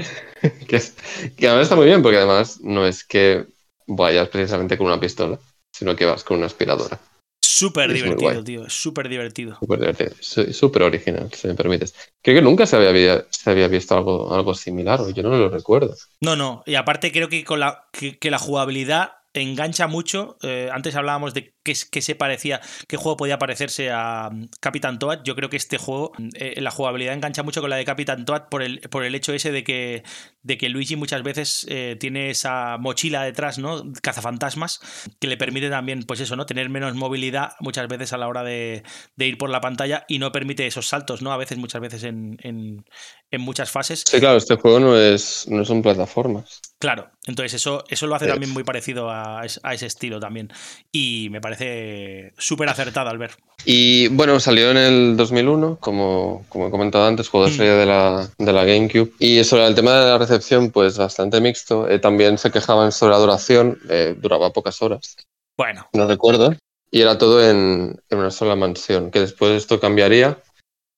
[0.68, 0.96] Que, es-
[1.38, 3.46] que además está muy bien, porque además no es que
[3.86, 5.38] vayas precisamente con una pistola,
[5.72, 7.00] sino que vas con una aspiradora.
[7.44, 8.70] Súper divertido, tío.
[8.70, 9.58] Súper divertido.
[9.60, 10.16] Súper divertido,
[10.52, 11.94] súper original, si me permites.
[12.24, 15.50] Creo que nunca se había, se había visto algo, algo similar, o yo no lo
[15.50, 15.96] recuerdo.
[16.22, 16.64] No, no.
[16.66, 20.38] Y aparte creo que con la, que, que la jugabilidad engancha mucho.
[20.42, 25.22] Eh, antes hablábamos de qué, se parecía, qué juego podía parecerse a mm, Capitán Toad.
[25.24, 28.50] Yo creo que este juego, eh, la jugabilidad engancha mucho con la de Capitán Toad
[28.50, 30.04] por el, por el hecho ese de que,
[30.44, 33.84] de que Luigi muchas veces eh, tiene esa mochila detrás, ¿no?
[34.02, 34.80] Cazafantasmas,
[35.20, 36.46] que le permite también, pues eso, ¿no?
[36.46, 38.84] Tener menos movilidad muchas veces a la hora de,
[39.16, 41.32] de ir por la pantalla y no permite esos saltos, ¿no?
[41.32, 42.86] A veces, muchas veces en,
[43.32, 44.04] en muchas fases.
[44.06, 46.60] Sí, claro, este juego no es no son plataformas.
[46.80, 48.30] Claro, entonces eso, eso lo hace Eh.
[48.30, 50.50] también muy parecido a, es- a ese estilo también.
[50.92, 53.32] Y me parece súper acertado al ver.
[53.66, 57.56] Y bueno, salió en el 2001, como, como he comentado antes, juego de Mm.
[57.58, 59.12] serie de la, de la GameCube.
[59.20, 61.88] Y sobre el tema de la recepción, pues bastante mixto.
[61.88, 65.16] Eh, también se quejaban sobre la duración, eh, duraba pocas horas,
[65.58, 66.56] Bueno, no recuerdo.
[66.94, 70.40] Y era todo en, en una sola mansión, que después esto cambiaría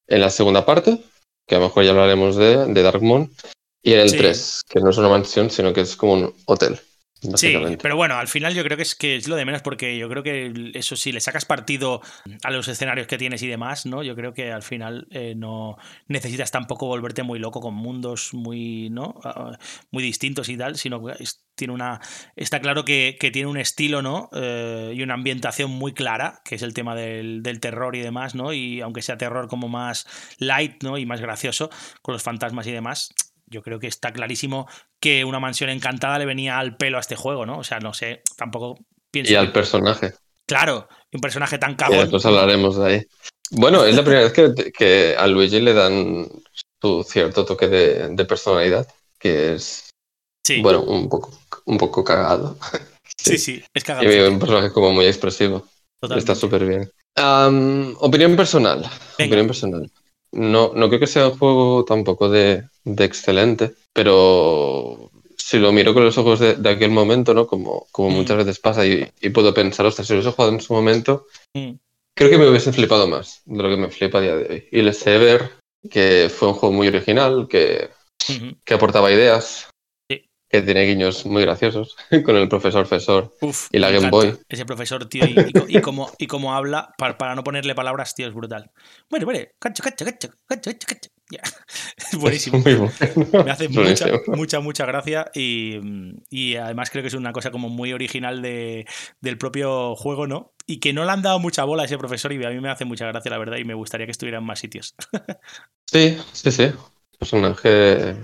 [0.07, 0.99] en la segunda parte,
[1.47, 3.31] que a lo mejor ya hablaremos de, de Darkmoon,
[3.81, 4.17] y en el Sí.
[4.17, 6.79] 3, que no es una mansión, sino que es como un hotel,
[7.35, 9.97] sí, pero bueno, al final yo creo que es, que es lo de menos porque
[9.97, 12.01] yo creo que eso sí, le sacas partido
[12.43, 14.03] a los escenarios que tienes y demás, ¿no?
[14.03, 18.89] Yo creo que al final eh, no necesitas tampoco volverte muy loco con mundos muy,
[18.89, 19.15] ¿no?
[19.23, 19.57] Ah,
[19.91, 22.01] muy distintos y tal, sino que es- tiene una...
[22.35, 24.29] Está claro que, que tiene un estilo, ¿no?
[24.33, 28.33] Eh, y una ambientación muy clara, que es el tema del, del terror y demás,
[28.33, 28.53] ¿no?
[28.53, 30.07] Y aunque sea terror como más
[30.39, 30.97] light, ¿no?
[30.97, 31.69] Y más gracioso,
[32.01, 33.13] con los fantasmas y demás,
[33.45, 34.67] yo creo que está clarísimo
[34.99, 37.59] que una mansión encantada le venía al pelo a este juego, ¿no?
[37.59, 38.77] O sea, no sé, tampoco
[39.11, 39.31] pienso.
[39.31, 40.13] Y al que- personaje.
[40.47, 41.99] Claro, un personaje tan cagón.
[41.99, 43.01] después hablaremos de ahí.
[43.51, 46.27] Bueno, es la primera vez que, que a Luigi le dan
[46.81, 48.87] su cierto toque de, de personalidad,
[49.19, 49.89] que es,
[50.45, 51.31] Sí, bueno, un poco,
[51.65, 52.57] un poco cagado.
[53.17, 54.29] sí, sí, es Y cagado.
[54.31, 55.65] un personaje como muy expresivo.
[56.15, 56.91] Está súper bien.
[57.99, 58.79] Opinión personal.
[59.17, 59.29] Venga.
[59.29, 59.91] Opinión personal.
[60.33, 65.93] No, no creo que sea un juego tampoco de, de excelente, pero si lo miro
[65.93, 67.47] con los ojos de, de aquel momento, ¿no?
[67.47, 68.13] Como, como Mm.
[68.13, 71.27] muchas veces pasa y, y puedo pensar, ostras, si lo hubiese jugado en su momento,
[71.55, 71.73] Mm.
[72.15, 74.67] creo que me hubiese flipado más de lo que me flipa a día de hoy.
[74.71, 75.51] Y les sé ver
[75.89, 77.89] que fue un juego muy original, que,
[78.29, 78.55] Ujú.
[78.65, 79.67] que aportaba ideas.
[80.53, 83.33] Que tiene guiños muy graciosos con el profesor Fesor.
[83.41, 84.37] Uf, Y la me Game Boy.
[84.47, 88.13] Ese profesor, tío, y, y, y cómo, y cómo habla, para, para no ponerle palabras,
[88.13, 88.71] tío, es brutal.
[89.09, 91.09] Bueno, bueno, cacho, cacho, cacho, cacho, cacho, cacho.
[91.31, 91.41] Ya.
[91.97, 92.61] Es buenísimo.
[92.61, 92.91] Bueno.
[93.43, 95.79] Me hace mucha, mucha, mucha gracia y,
[96.29, 98.85] y además creo que es una cosa como muy original de,
[99.21, 100.53] del propio juego, ¿no?
[100.67, 102.69] Y que no le han dado mucha bola a ese profesor y a mí me
[102.69, 104.95] hace mucha gracia, la verdad, y me gustaría que estuviera en más sitios.
[105.85, 106.71] Sí, sí, sí.
[107.19, 108.15] Personaje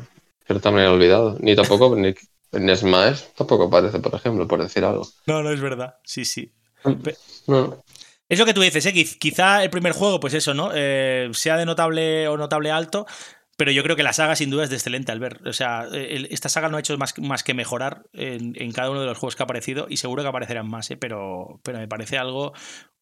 [0.53, 1.37] cierta manera olvidado.
[1.39, 2.13] Ni tampoco, ni
[2.51, 5.07] en Smash tampoco aparece, por ejemplo, por decir algo.
[5.27, 5.95] No, no es verdad.
[6.03, 6.51] Sí, sí.
[7.47, 7.83] No.
[8.27, 8.93] Es lo que tú dices, ¿eh?
[8.93, 10.71] Quiz- Quizá el primer juego, pues eso, ¿no?
[10.73, 13.05] Eh, sea de notable o notable alto,
[13.57, 15.41] pero yo creo que la saga sin duda es de excelente al ver.
[15.47, 18.91] O sea, el- esta saga no ha hecho más, más que mejorar en, en cada
[18.91, 20.97] uno de los juegos que ha aparecido y seguro que aparecerán más, ¿eh?
[20.97, 22.53] Pero, pero me parece algo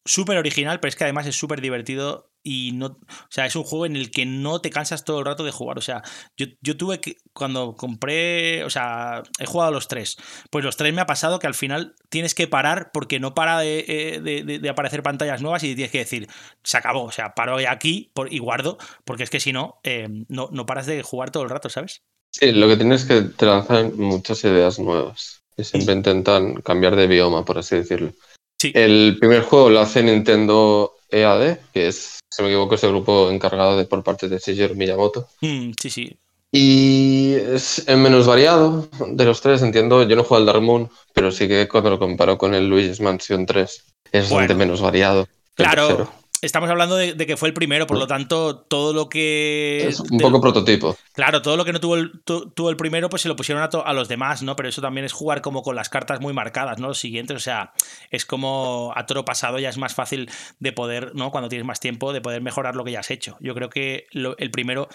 [0.08, 2.98] súper original, pero es que además es súper divertido y no, o
[3.30, 5.76] sea, es un juego en el que no te cansas todo el rato de jugar.
[5.78, 6.02] O sea,
[6.36, 10.16] yo, yo tuve que, cuando compré, o sea, he jugado los tres,
[10.50, 13.58] pues los tres me ha pasado que al final tienes que parar porque no para
[13.60, 16.28] de, eh, de- de- de aparecer pantallas nuevas y tienes que decir,
[16.62, 20.08] se acabó, o sea, paro aquí por- y guardo, porque es que si no, eh,
[20.28, 22.02] no, no paras de jugar todo el rato, ¿sabes?
[22.30, 26.94] Sí, lo que tienes es que te lanzan muchas ideas nuevas y siempre intentan cambiar
[26.94, 28.12] de bioma, por así decirlo.
[28.60, 28.72] Sí.
[28.74, 33.30] El primer juego lo hace Nintendo EAD, que es, si me equivoco, es el grupo
[33.30, 35.28] encargado de por parte de Shigeru Miyamoto.
[35.40, 36.16] Mm, sí, sí.
[36.50, 40.02] Y es el menos variado de los tres, entiendo.
[40.08, 43.00] Yo no juego al Dark Moon, pero sí que cuando lo comparo con el Luigi's
[43.00, 44.58] Mansion 3 es bastante Bueno.
[44.58, 45.28] menos variado.
[45.54, 46.10] Claro.
[46.42, 49.86] Estamos hablando de, de que fue el primero, por lo tanto, todo lo que...
[49.88, 50.96] Es un de- poco prototipo.
[51.14, 53.62] Claro, todo lo que no tuvo el, tu- tuvo el primero, pues se lo pusieron
[53.62, 54.54] a, to- a los demás, ¿no?
[54.56, 56.88] Pero eso también es jugar como con las cartas muy marcadas, ¿no?
[56.88, 57.72] Los siguientes, o sea,
[58.10, 61.30] es como a toro pasado ya es más fácil de poder, ¿no?
[61.30, 63.36] Cuando tienes más tiempo, de poder mejorar lo que ya has hecho.
[63.40, 64.88] Yo creo que lo- el primero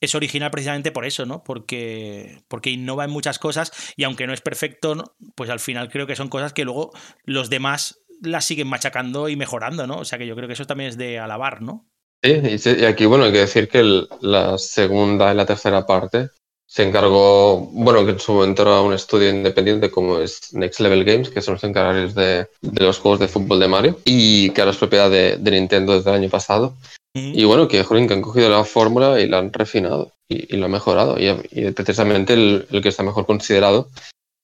[0.00, 1.44] es original precisamente por eso, ¿no?
[1.44, 5.12] Porque, porque innova en muchas cosas y aunque no es perfecto, ¿no?
[5.34, 6.90] pues al final creo que son cosas que luego
[7.24, 9.98] los demás las siguen machacando y mejorando, ¿no?
[9.98, 11.86] O sea que yo creo que eso también es de alabar, ¿no?
[12.22, 16.28] Sí, y, aquí, bueno, hay que decir que el- la segunda y la tercera parte
[16.66, 21.04] se encargó, bueno, que en su momento era un estudio independiente como es Next Level
[21.04, 24.60] Games, que son los encargados de, de los juegos de fútbol de Mario, y que
[24.60, 26.76] ahora es propiedad de, de Nintendo desde el año pasado.
[27.14, 27.32] Mm.
[27.34, 30.66] Y bueno, que, que han cogido la fórmula y la han refinado y, y lo
[30.66, 31.18] han mejorado.
[31.18, 33.88] Y, y precisamente el, el que está mejor considerado,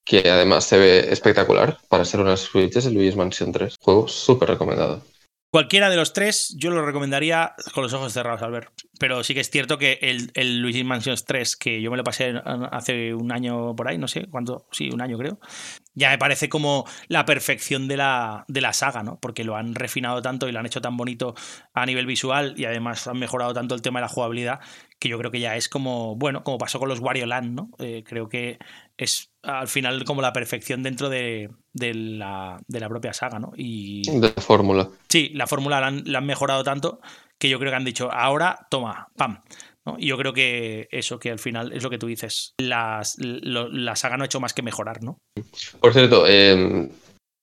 [0.07, 3.77] que además se ve espectacular para ser una Switch, es el Luigi's Mansion 3.
[3.79, 5.03] Juego súper recomendado.
[5.51, 8.71] Cualquiera de los tres yo lo recomendaría con los ojos cerrados al ver.
[8.99, 12.05] Pero sí que es cierto que el, el Luigi Mansion 3, que yo me lo
[12.05, 12.35] pasé
[12.71, 15.39] hace un año por ahí, no sé cuánto, sí, un año creo,
[15.95, 19.19] ya me parece como la perfección de la, de la saga, ¿no?
[19.19, 21.35] Porque lo han refinado tanto y lo han hecho tan bonito
[21.73, 24.61] a nivel visual y además han mejorado tanto el tema de la jugabilidad
[24.99, 27.71] que yo creo que ya es como, bueno, como pasó con los Wario Land, ¿no?
[27.79, 28.59] Eh, creo que
[28.99, 33.53] es al final como la perfección dentro de, de, la, de la propia saga, ¿no?
[33.57, 34.89] Y De fórmula.
[35.09, 37.01] Sí, la fórmula la han, la han mejorado tanto
[37.39, 39.43] que yo creo que han dicho, ahora toma, pam.
[39.85, 39.97] ¿no?
[39.99, 43.69] Y yo creo que eso, que al final es lo que tú dices, las, lo-
[43.69, 45.19] la saga no ha hecho más que mejorar, ¿no?
[45.81, 46.91] Por cierto, eh,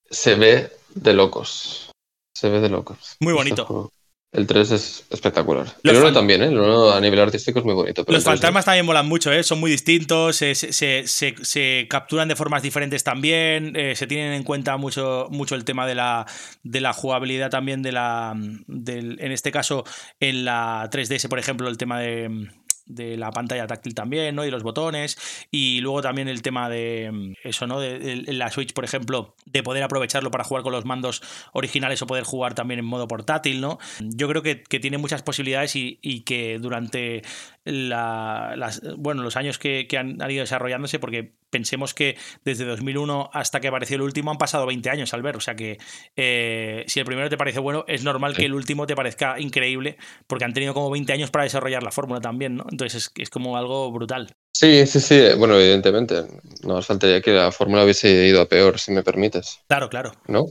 [0.10, 1.92] se ve de locos.
[2.36, 3.16] Se ve de locos.
[3.22, 3.92] Muy Este bonito.
[4.34, 5.68] El 3 es espectacular.
[5.84, 6.48] Los el 1 fan- también, ¿eh?
[6.48, 8.04] El 1 a nivel artístico es muy bonito.
[8.04, 9.44] pero Los el 3 fantasmas también molan mucho, ¿eh?
[9.44, 14.08] son muy distintos, se, se- se- se- se capturan de formas diferentes también, eh, se
[14.08, 16.26] tienen en cuenta mucho, mucho el tema de la,
[16.64, 18.34] de la jugabilidad también, de la,
[18.66, 19.84] del, en este caso
[20.20, 22.50] en la 3DS, por ejemplo, el tema de,
[22.86, 24.46] de la pantalla táctil también, ¿no?
[24.46, 25.18] Y los botones,
[25.52, 27.80] y luego también el tema de eso, ¿no?
[27.80, 31.22] De, la Switch, por ejemplo, de poder aprovecharlo para jugar con los mandos
[31.54, 33.80] originales o poder jugar también en modo portátil, ¿no?
[34.00, 37.22] Yo creo que, que tiene muchas posibilidades y, y que durante
[37.64, 43.30] la- las, bueno, los años que, que han ido desarrollándose, porque pensemos que desde 2001
[43.32, 45.78] hasta que apareció el último han pasado 20 años al ver, o sea que
[46.18, 49.98] eh, si el primero te parece bueno, es normal que el último te parezca increíble,
[50.28, 52.66] porque han tenido como 20 años para desarrollar la fórmula también, ¿no?
[52.70, 54.34] Entonces es, es como algo brutal.
[54.52, 55.22] Sí, sí, sí.
[55.38, 56.24] Bueno, evidentemente.
[56.64, 59.60] No nos faltaría que la fórmula hubiese ido a peor, si me permites.
[59.68, 60.12] Claro, claro.
[60.28, 60.42] ¿No?
[60.42, 60.48] No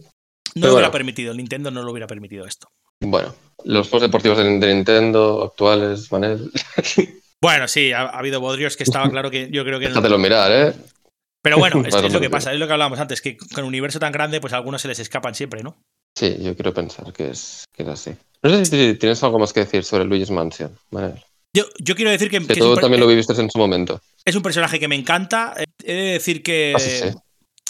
[0.55, 0.93] Pero lo hubiera bueno.
[0.93, 2.69] permitido, Nintendo no lo hubiera permitido esto.
[3.01, 3.35] Bueno,
[3.65, 6.51] los juegos deportivos de, de Nintendo actuales, Manel,
[7.43, 9.89] Bueno, sí, ha, ha habido bodrios que estaba claro que yo creo que...
[9.89, 10.73] déjatelo mirar, ¿eh?
[11.43, 13.99] Pero bueno, es, lo que pasa, es lo que hablábamos antes, que con un universo
[13.99, 15.77] tan grande, pues a algunos se les escapan siempre, ¿no?
[16.17, 18.13] Sí, yo quiero pensar que es, que es así.
[18.43, 20.77] No sé si tienes algo más que decir sobre Luigi's Mansion.
[21.55, 24.01] Yo, yo quiero decir que, Que que per- también lo viviste en su momento.
[24.25, 25.55] es un personaje que me encanta.
[25.59, 27.19] Eh, He de decir que Ah, sí, sí.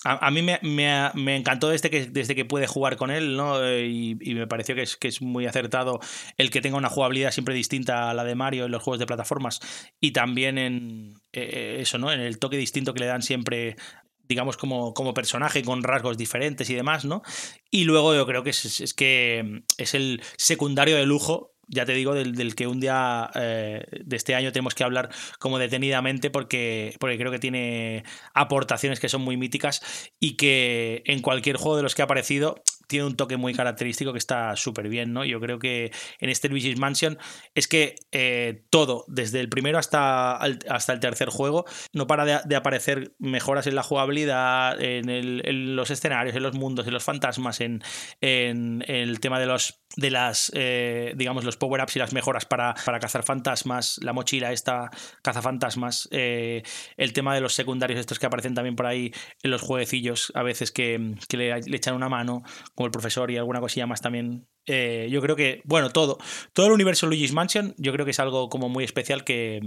[0.05, 3.63] A, mí me, me- encantó desde que, desde que pude jugar con él, ¿no?
[3.65, 6.01] Eh, Y, me pareció que es, que es muy acertado
[6.37, 9.07] el que tenga una jugabilidad siempre distinta a la de Mario en los juegos de
[9.07, 9.61] plataformas
[10.01, 12.13] y también en eh, eso, ¿no?
[12.13, 13.77] En el toque distinto que le dan siempre
[14.25, 17.23] digamos, como, como personaje con rasgos diferentes y demás, ¿no?
[17.71, 22.15] Y luego yo creo que es que es el secundario de lujo, ya te digo,
[22.15, 26.97] del, del que un día eh, de este año tenemos que hablar como detenidamente porque,
[26.99, 29.83] porque creo que tiene aportaciones que son muy míticas
[30.21, 34.13] y que en cualquier juego de los que ha aparecido tiene un toque muy característico
[34.13, 35.25] que está súper bien, ¿no?
[35.25, 37.19] Yo creo que en este Luigi's Mansion
[37.55, 42.57] es que eh, todo, desde el primero hasta, hasta el tercer juego, no para de,
[42.57, 47.83] aparecer mejoras en la jugabilidad, en, los escenarios, en los mundos, en los fantasmas, en,
[48.21, 52.99] el tema de los de las eh, digamos los power-ups y las mejoras para, para
[52.99, 54.91] cazar fantasmas, la mochila esta
[55.21, 56.63] caza fantasmas, eh,
[56.97, 60.43] el tema de los secundarios estos que aparecen también por ahí en los jueguecillos, a
[60.43, 62.43] veces que, que le echan una mano,
[62.85, 64.47] el profesor y alguna cosilla más también.
[64.67, 66.19] Eh, yo creo que, bueno, todo,
[66.53, 69.61] todo el universo Luigi's Mansion, yo creo que es algo como muy especial que,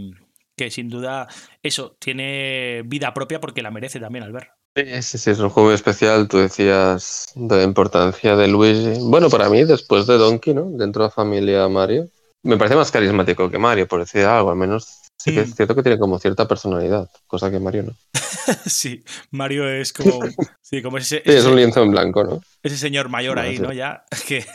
[0.56, 1.28] que sin duda
[1.64, 4.50] eso tiene vida propia porque la merece también al ver.
[4.76, 6.28] Sí, sí, es un juego especial.
[6.28, 9.00] Tú decías de la importancia de Luigi.
[9.00, 10.66] Bueno, para mí, después de Donkey, ¿no?
[10.72, 12.10] Dentro de la familia Mario,
[12.44, 14.50] me parece más carismático que Mario, por decir algo.
[14.50, 15.44] Al menos sí que Mm.
[15.44, 17.94] es cierto que tiene como cierta personalidad, cosa que Mario no.
[18.66, 20.20] sí, Mario es como,
[20.62, 22.42] sí, como ese, Sí, es un lienzo en blanco, ¿no?
[22.64, 23.72] ese señor mayor ahí, ¿no?
[23.74, 24.46] Ya, que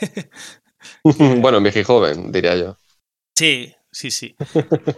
[1.41, 2.75] bueno, viejo joven, diría yo.
[3.35, 4.35] sí, sí, sí.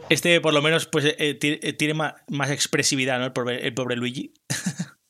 [0.10, 3.26] Este por lo menos pues eh, eh, tiene ma- más expresividad, ¿no?
[3.26, 4.34] El pobre, el pobre Luigi.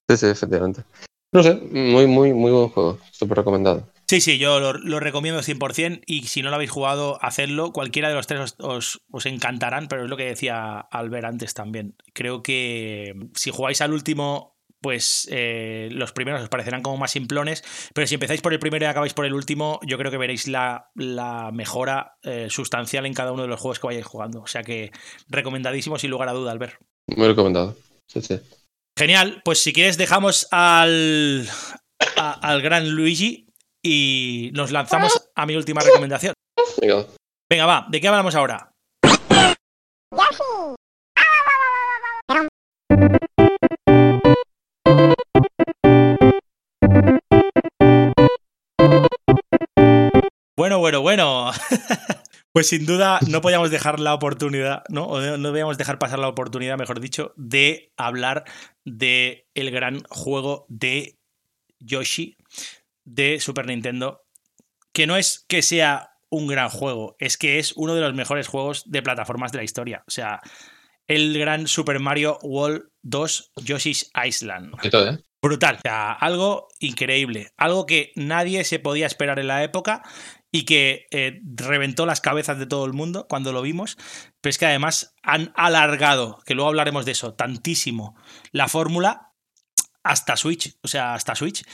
[0.09, 0.83] Sí, sí, efectivamente.
[1.31, 2.99] No sé, muy, muy, muy buen juego.
[3.11, 3.92] Súper recomendado.
[4.07, 7.71] Sí, sí, yo lo, lo recomiendo 100% y si no lo habéis jugado, hacedlo.
[7.71, 11.53] Cualquiera de los tres os, os- os encantarán, pero es lo que decía Albert antes
[11.53, 11.95] también.
[12.13, 17.63] Creo que si jugáis al último, pues eh, los primeros os parecerán como más simplones,
[17.93, 20.47] pero si empezáis por el primero y acabáis por el último, yo creo que veréis
[20.49, 24.41] la, la mejora eh, sustancial en cada uno de los juegos que vayáis jugando.
[24.41, 24.91] O sea que
[25.29, 26.75] recomendadísimo sin lugar a duda, Albert.
[27.15, 27.77] Muy recomendado.
[28.07, 28.37] Sí, sí.
[28.99, 31.47] Genial, pues si quieres dejamos al,
[32.17, 33.42] a- al gran Luigi
[33.83, 36.33] y nos lanzamos a mi última recomendación.
[36.81, 37.05] Venga.
[37.49, 38.71] Venga, va, ¿de qué hablamos ahora?
[50.55, 51.51] Bueno, bueno, bueno.
[52.53, 55.05] Pues sin duda no podíamos dejar la oportunidad, ¿no?
[55.05, 58.43] O no debíamos dejar pasar la oportunidad, mejor dicho, de hablar
[58.85, 61.17] de el gran juego de
[61.79, 62.37] Yoshi
[63.03, 64.21] de Super Nintendo,
[64.93, 68.47] que no es que sea un gran juego, es que es uno de los mejores
[68.47, 70.03] juegos de plataformas de la historia.
[70.07, 70.41] O sea,
[71.07, 74.73] el gran Super Mario World 2 Yoshi's Island.
[74.83, 75.23] ¿eh?
[75.41, 75.75] Brutal.
[75.75, 77.51] O sea, algo increíble.
[77.57, 80.01] Algo que nadie se podía esperar en la época
[80.51, 83.97] y que eh, reventó las cabezas de todo el mundo cuando lo vimos.
[84.39, 88.15] Pero es que además han alargado, que luego hablaremos de eso, tantísimo
[88.51, 89.33] la fórmula
[90.03, 90.77] hasta Switch.
[90.81, 91.65] O sea, hasta Switch.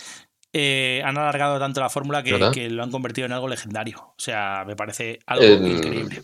[0.53, 3.99] Eh, han alargado tanto la fórmula que, lo han convertido en algo legendario.
[3.99, 6.21] O sea, me parece algo El- increíble.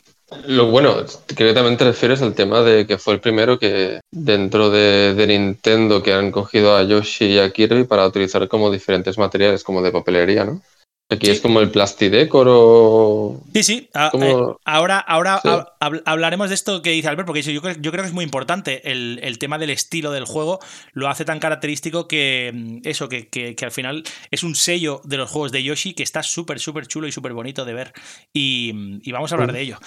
[0.48, 0.96] Lo bueno,
[1.28, 5.14] creo que también te refieres al tema de que fue el primero que dentro de,
[5.14, 9.64] de Nintendo que han cogido a Yoshi y a Kirby para utilizar como diferentes materiales
[9.64, 10.62] como de papelería, ¿no?
[11.07, 11.34] Aquí Sí.
[11.34, 13.44] es como el plastidecor o...
[13.53, 13.90] Sí, sí.
[13.94, 15.48] eh, ahora ahora Sí.
[15.49, 18.14] hab- hab- hablaremos de esto que dice Albert, porque yo creo, yo creo que es
[18.14, 18.91] muy importante.
[18.91, 20.57] El, el tema del estilo del juego
[20.94, 25.02] lo hace tan característico que mm, eso, que, que- que al final es un sello
[25.03, 27.94] de los juegos de Yoshi que está súper, súper chulo y súper bonito de ver.
[28.34, 29.77] Y, mm, y vamos a hablar de ello.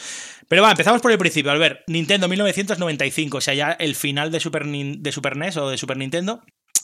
[0.46, 1.50] Pero va, empezamos por el principio.
[1.50, 5.78] Albert, Nintendo 1995, o sea, ya el final de Super, de Super NES o de
[5.78, 6.42] Super Nintendo.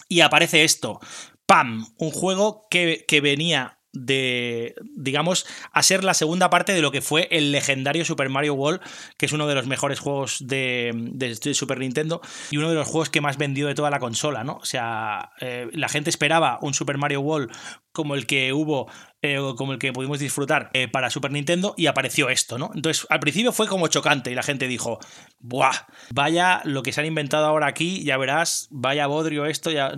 [0.09, 0.99] Y aparece esto.
[1.47, 1.87] ¡Pam!
[1.99, 7.01] Un juego que, que venía de, digamos, a ser la segunda parte de lo que
[7.01, 8.81] fue el legendario Super Mario World,
[9.17, 12.87] que es uno de los mejores juegos de, de- Super Nintendo y uno de los
[12.89, 14.57] juegos que más vendió de toda la consola, ¿no?
[14.57, 17.51] O sea, eh, la gente esperaba un Super Mario World
[17.93, 18.91] como el que hubo,
[19.23, 22.73] eh, como el que pudimos disfrutar eh, para Super Nintendo y apareció esto, ¿no?
[22.75, 24.99] Entonces, al principio fue como chocante y la gente dijo,
[25.39, 25.87] ¡buah!
[26.13, 29.95] Vaya lo que se han inventado ahora aquí, ya verás, vaya bodrio esto, ya...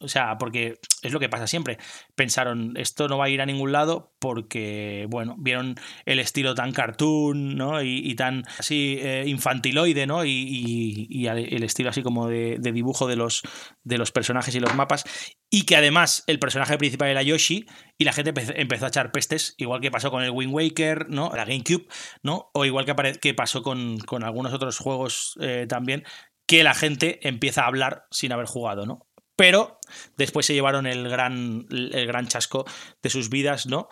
[0.00, 1.78] O sea, porque es lo que pasa siempre.
[2.14, 5.74] Pensaron, esto no va a ir a ningún lado porque, bueno, vieron
[6.06, 7.82] el estilo tan cartoon, ¿no?
[7.82, 10.24] Y, tan así eh, infantiloide, ¿no?
[10.24, 13.42] Y, el estilo así como de, dibujo de los,
[13.82, 15.04] de los personajes y los mapas.
[15.50, 17.66] Y que además el personaje principal era Yoshi
[17.96, 21.08] y la gente empe- empezó a echar pestes, igual que pasó con el Wind Waker,
[21.10, 21.32] ¿no?
[21.34, 21.86] La GameCube,
[22.22, 22.50] ¿no?
[22.54, 22.84] O igual
[23.20, 26.04] que pasó con, con algunos otros juegos eh, también,
[26.46, 29.07] que la gente empieza a hablar sin haber jugado, ¿no?
[29.38, 29.78] Pero
[30.16, 32.64] después se llevaron el gran, el gran chasco
[33.00, 33.88] de sus vidas, ¿no?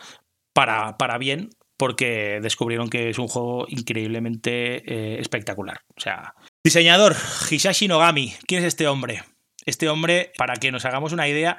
[0.52, 5.82] Para, para bien, porque descubrieron que es un juego increíblemente eh, espectacular.
[5.96, 7.14] O sea, diseñador,
[7.48, 9.22] Hisashi Nogami, ¿quién es este hombre?
[9.64, 11.56] Este hombre, para que nos hagamos una idea,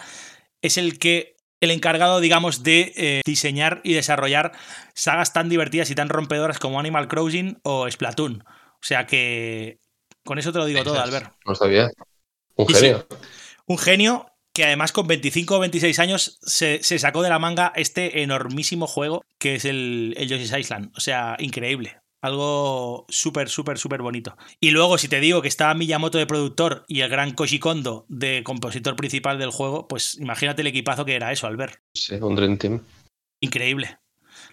[0.62, 4.52] es el que el encargado, digamos, de eh, diseñar y desarrollar
[4.96, 8.44] sagas tan divertidas y tan rompedoras como Animal Crossing o Splatoon.
[8.46, 9.80] O sea que
[10.26, 11.32] con eso te lo digo todo, Albert.
[11.46, 11.90] No sabía.
[12.56, 12.92] Un sí.
[13.68, 17.72] Un genio que además con 25 o 26 años se, se sacó de la manga
[17.76, 20.92] este enormísimo juego que es el, el Yoshi's Island.
[20.96, 22.00] O sea, increíble.
[22.22, 24.36] Algo súper, súper, súper bonito.
[24.60, 28.06] Y luego, si te digo que está Miyamoto de productor y el gran Koji Kondo
[28.10, 31.80] de compositor principal del juego, pues imagínate el equipazo que era eso, Albert.
[31.94, 32.82] Sí, un Dream Team.
[33.40, 34.00] Increíble.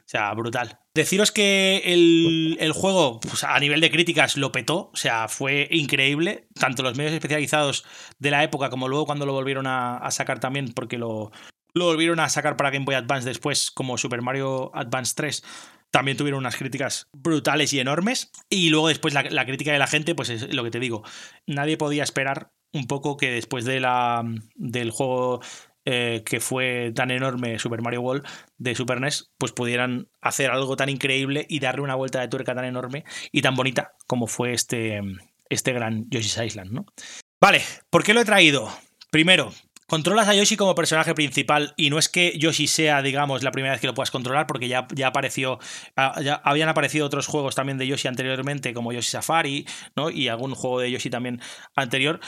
[0.05, 0.79] O sea, brutal.
[0.95, 4.91] Deciros que el, el juego, pues, a nivel de críticas, lo petó.
[4.93, 6.47] O sea, fue increíble.
[6.55, 7.87] Tanto los medios especializados
[8.19, 11.33] de la época como luego cuando lo volvieron a, sacar también, porque lo,
[11.73, 15.43] lo volvieron a sacar para Game Boy Advance después, como Super Mario Advance 3.
[15.91, 18.31] También tuvieron unas críticas brutales y enormes.
[18.51, 21.03] Y luego después la, la crítica de la gente, pues es lo que te digo.
[21.47, 24.23] Nadie podía esperar un poco que después de la,
[24.57, 25.41] del juego
[25.86, 30.77] eh, que fue tan enorme Super Mario World de Super NES, pues pudieran hacer algo
[30.77, 34.55] tan increíble y darle una vuelta de tuerca tan enorme y tan bonita como fue
[34.55, 35.02] este,
[35.51, 36.86] este gran Yoshi's Island, ¿no?
[37.39, 38.73] Vale, ¿por qué lo he traído?
[39.11, 39.52] Primero,
[39.86, 43.74] controlas a Yoshi como personaje principal y no es que Yoshi sea, digamos, la primera
[43.74, 45.59] vez que lo puedas controlar porque ya, ya apareció,
[46.23, 49.66] ya habían aparecido otros juegos también de Yoshi anteriormente como Yoshi Safari,
[49.97, 50.09] ¿no?
[50.09, 51.43] Y algún juego de Yoshi también
[51.77, 52.20] anterior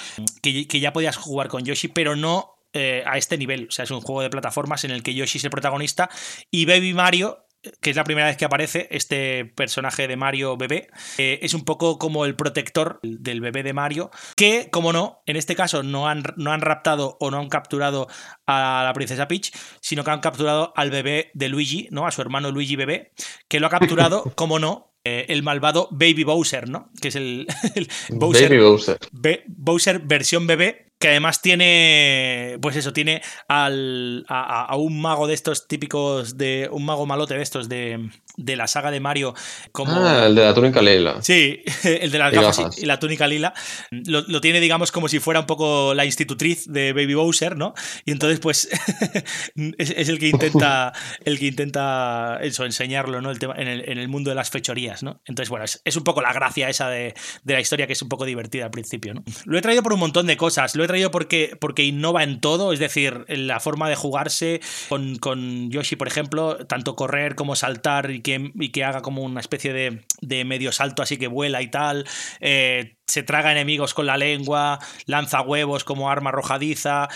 [0.42, 3.66] que ya podías jugar con Yoshi, pero no eh, a este nivel.
[3.68, 6.10] O sea, es un juego de plataformas en el que Yoshi es el protagonista
[6.50, 7.42] y Baby Mario
[7.80, 10.88] que es la primera vez que aparece este personaje de Mario bebé,
[11.18, 15.34] eh, es un poco como el protector del bebé de Mario, que, como no, en
[15.34, 18.06] este caso no han, no han raptado o no han capturado
[18.46, 19.50] a la princesa Peach,
[19.80, 22.06] sino que han capturado al bebé de Luigi, ¿no?
[22.06, 23.12] A su hermano Luigi bebé,
[23.48, 26.92] que lo ha capturado, como no, eh, el malvado Baby Bowser, ¿no?
[27.00, 28.98] Que es el, el Bowser, Baby Bowser.
[29.10, 35.28] Be- Bowser versión bebé, que además tiene, pues eso, tiene al, a, a- un mago
[35.28, 39.34] de estos típicos, de un mago malote de estos de, de la saga de Mario,
[39.72, 39.92] como...
[39.92, 41.22] Ah, el de la túnica Leila.
[41.22, 42.78] Sí, el de las gafas, gafas.
[42.78, 43.54] y, y la túnica lila.
[43.90, 47.74] Lo, lo tiene, digamos, como si fuera un poco la institutriz de Baby Bowser, ¿no?
[48.04, 48.68] Y entonces, pues,
[49.78, 50.92] es, es el que intenta,
[51.24, 53.30] el que intenta eso, enseñarlo, ¿no?
[53.30, 55.20] El tema, en, el, en el mundo de las fechorías, ¿no?
[55.24, 57.14] Entonces, bueno, es, es un poco la gracia esa de,
[57.44, 59.24] de la historia que es un poco divertida al principio, ¿no?
[59.44, 60.76] Lo he traído por un montón de cosas.
[60.76, 64.60] Lo he traído porque, porque innova en todo, es decir, en la forma de jugarse
[64.88, 69.40] con, con Yoshi, por ejemplo, tanto correr como saltar y y que haga como una
[69.40, 72.06] especie de, de medio salto así que vuela y tal.
[72.40, 77.08] Eh, se traga enemigos con la lengua, lanza huevos como arma arrojadiza.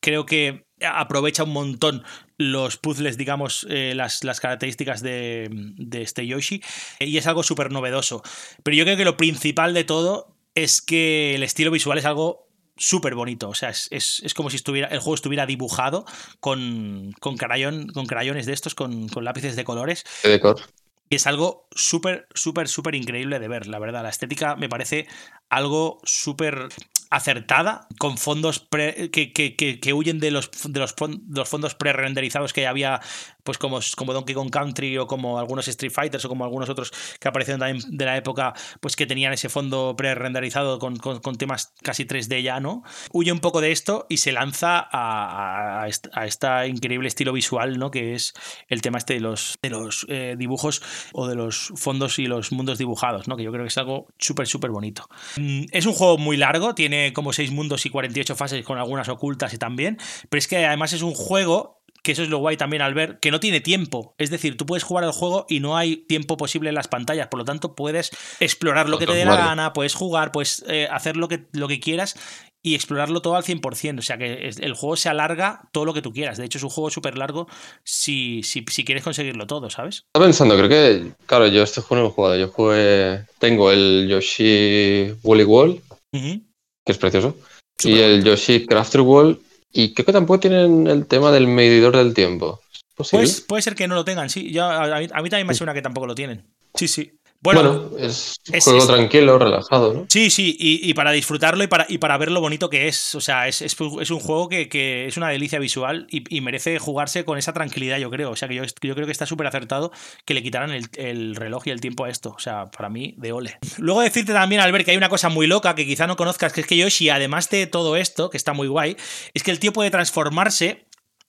[0.00, 2.04] Creo que aprovecha un montón
[2.38, 6.62] los puzzles, digamos, eh, las, las características de, de este Yoshi.
[7.00, 8.22] Y es algo súper novedoso.
[8.62, 12.45] Pero yo creo que lo principal de todo es que el estilo visual es algo
[12.76, 13.48] súper bonito.
[13.48, 16.04] O sea, es, es- es como si estuviera, el juego estuviera dibujado
[16.40, 20.04] con, con, crayón, con crayones de estos, con, con lápices de colores.
[20.22, 20.60] Decor.
[21.08, 24.02] Y es algo súper, súper, súper increíble de ver, la verdad.
[24.02, 25.06] La estética me parece
[25.48, 26.68] algo súper
[27.10, 31.48] acertada, con fondos pre- que, que- que- que huyen de los, de los, de los
[31.48, 33.00] fondos pre-renderizados que había,
[33.46, 36.92] pues como, como Donkey Kong Country o como algunos Street Fighters o como algunos otros
[37.18, 41.72] que aparecieron también de la época, pues que tenían ese fondo pre-renderizado con, con- temas
[41.82, 42.82] casi 3D ya, ¿no?
[43.12, 47.90] Huye un poco de esto y se lanza a, a este increíble estilo visual, ¿no?
[47.90, 48.34] Que es
[48.68, 50.82] el tema este de los, de los eh, dibujos
[51.12, 53.36] o de los fondos y los mundos dibujados, ¿no?
[53.36, 55.08] Que yo creo que es algo súper, súper bonito.
[55.36, 59.08] Mm, Es un juego muy largo, tiene como 6 mundos y 48 fases con algunas
[59.08, 59.98] ocultas y también,
[60.28, 61.75] pero es que además es un juego
[62.06, 64.14] que eso es lo guay también al ver, que no tiene tiempo.
[64.16, 67.26] Es decir, tú puedes jugar al juego y no hay tiempo posible en las pantallas,
[67.26, 70.86] por lo tanto puedes explorar lo que te dé la gana, puedes jugar, puedes eh,
[70.88, 72.16] hacer lo que, lo que quieras
[72.62, 73.98] y explorarlo todo al 100%.
[73.98, 76.38] O sea que el juego se alarga todo lo que tú quieras.
[76.38, 77.48] De hecho, es un juego súper largo
[77.82, 80.04] si, si, si quieres conseguirlo todo, ¿sabes?
[80.06, 82.36] Estaba pensando, creo que, claro, yo este juego no lo he jugado.
[82.36, 85.80] Yo jugué, tengo el Yoshi Woolly Ujú.
[86.12, 87.36] que es precioso,
[87.82, 89.38] y el Yoshi Crafter World,
[89.72, 92.60] Y creo que tampoco tienen el tema del medidor del tiempo.
[92.96, 94.50] Pues, puede ser que no lo tengan, sí.
[94.50, 96.44] Yo, a, a mí, a mí también me suena que tampoco lo tienen.
[96.74, 97.12] Sí, sí.
[97.46, 100.06] Bueno, bueno, es un juego es- tranquilo, relajado, ¿no?
[100.08, 103.14] Sí, sí, y, y para disfrutarlo y para, y para ver lo bonito que es.
[103.14, 106.40] O sea, es, es, es un juego que, que es una delicia visual y, y
[106.40, 108.30] merece jugarse con esa tranquilidad, yo creo.
[108.30, 109.92] O sea, que yo, yo creo que está súper acertado
[110.24, 112.34] que le quitaran el, el reloj y el tiempo a esto.
[112.36, 113.58] O sea, para mí, de ole.
[113.78, 116.60] Luego decirte también, Albert, que hay una cosa muy loca que quizá no conozcas, que
[116.62, 118.96] es que Yoshi, además de todo esto, que está muy guay,
[119.34, 120.85] es que el tío puede transformarse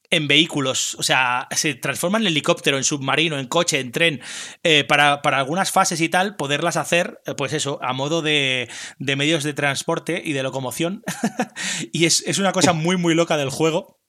[0.10, 4.22] en vehículos, o sea, se transforma en helicóptero, en submarino, en coche, en tren,
[4.64, 8.70] eh, para, para algunas fases y tal, poderlas hacer, eh, pues eso, a modo de,
[9.00, 11.04] de medios de transporte y de locomoción.
[11.92, 14.00] y es, es una cosa muy, muy loca del juego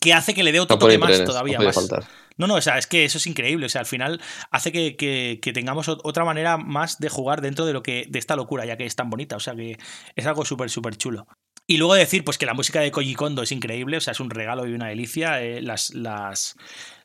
[0.00, 1.58] que hace que le dé otro No toque más trenes, todavía.
[1.58, 1.74] no más.
[1.74, 2.04] faltar.
[2.38, 3.66] No, no, o sea, es que eso es increíble.
[3.66, 7.42] O sea, al final hace que, que- que tengamos ot- otra manera más de jugar
[7.42, 8.06] dentro de lo que.
[8.08, 9.36] de esta locura, ya que es tan bonita.
[9.36, 9.76] O sea que
[10.16, 11.26] es algo súper, súper chulo.
[11.72, 14.20] Y luego decir, pues que la música de Koji Kondo es increíble, o sea, es
[14.20, 15.42] un regalo y una delicia.
[15.42, 16.54] eh, las, las,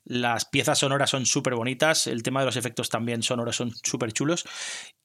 [0.03, 4.11] las piezas sonoras son súper bonitas, el tema de los efectos también sonoros son súper
[4.11, 4.43] chulos.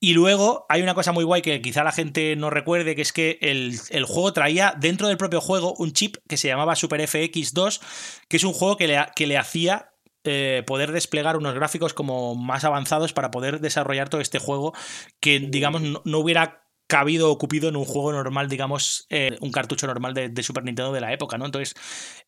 [0.00, 3.12] Y luego hay una cosa muy guay que quizá la gente no recuerde, que es
[3.12, 7.00] que el, el juego traía dentro del propio juego un chip que se llamaba Super
[7.00, 7.80] FX2,
[8.28, 9.92] que es un juego que le, que le hacía
[10.24, 14.74] eh, poder desplegar unos gráficos como más avanzados para poder desarrollar todo este juego
[15.20, 16.62] que, digamos, no, no hubiera
[16.92, 20.62] cabido o cupido en un juego normal, digamos, eh, un cartucho normal de, de Super
[20.62, 21.46] Nintendo de la época, ¿no?
[21.46, 21.74] Entonces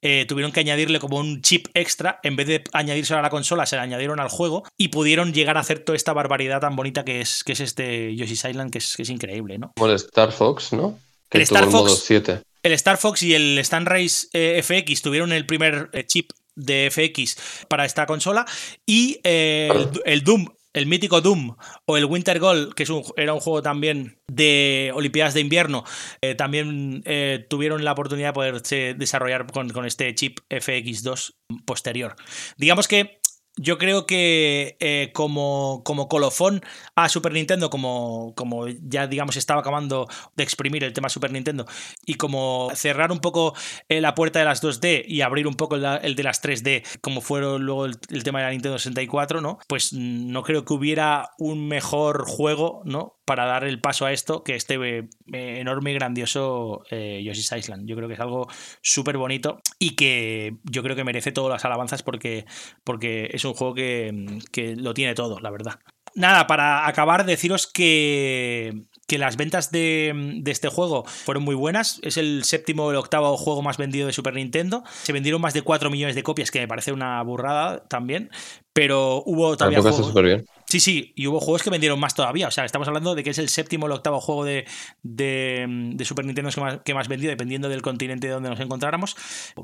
[0.00, 3.66] eh, tuvieron que añadirle como un chip extra, en vez de añadírselo a la consola,
[3.66, 7.04] se le añadieron al juego y pudieron llegar a hacer toda esta barbaridad tan bonita
[7.04, 9.72] que es, que es este Yoshi's Island, que es, que es increíble, ¿no?
[9.76, 10.98] Como el Star Fox, ¿no?
[11.28, 12.04] Que El tuvo Star el modo Fox.
[12.06, 12.40] 7.
[12.62, 16.90] El Star Fox y el Stan Race eh, FX tuvieron el primer eh, chip de
[16.90, 18.46] FX para esta consola
[18.86, 21.56] y eh, el, el Doom, el mítico Doom
[21.86, 25.84] o el Winter Gold, que es un, era un juego también de Olimpiadas de invierno,
[26.20, 31.34] eh, también eh, tuvieron la oportunidad de poderse desarrollar con, con este chip FX2
[31.64, 32.16] posterior.
[32.58, 33.20] Digamos que
[33.56, 36.62] yo creo que eh, como, como colofón
[36.96, 41.66] a Super Nintendo, como, como ya digamos estaba acabando de exprimir el tema Super Nintendo,
[42.04, 43.54] y como cerrar un poco
[43.88, 47.20] eh, la puerta de las 2D y abrir un poco el de las 3D, como
[47.20, 49.58] fueron luego el, tema de la Nintendo 64, ¿no?
[49.68, 53.18] Pues no creo que hubiera un mejor juego, ¿no?
[53.24, 57.88] Para dar el paso a esto que este eh, enorme y grandioso eh, Yoshi's Island.
[57.88, 58.48] Yo creo que es algo
[58.82, 62.44] súper bonito y que yo creo que merece todas las alabanzas porque,
[62.84, 65.78] porque es un juego que, que lo tiene todo, la verdad.
[66.16, 71.98] Nada, para acabar, deciros que, que las ventas de, de este juego fueron muy buenas.
[72.02, 74.84] Es el séptimo o el octavo juego más vendido de Super Nintendo.
[75.02, 78.30] Se vendieron más de 4 millones de copias, que me parece una burrada también.
[78.72, 80.44] Pero hubo todavía está juegos- bien.
[80.74, 82.48] Sí, sí, y hubo juegos que vendieron más todavía.
[82.48, 84.66] O sea, estamos hablando de que es el séptimo o el octavo juego de,
[85.04, 89.14] de, de Super Nintendo que más, que vendió, dependiendo del continente donde nos encontráramos.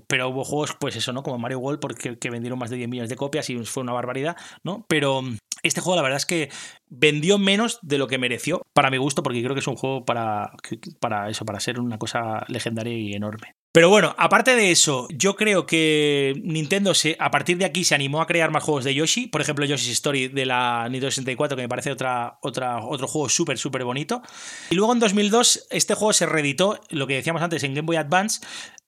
[0.06, 1.24] Pero hubo juegos, pues eso, ¿no?
[1.24, 3.92] Como Mario World, porque que vendieron más de 10 millones de copias y fue una
[3.92, 4.84] barbaridad, ¿no?
[4.86, 6.48] Pero mm, este juego, la verdad es que
[6.88, 10.04] vendió menos de lo que mereció, para mi gusto, porque creo que es un juego
[10.04, 10.52] para,
[11.00, 13.56] para eso, para ser una cosa legendaria y enorme.
[13.72, 17.94] Pero bueno, aparte de eso, yo creo que Nintendo se, a partir de aquí se
[17.94, 19.28] animó a crear más juegos de Yoshi.
[19.28, 23.28] Por ejemplo, Yoshi's Story de la Nintendo 64, que me parece otra, otra, otro juego
[23.28, 24.22] súper, súper bonito.
[24.70, 27.96] Y luego en 2002, este juego se reeditó, lo que decíamos antes, en Game Boy
[27.96, 28.40] Advance,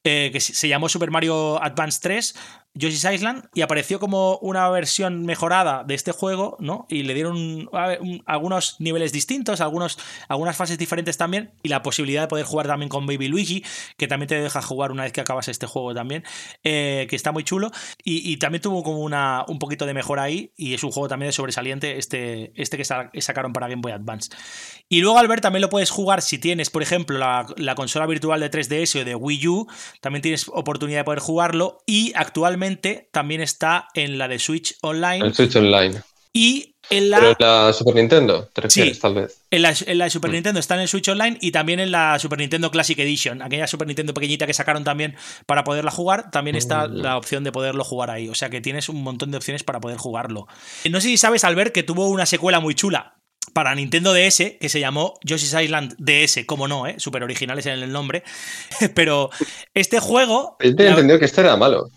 [0.02, 2.34] eh, que se llamó Super Mario Advance 3,
[2.74, 6.86] Yoshi's Island, y apareció como una versión mejorada de este juego, ¿no?
[6.88, 7.68] Y le dieron
[8.26, 12.88] algunos niveles distintos, algunos, algunas fases diferentes también, y la posibilidad de poder jugar también
[12.88, 13.64] con Baby Luigi,
[13.96, 16.24] que también te deja jugar una vez que acabas este juego también,
[16.64, 17.70] eh, que está muy chulo,
[18.02, 21.28] y, también tuvo como una, un poquito de mejora ahí, y es un juego también
[21.28, 24.30] de sobresaliente, este, este que sa- sacaron para Game Boy Advance.
[24.88, 28.50] Y luego, Albert, también lo puedes jugar si tienes, por ejemplo, la consola virtual de
[28.50, 29.66] 3DS o de Wii U.
[30.00, 31.78] También tienes oportunidad de poder jugarlo.
[31.86, 32.61] Y actualmente
[33.12, 36.00] también está en la de Switch Online El Switch Online.
[36.32, 39.00] y en la, Pero en la Super Nintendo, te refieres, Sí.
[39.00, 39.38] tal vez.
[39.50, 40.34] en la, en la de Super Mm.
[40.34, 40.60] Nintendo.
[40.60, 43.40] Está en el Switch Online y también en la Super Nintendo Classic Edition.
[43.40, 45.14] Aquella Super Nintendo pequeñita que sacaron también
[45.46, 46.30] para poderla jugar.
[46.32, 46.94] También está Mm.
[46.96, 48.28] la opción de poderlo jugar ahí.
[48.28, 50.48] O sea que tienes un montón de opciones para poder jugarlo.
[50.90, 53.14] No sé si sabes, Albert, que tuvo una secuela muy chula
[53.54, 56.96] para Nintendo DS que se llamó Yoshi's Island DS, como no, ¿eh?
[56.98, 58.22] Súper originales en el nombre.
[58.94, 59.30] Pero
[59.72, 60.56] este juego.
[60.60, 61.88] Yo tenía entendido que este era malo.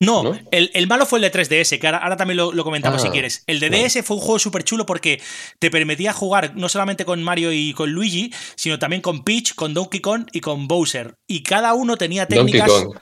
[0.00, 0.38] No, ¿no?
[0.50, 3.06] El, el malo fue el de 3DS, que ahora, ahora también lo, lo comentamos Ah,
[3.06, 3.44] si quieres.
[3.46, 3.84] El de vale.
[3.88, 5.20] DS fue un juego súper chulo porque
[5.58, 9.74] te permitía jugar no solamente con Mario y con Luigi, sino también con Peach, con
[9.74, 11.16] Donkey Kong y con Bowser.
[11.28, 12.70] Y cada uno tenía Donkey técnicas.
[12.70, 12.96] Kong.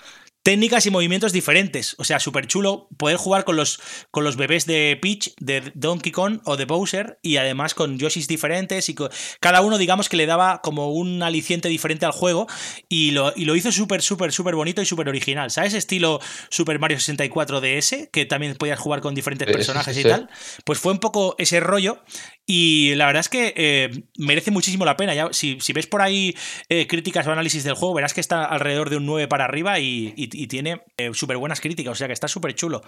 [0.49, 1.95] Técnicas y movimientos diferentes.
[1.99, 3.81] O sea, súper chulo poder jugar con los,
[4.11, 8.29] con los bebés de Peach, de Donkey Kong o de Bowser y además con Yoshis
[8.29, 9.11] diferentes y con-
[9.41, 12.47] cada uno digamos que le daba como un aliciente diferente al juego
[12.89, 15.51] y lo, y lo hizo súper, súper, súper bonito y súper original.
[15.51, 15.75] ¿Sabes?
[15.75, 16.19] Estilo
[16.49, 20.05] Super Mario 64 DS, que también podías jugar con diferentes Sí, sí, personajes sí, y
[20.05, 20.31] tal.
[20.65, 22.03] Pues fue un poco ese rollo
[22.51, 25.15] y la verdad es que eh, merece muchísimo la pena.
[25.15, 26.35] Ya, si, si ves por ahí
[26.71, 29.79] eh, críticas o análisis del juego, verás que está alrededor de un 9 para arriba
[29.79, 30.81] y, y- tiene
[31.13, 32.83] súper buenas críticas, o sea que está súper chulo.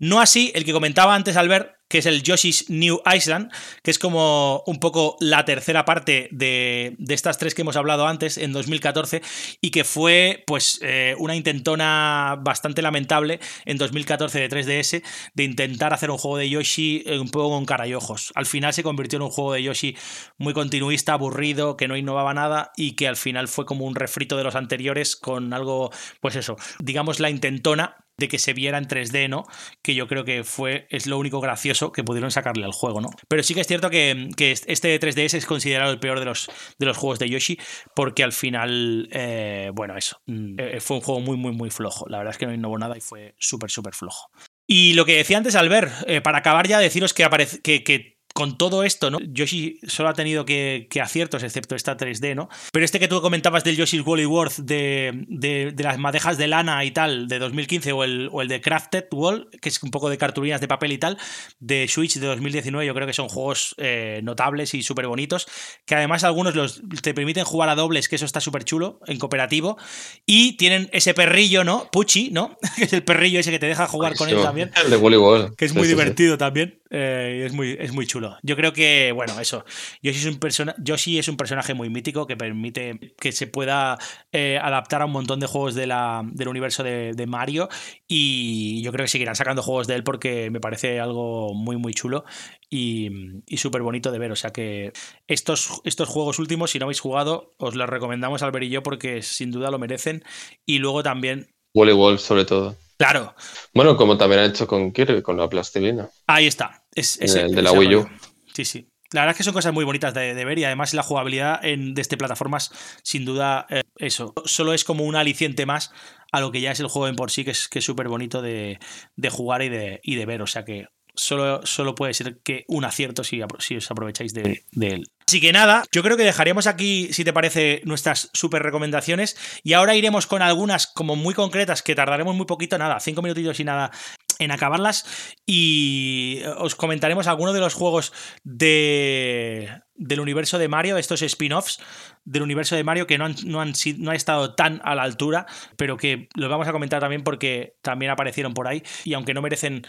[0.00, 3.50] No así el que comentaba antes Albert, que es el Yoshi's New Island,
[3.82, 8.06] que es como un poco la tercera parte de, de estas tres que hemos hablado
[8.06, 9.22] antes, en 2014,
[9.60, 15.02] y que fue pues eh, una intentona bastante lamentable en 2014 de 3DS
[15.34, 18.32] de intentar hacer un juego de Yoshi eh, un poco con cara y ojos.
[18.34, 19.96] Al final se convirtió en un juego de Yoshi
[20.36, 24.36] muy continuista, aburrido, que no innovaba nada y que al final fue como un refrito
[24.36, 25.90] de los anteriores con algo,
[26.20, 29.44] pues eso, digamos la intentona de que se viera en 3D, ¿no?
[29.82, 33.10] Que yo creo que fue, es lo único gracioso que pudieron sacarle al juego, ¿no?
[33.28, 36.50] Pero sí que es cierto que, que este 3DS es considerado el peor de los,
[36.78, 37.58] de los juegos de Yoshi,
[37.94, 42.06] porque al final, eh, bueno, eso, mm, eh, fue un juego muy, muy, muy flojo.
[42.08, 44.30] La verdad es que no innovó nada y fue súper, súper flojo.
[44.66, 47.26] Y lo que decía antes Albert, eh, para acabar ya, deciros que,
[47.62, 49.18] que, que con todo esto, ¿no?
[49.20, 52.48] Yoshi solo ha tenido que, que aciertos, excepto esta 3D, ¿no?
[52.72, 56.46] Pero este que tú comentabas del Yoshi's Woolly World de, de, de las madejas de
[56.46, 59.90] lana y tal, de 2015, o el, o el de Crafted Wall, que es un
[59.90, 61.18] poco de cartulinas de papel y tal,
[61.58, 65.48] de Switch de 2019, yo creo que son juegos eh, notables y súper bonitos,
[65.84, 69.18] que además algunos los, te permiten jugar a dobles, que eso está súper chulo, en
[69.18, 69.78] cooperativo,
[70.26, 71.88] y tienen ese perrillo, ¿no?
[71.90, 72.56] Puchi, ¿no?
[72.76, 75.56] que es el perrillo ese que te deja jugar con él también El de voleibol.
[75.56, 75.94] que es Sí, muy sí.
[75.94, 78.27] divertido también eh, y es muy, es muy chulo.
[78.42, 79.64] Yo creo que, bueno, eso.
[80.02, 83.98] Yoshi es un, persona Yoshi es un personaje muy mítico que permite que se pueda
[84.32, 87.68] eh, adaptar a un montón de juegos de la, del universo de, de Mario
[88.06, 91.94] y yo creo que seguirán sacando juegos de él porque me parece algo muy, muy
[91.94, 92.24] chulo
[92.70, 93.10] y,
[93.46, 94.32] y súper bonito de ver.
[94.32, 94.92] O sea que
[95.26, 99.22] estos, estos juegos últimos, si no habéis jugado, os los recomendamos Albert y yo porque
[99.22, 100.24] sin duda lo merecen.
[100.66, 102.76] Y luego también, Voleibol, sobre todo.
[102.96, 103.34] claro,
[103.74, 106.08] Bueno, como también ha hecho con Kirby, con la plastilina.
[106.26, 106.82] Ahí está.
[106.98, 108.02] Es, el de la Wii U.
[108.02, 108.10] rollo.
[108.54, 108.88] Sí, sí.
[109.12, 111.64] La verdad es que son cosas muy bonitas de, de ver y además la jugabilidad
[111.64, 112.70] en, de este plataformas,
[113.02, 114.34] sin duda, eh, eso.
[114.44, 115.92] Solo es como un aliciente más
[116.30, 118.08] a lo que ya es el juego en por sí, que es que es súper
[118.08, 118.78] bonito de,
[119.16, 120.42] de jugar y de, y de ver.
[120.42, 124.64] O sea que solo, solo puede ser que un acierto si, si os aprovecháis de,
[124.72, 125.04] de él.
[125.26, 129.36] Así que nada, yo creo que dejaríamos aquí, si te parece, nuestras súper recomendaciones.
[129.62, 133.58] Y ahora iremos con algunas como muy concretas que tardaremos muy poquito, nada, cinco minutitos
[133.60, 133.90] y nada
[134.38, 135.04] en acabarlas
[135.46, 138.12] y os comentaremos algunos de los juegos
[138.44, 141.80] de, del universo de Mario, estos spin-offs
[142.24, 145.02] del universo de Mario que no han, no, han, no han estado tan a la
[145.02, 145.46] altura,
[145.76, 149.42] pero que los vamos a comentar también porque también aparecieron por ahí y aunque no
[149.42, 149.86] merecen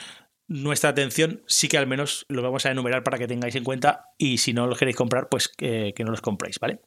[0.48, 4.06] nuestra atención, sí que al menos lo vamos a enumerar para que tengáis en cuenta
[4.18, 6.82] y si no los queréis comprar, pues eh, que no los compréis, ¿vale?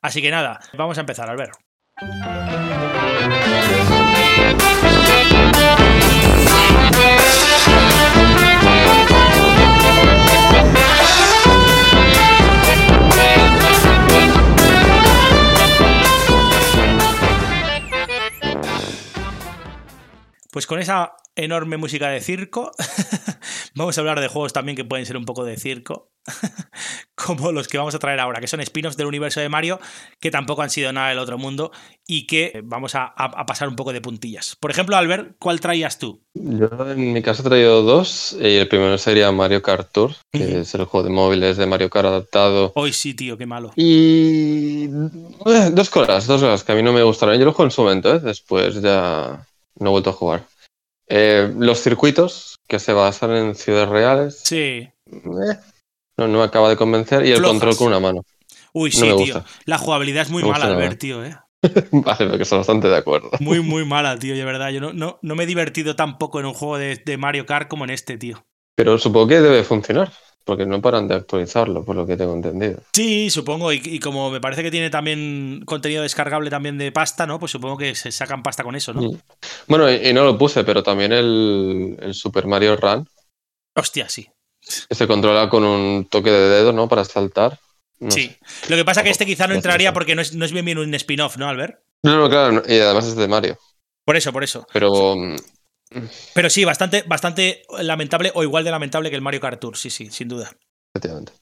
[0.00, 1.54] Así que nada, vamos a empezar, Albert.
[20.52, 22.72] Pues con esa enorme música de circo,
[23.74, 26.10] vamos a hablar de juegos también que pueden ser un poco de circo,
[27.14, 29.80] como los que vamos a traer ahora, que son spin-offs del universo de Mario,
[30.20, 31.70] que tampoco han sido nada del otro mundo
[32.06, 33.14] y que vamos a,
[33.46, 34.56] pasar un poco de puntillas.
[34.58, 36.22] Por ejemplo, Albert, ¿cuál traías tú?
[36.34, 38.36] Yo en mi caso he traído dos.
[38.40, 41.90] Y el primero sería Mario Kart Tour, que es el juego de móviles de Mario
[41.90, 42.72] Kart adaptado.
[42.74, 43.72] Hoy sí, tío, qué malo.
[43.76, 44.84] Y
[45.46, 47.38] eh, dos cosas, dos cosas que a mí no me gustaron.
[47.38, 48.20] Yo lo juego en su momento, ¿eh?
[48.20, 49.46] después ya
[49.80, 50.46] no he vuelto a jugar.
[51.08, 54.40] Eh, los circuitos que se basan en ciudades reales.
[54.44, 54.56] Sí.
[54.56, 54.92] eh,
[56.16, 57.26] no, no me acaba de convencer.
[57.26, 57.50] Y el Flojas.
[57.50, 58.22] control con una mano.
[58.72, 59.16] Uy, sí, tío.
[59.16, 59.44] gusta.
[59.64, 60.66] La jugabilidad es muy Me mala.
[60.66, 61.36] Albert, tío, eh.
[61.90, 63.30] vale, porque estoy bastante de acuerdo.
[63.40, 64.70] Muy, muy mala, tío, de verdad.
[64.70, 67.68] Yo no, no, no me he divertido tampoco en un juego de, de Mario Kart
[67.68, 68.44] como en este, tío.
[68.76, 70.12] Pero supongo que debe funcionar,
[70.44, 72.80] porque no paran de actualizarlo, por lo que tengo entendido.
[72.92, 77.26] Sí, supongo, y, y como me parece que tiene también contenido descargable también de pasta,
[77.26, 77.38] ¿no?
[77.38, 79.10] Pues supongo que se sacan pasta con eso, ¿no?
[79.68, 83.06] Bueno, y, y no lo puse, pero también el, el Super Mario Run,
[83.76, 84.28] Hostia, sí.
[84.60, 86.88] se controla con un toque de dedo, ¿no?
[86.88, 87.58] Para saltar.
[88.00, 88.28] No sí.
[88.28, 88.38] sé.
[88.68, 90.78] Lo que pasa que este quizá no entraría porque no es, no es bien bien
[90.78, 91.78] un spin-off, ¿no, Albert?
[92.02, 93.58] No, no, claro, y además es de Mario.
[94.04, 94.66] Por eso, por eso.
[94.72, 95.36] Pero mm,
[96.34, 99.90] Pero sí, bastante, bastante lamentable o igual de lamentable que el Mario Kart Tour, sí,
[99.90, 100.50] sí, sin duda.
[100.94, 101.32] efectivamente.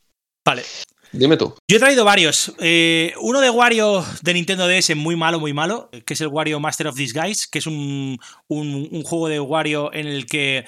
[0.47, 0.63] Vale.
[1.11, 1.55] Dime tú.
[1.71, 2.53] Yo he traído varios.
[2.59, 6.61] Eh, uno de Wario de Nintendo DS, muy malo, muy malo, que es el Wario
[6.61, 10.67] Master of Disguise, que es un, un- un juego de Wario en el que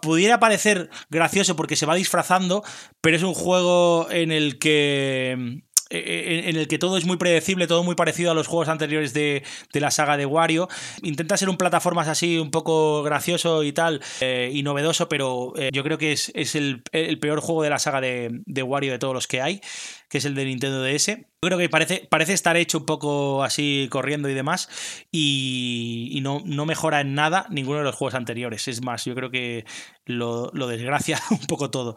[0.00, 2.64] pudiera parecer gracioso porque se va disfrazando,
[3.02, 7.66] pero es un juego en el que en en el que todo es muy predecible,
[7.66, 9.42] todo muy parecido a los juegos anteriores de,
[9.72, 10.68] de la saga de Wario.
[11.02, 15.70] Intenta ser un plataformas así un poco gracioso y tal, eh, y novedoso, pero eh,
[15.72, 18.92] yo creo que es, es el, el peor juego de la saga de, de Wario
[18.92, 19.60] de todos los que hay,
[20.08, 21.06] que es el de Nintendo DS.
[21.06, 24.68] Yo creo que parece, parece estar hecho un poco así corriendo y demás,
[25.10, 28.68] y, no, no mejora en nada ninguno de los juegos anteriores.
[28.68, 29.64] Es más, yo creo que
[30.04, 31.94] lo, lo desgracia un poco todo.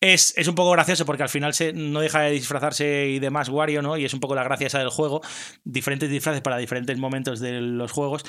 [0.00, 3.48] Es, es un poco gracioso porque al final se, no deja de disfrazarse y demás
[3.48, 3.96] Wario, ¿no?
[3.96, 5.20] Y es un poco la gracia esa del juego.
[5.64, 8.24] Diferentes disfraces para diferentes momentos de los juegos.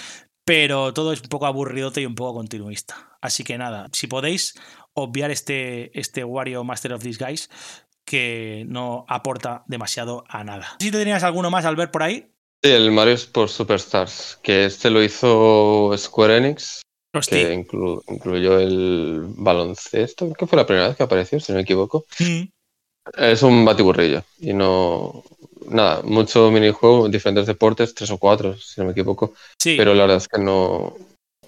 [0.45, 3.17] Pero todo es un poco aburridote y un poco continuista.
[3.21, 4.55] Así que nada, si podéis
[4.93, 7.49] obviar este, este Wario Master of Disguise,
[8.09, 10.75] que no aporta demasiado a nada.
[10.79, 12.25] Si te tenías alguno más al ver por ahí.
[12.63, 16.81] Sí, el Mario Sports Superstars, que este lo hizo Square Enix,
[17.29, 21.61] que inclu- incluyó el baloncesto, que fue la primera vez que apareció, si no me
[21.61, 22.05] equivoco.
[22.19, 22.43] Mm,
[23.15, 25.23] Es un batiburrillo y no...
[25.69, 30.01] Nada, mucho minijuego, diferentes deportes, tres o cuatro, si no me equivoco, Sí, pero la
[30.01, 30.95] verdad es que no,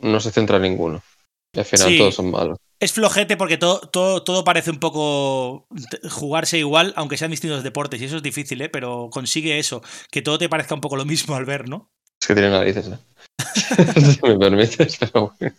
[0.01, 1.01] no se centra en ninguno.
[1.55, 1.97] Y al final Sí.
[1.97, 2.59] todos son malos.
[2.81, 5.67] Es flojete porque todo, todo, todo parece un poco
[6.09, 8.01] jugarse igual, aunque sean distintos deportes.
[8.01, 8.69] Y eso es difícil, ¿eh?
[8.69, 11.91] Pero consigue eso, que todo te parezca un poco lo mismo al ver, ¿no?
[12.21, 12.99] Es que tiene narices, ¿eh?
[14.13, 15.55] si me permites, pero bueno.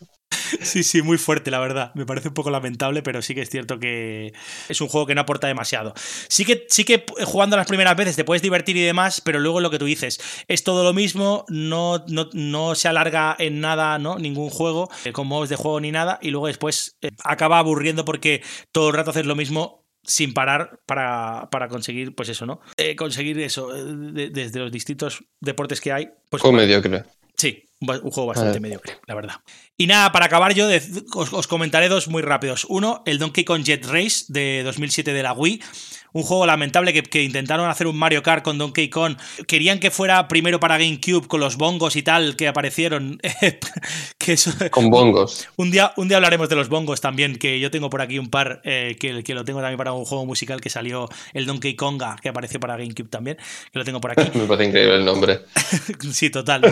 [0.60, 1.92] Sí, sí, muy fuerte, la verdad.
[1.94, 4.32] Me parece un poco lamentable, pero sí que es cierto que
[4.68, 5.94] es un juego que no aporta demasiado.
[6.28, 9.40] Sí que, sí que eh, jugando las primeras veces te puedes divertir y demás, pero
[9.40, 13.60] luego lo que tú dices, es todo lo mismo, no, no, no se alarga en
[13.60, 14.18] nada, ¿no?
[14.18, 18.04] Ningún juego, eh, con modos de juego ni nada, y luego después eh, acaba aburriendo
[18.04, 22.60] porque todo el rato haces lo mismo sin parar para, para conseguir, pues eso, ¿no?
[22.76, 27.04] Eh, conseguir eso, eh, de- desde los distintos deportes que hay, pues Juego mediocre.
[27.36, 28.60] Sí, un juego bastante Ah.
[28.60, 29.34] mediocre, la verdad.
[29.76, 30.82] Y nada, para acabar yo, de-
[31.14, 32.66] os, os comentaré dos muy rápidos.
[32.68, 35.60] Uno, el Donkey Kong Jet Race de 2007 de la Wii.
[36.12, 39.16] Un juego lamentable que, que intentaron hacer un Mario Kart con Donkey Kong.
[39.46, 43.20] Querían que fuera primero para GameCube con los bongos y tal que aparecieron.
[44.18, 45.48] que eso, Con bongos.
[45.56, 48.30] un día, un día hablaremos de los bongos también, que yo tengo por aquí un
[48.30, 51.74] par eh, que, que lo tengo también para un juego musical que salió, el Donkey
[51.74, 53.36] Konga, que apareció para GameCube también,
[53.72, 54.30] que lo tengo por aquí.
[54.38, 55.40] Me parece increíble el nombre.
[56.12, 56.62] Sí, total.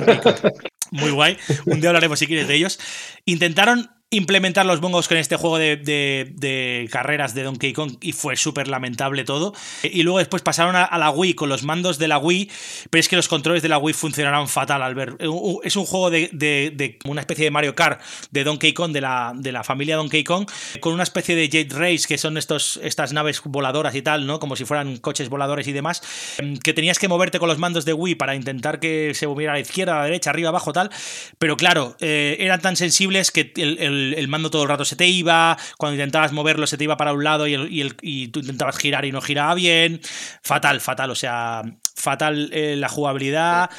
[0.91, 1.37] Muy guay.
[1.67, 2.79] Un día hablaremos si quieres de ellos.
[3.25, 8.37] Intentaron implementar los bongos con este juego de, de- carreras de Donkey Kong y fue
[8.37, 9.55] súper lamentable todo.
[9.85, 12.51] Y luego después pasaron a, la Wii con los mandos de la Wii,
[12.91, 15.17] pero es que los controles de la Wii funcionaron fatal al ver.
[15.63, 18.01] Es un juego de, de- una especie de Mario Kart
[18.33, 20.49] de Donkey Kong, de la, de la familia Donkey Kong,
[20.81, 24.41] con una especie de Jet Race, que son estos, estas naves voladoras y tal, ¿no?
[24.41, 26.03] Como si fueran coches voladores y demás,
[26.39, 29.53] em, que tenías que moverte con los mandos de Wii para intentar que se moviera
[29.53, 30.91] a la izquierda, a la derecha, arriba, abajo, tal.
[31.39, 33.79] Pero claro, eh, eran tan sensibles que el-
[34.15, 37.13] el mando todo el rato se te iba, cuando intentabas moverlo se te iba para
[37.13, 40.01] un lado y, el- y el- y tú intentabas girar y no giraba bien.
[40.43, 41.63] Fatal, fatal, o sea,
[41.95, 43.71] fatal eh, la jugabilidad.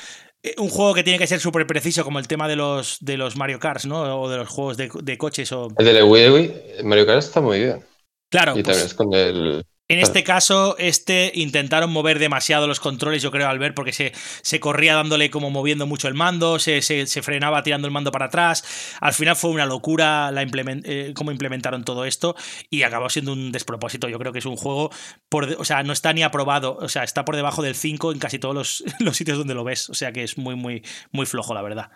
[0.44, 3.18] Eh, Un juego que tiene que ser súper preciso, como el tema de los, de
[3.18, 4.22] los Mario Kart, ¿no?
[4.22, 5.52] O de los juegos de, de coches.
[5.52, 5.68] O...
[5.78, 6.54] El de la Wii, Wii,
[6.84, 7.84] Mario Kart está muy bien.
[8.30, 9.66] Claro, y pues, también es con el.
[9.94, 14.12] En este caso, este intentaron mover demasiado los controles, yo creo, al ver, porque se,
[14.42, 18.12] se corría dándole como moviendo mucho el mando, se, se- se frenaba tirando el mando
[18.12, 18.64] para atrás.
[19.00, 22.36] Al final fue una locura la eh, cómo implementaron todo esto
[22.70, 24.10] y acabó siendo un despropósito.
[24.10, 24.92] Yo creo que es un juego,
[25.30, 28.20] por o sea, no está ni aprobado, o sea, está por debajo del 5 en
[28.20, 29.90] casi todos los, los sitios donde lo ves.
[29.90, 31.90] O sea que es muy, muy, muy flojo, la verdad.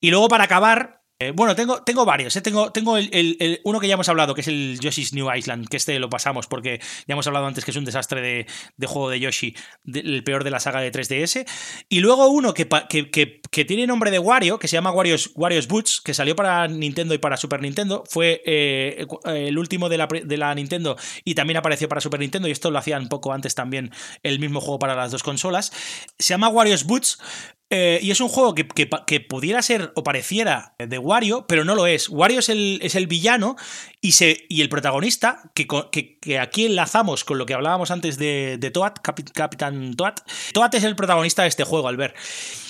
[0.00, 0.98] Y luego para acabar.
[1.20, 2.36] Eh, bueno, tengo, tengo varios.
[2.36, 5.68] eh, Tengo, tengo el, uno que ya hemos hablado, que es el Yoshi's New Island,
[5.68, 6.78] que este lo pasamos porque
[7.08, 8.46] ya hemos hablado antes que es un desastre
[8.76, 9.56] de, juego de Yoshi,
[9.92, 11.44] el peor de la saga de 3DS.
[11.88, 16.00] Y luego uno que, que- que tiene nombre de Wario, que se llama Wario's, Boots,
[16.00, 18.04] que salió para Nintendo y para Super Nintendo.
[18.08, 22.48] Fue eh, el último de la, de la Nintendo y también apareció para Super Nintendo.
[22.48, 23.90] Y esto lo hacían poco antes también
[24.22, 25.72] el mismo juego para las dos consolas.
[26.18, 27.18] Se llama Wario's Boots.
[27.70, 28.66] Eh, y es un juego que,
[29.06, 32.08] que pudiera ser o pareciera de Wario, pero no lo es.
[32.08, 33.56] Wario es el, es el villano
[34.00, 38.16] y, se, y el protagonista, que, que, que aquí enlazamos con lo que hablábamos antes
[38.16, 40.14] de, de Toad, Capi- Capitán Toad.
[40.52, 42.16] Toad es el protagonista de este juego, Albert.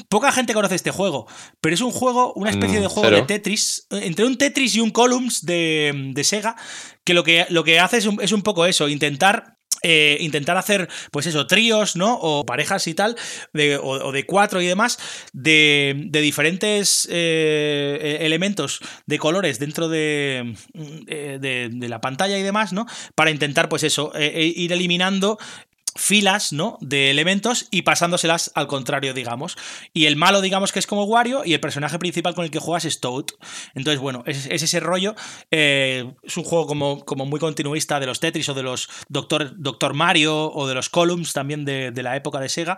[0.08, 1.26] Poca gente conoce este juego,
[1.60, 3.16] pero es un juego, una especie Mm, de juego cero.
[3.18, 6.56] de Tetris, entre un Tetris y un Columns de, de Sega,
[7.04, 10.56] que lo que, lo que hace es un, es un poco eso, intentar eh, intentar
[10.56, 12.18] hacer, pues eso, tríos, ¿no?
[12.20, 13.16] O parejas y tal,
[13.52, 14.98] de- o, de cuatro y demás,
[15.32, 20.54] de, de diferentes eh, elementos de colores dentro de,
[21.06, 22.86] eh, de, la pantalla y demás, ¿no?
[23.14, 25.38] Para intentar, pues eso, eh, ir eliminando
[25.98, 26.78] filas, ¿no?
[26.80, 29.56] De elementos y pasándoselas al contrario, digamos.
[29.92, 32.60] Y el malo, digamos que es como Wario y el personaje principal con el que
[32.60, 33.24] juegas es Toad.
[33.74, 35.14] Entonces, bueno, es, es ese rollo.
[35.50, 39.52] eh, es un juego como, como muy continuista de los Tetris o de los Doctor,
[39.56, 42.76] Doctor Mario o de los Columns también de, de la época de Sega.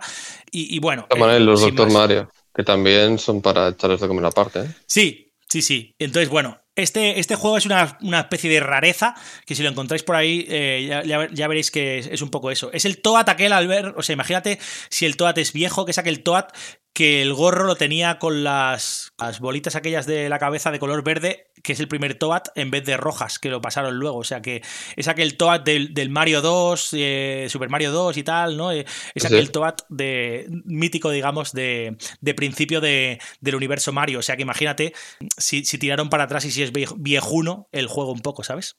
[0.51, 1.07] Y, y bueno.
[1.09, 1.93] Eh, los Doctor más.
[1.93, 4.61] Mario, que también son para echarles de comer aparte.
[4.61, 4.75] ¿eh?
[4.87, 5.95] Sí, sí, sí.
[5.99, 9.13] Entonces, bueno, este, este juego es una, una especie de rareza
[9.45, 12.49] que si lo encontráis por ahí eh, ya, ya- veréis que es, es un poco
[12.51, 12.71] eso.
[12.71, 14.57] Es el Toad aquel al ver, o sea, imagínate
[14.89, 16.45] si el Toad es viejo, que es aquel Toad
[16.93, 21.03] que el gorro lo tenía con las, las bolitas aquellas de la cabeza de color
[21.03, 24.17] verde, que es el primer Toad, en vez de rojas, que lo pasaron luego.
[24.17, 24.61] O sea que
[24.95, 28.71] es aquel Toad del, del Mario 2, eh, Super Mario 2 y tal, ¿no?
[28.71, 28.85] Eh,
[29.15, 29.27] Es Sí.
[29.27, 34.19] aquel Toad de, mítico, digamos, de, de principio de- del universo Mario.
[34.19, 34.93] O sea que imagínate
[35.37, 38.77] si, si tiraron para atrás y si es vie- viejuno el juego un poco, ¿sabes?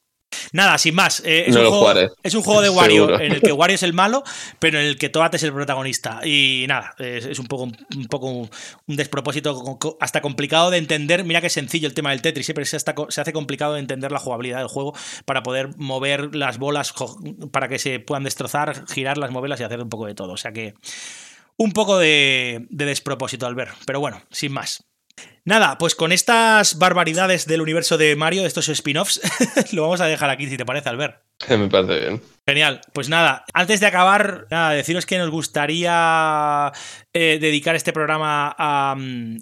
[0.53, 1.21] Nada, sin más.
[1.25, 3.21] eh, es, No un juego, es un juego de Wario Seguro.
[3.21, 4.23] en el que Wario es el malo,
[4.59, 6.21] pero en el que Toad es el protagonista.
[6.25, 8.51] Y nada, es, es un poco un poco un,
[8.87, 11.25] un despropósito, hasta complicado de entender.
[11.25, 12.55] Mira que sencillo el tema del Tetris, ¿eh?
[12.55, 14.95] pero se, hasta se hace complicado de entender la jugabilidad del juego
[15.25, 16.95] para poder mover las bolas,
[17.51, 20.33] para que se puedan destrozar, girarlas, moverlas y hacer un poco de todo.
[20.33, 20.75] O sea que
[21.57, 24.85] un poco de, de despropósito al ver, pero bueno, sin más.
[25.45, 29.21] Nada, pues con estas barbaridades del universo de Mario, estos spin-offs,
[29.73, 31.23] lo vamos a dejar aquí, si te parece, Albert.
[31.49, 32.23] Me parece bien.
[32.45, 36.73] Genial, pues nada, antes de acabar, nada, deciros que nos gustaría
[37.13, 38.97] eh, dedicar este programa a,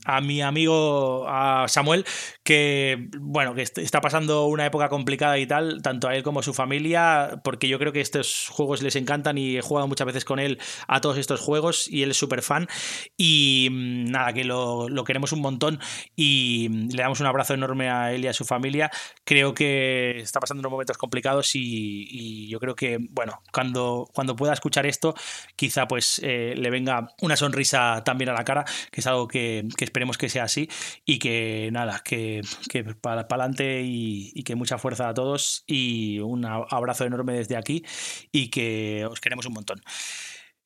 [0.05, 2.05] a mi amigo a Samuel,
[2.45, 6.41] que bueno, que est- está pasando una época complicada y tal, tanto a él como
[6.41, 10.07] a su familia, porque yo creo que estos juegos les encantan y he jugado muchas
[10.07, 12.69] veces con él a todos estos juegos y él es súper fan.
[13.17, 15.81] Y mm, nada, que lo, lo queremos un montón
[16.17, 18.91] y mm, le damos un abrazo enorme a él y a su familia.
[19.25, 24.53] Creo que está pasando unos momentos complicados y yo creo que, bueno, cuando, cuando pueda
[24.53, 25.15] escuchar esto,
[25.57, 29.67] quizá pues eh, le venga una sonrisa también a la cara, que es algo que,
[29.77, 30.69] que esperemos que sea así
[31.05, 36.45] y que nada, que, que para adelante y, que mucha fuerza a todos y un
[36.45, 37.85] abrazo enorme desde aquí
[38.33, 39.83] y que os queremos un montón.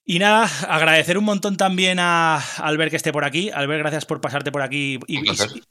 [0.06, 3.48] Y nada, agradecer un montón también a Albert que esté por aquí.
[3.48, 5.20] Albert, gracias por pasarte por aquí y,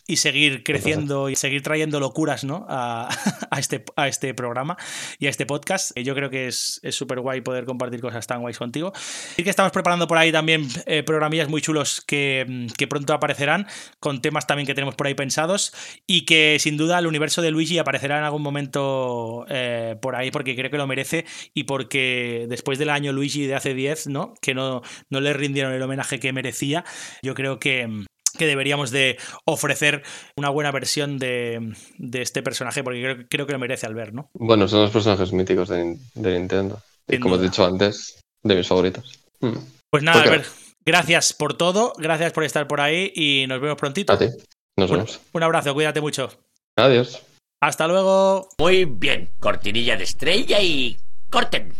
[0.07, 2.65] y seguir creciendo y seguir trayendo locuras ¿no?
[2.67, 3.09] a,
[3.51, 4.75] a este, a este programa
[5.19, 5.95] y a este podcast.
[5.95, 8.91] Eh, Yo creo que es súper guay poder compartir cosas tan guays contigo.
[9.37, 13.13] Y que estamos preparando por ahí también eh, programillas muy chulos que, mm, que pronto
[13.13, 13.67] aparecerán,
[13.99, 15.73] con temas también que tenemos por ahí pensados
[16.07, 20.31] y que sin duda el universo de Luigi aparecerá en algún momento eh, por ahí
[20.31, 24.22] porque creo que lo merece y porque después del año Luigi de hace 10, ¿no?
[24.41, 26.83] Que no, no le rindieron el homenaje que merecía,
[27.23, 28.05] yo creo que
[28.37, 30.01] que deberíamos de ofrecer
[30.35, 34.13] una buena versión de, de este personaje porque creo, creo que lo merece al ver,
[34.13, 34.29] ¿no?
[34.33, 36.81] Bueno, son los personajes míticos de, de Nintendo.
[37.07, 37.45] Y como duda.
[37.45, 39.19] he dicho antes, de mis favoritos.
[39.39, 39.57] Hmm.
[39.91, 40.41] Pues nada,
[40.85, 44.13] gracias por todo, gracias por estar por ahí y nos vemos prontito.
[44.13, 44.29] A ti.
[44.77, 45.21] Nos Un, vemos.
[45.31, 46.31] un abrazo, cuídate mucho.
[46.75, 47.21] Adiós.
[47.61, 48.49] Hasta luego.
[48.57, 50.97] Muy bien, cortinilla de estrella y
[51.29, 51.73] corten.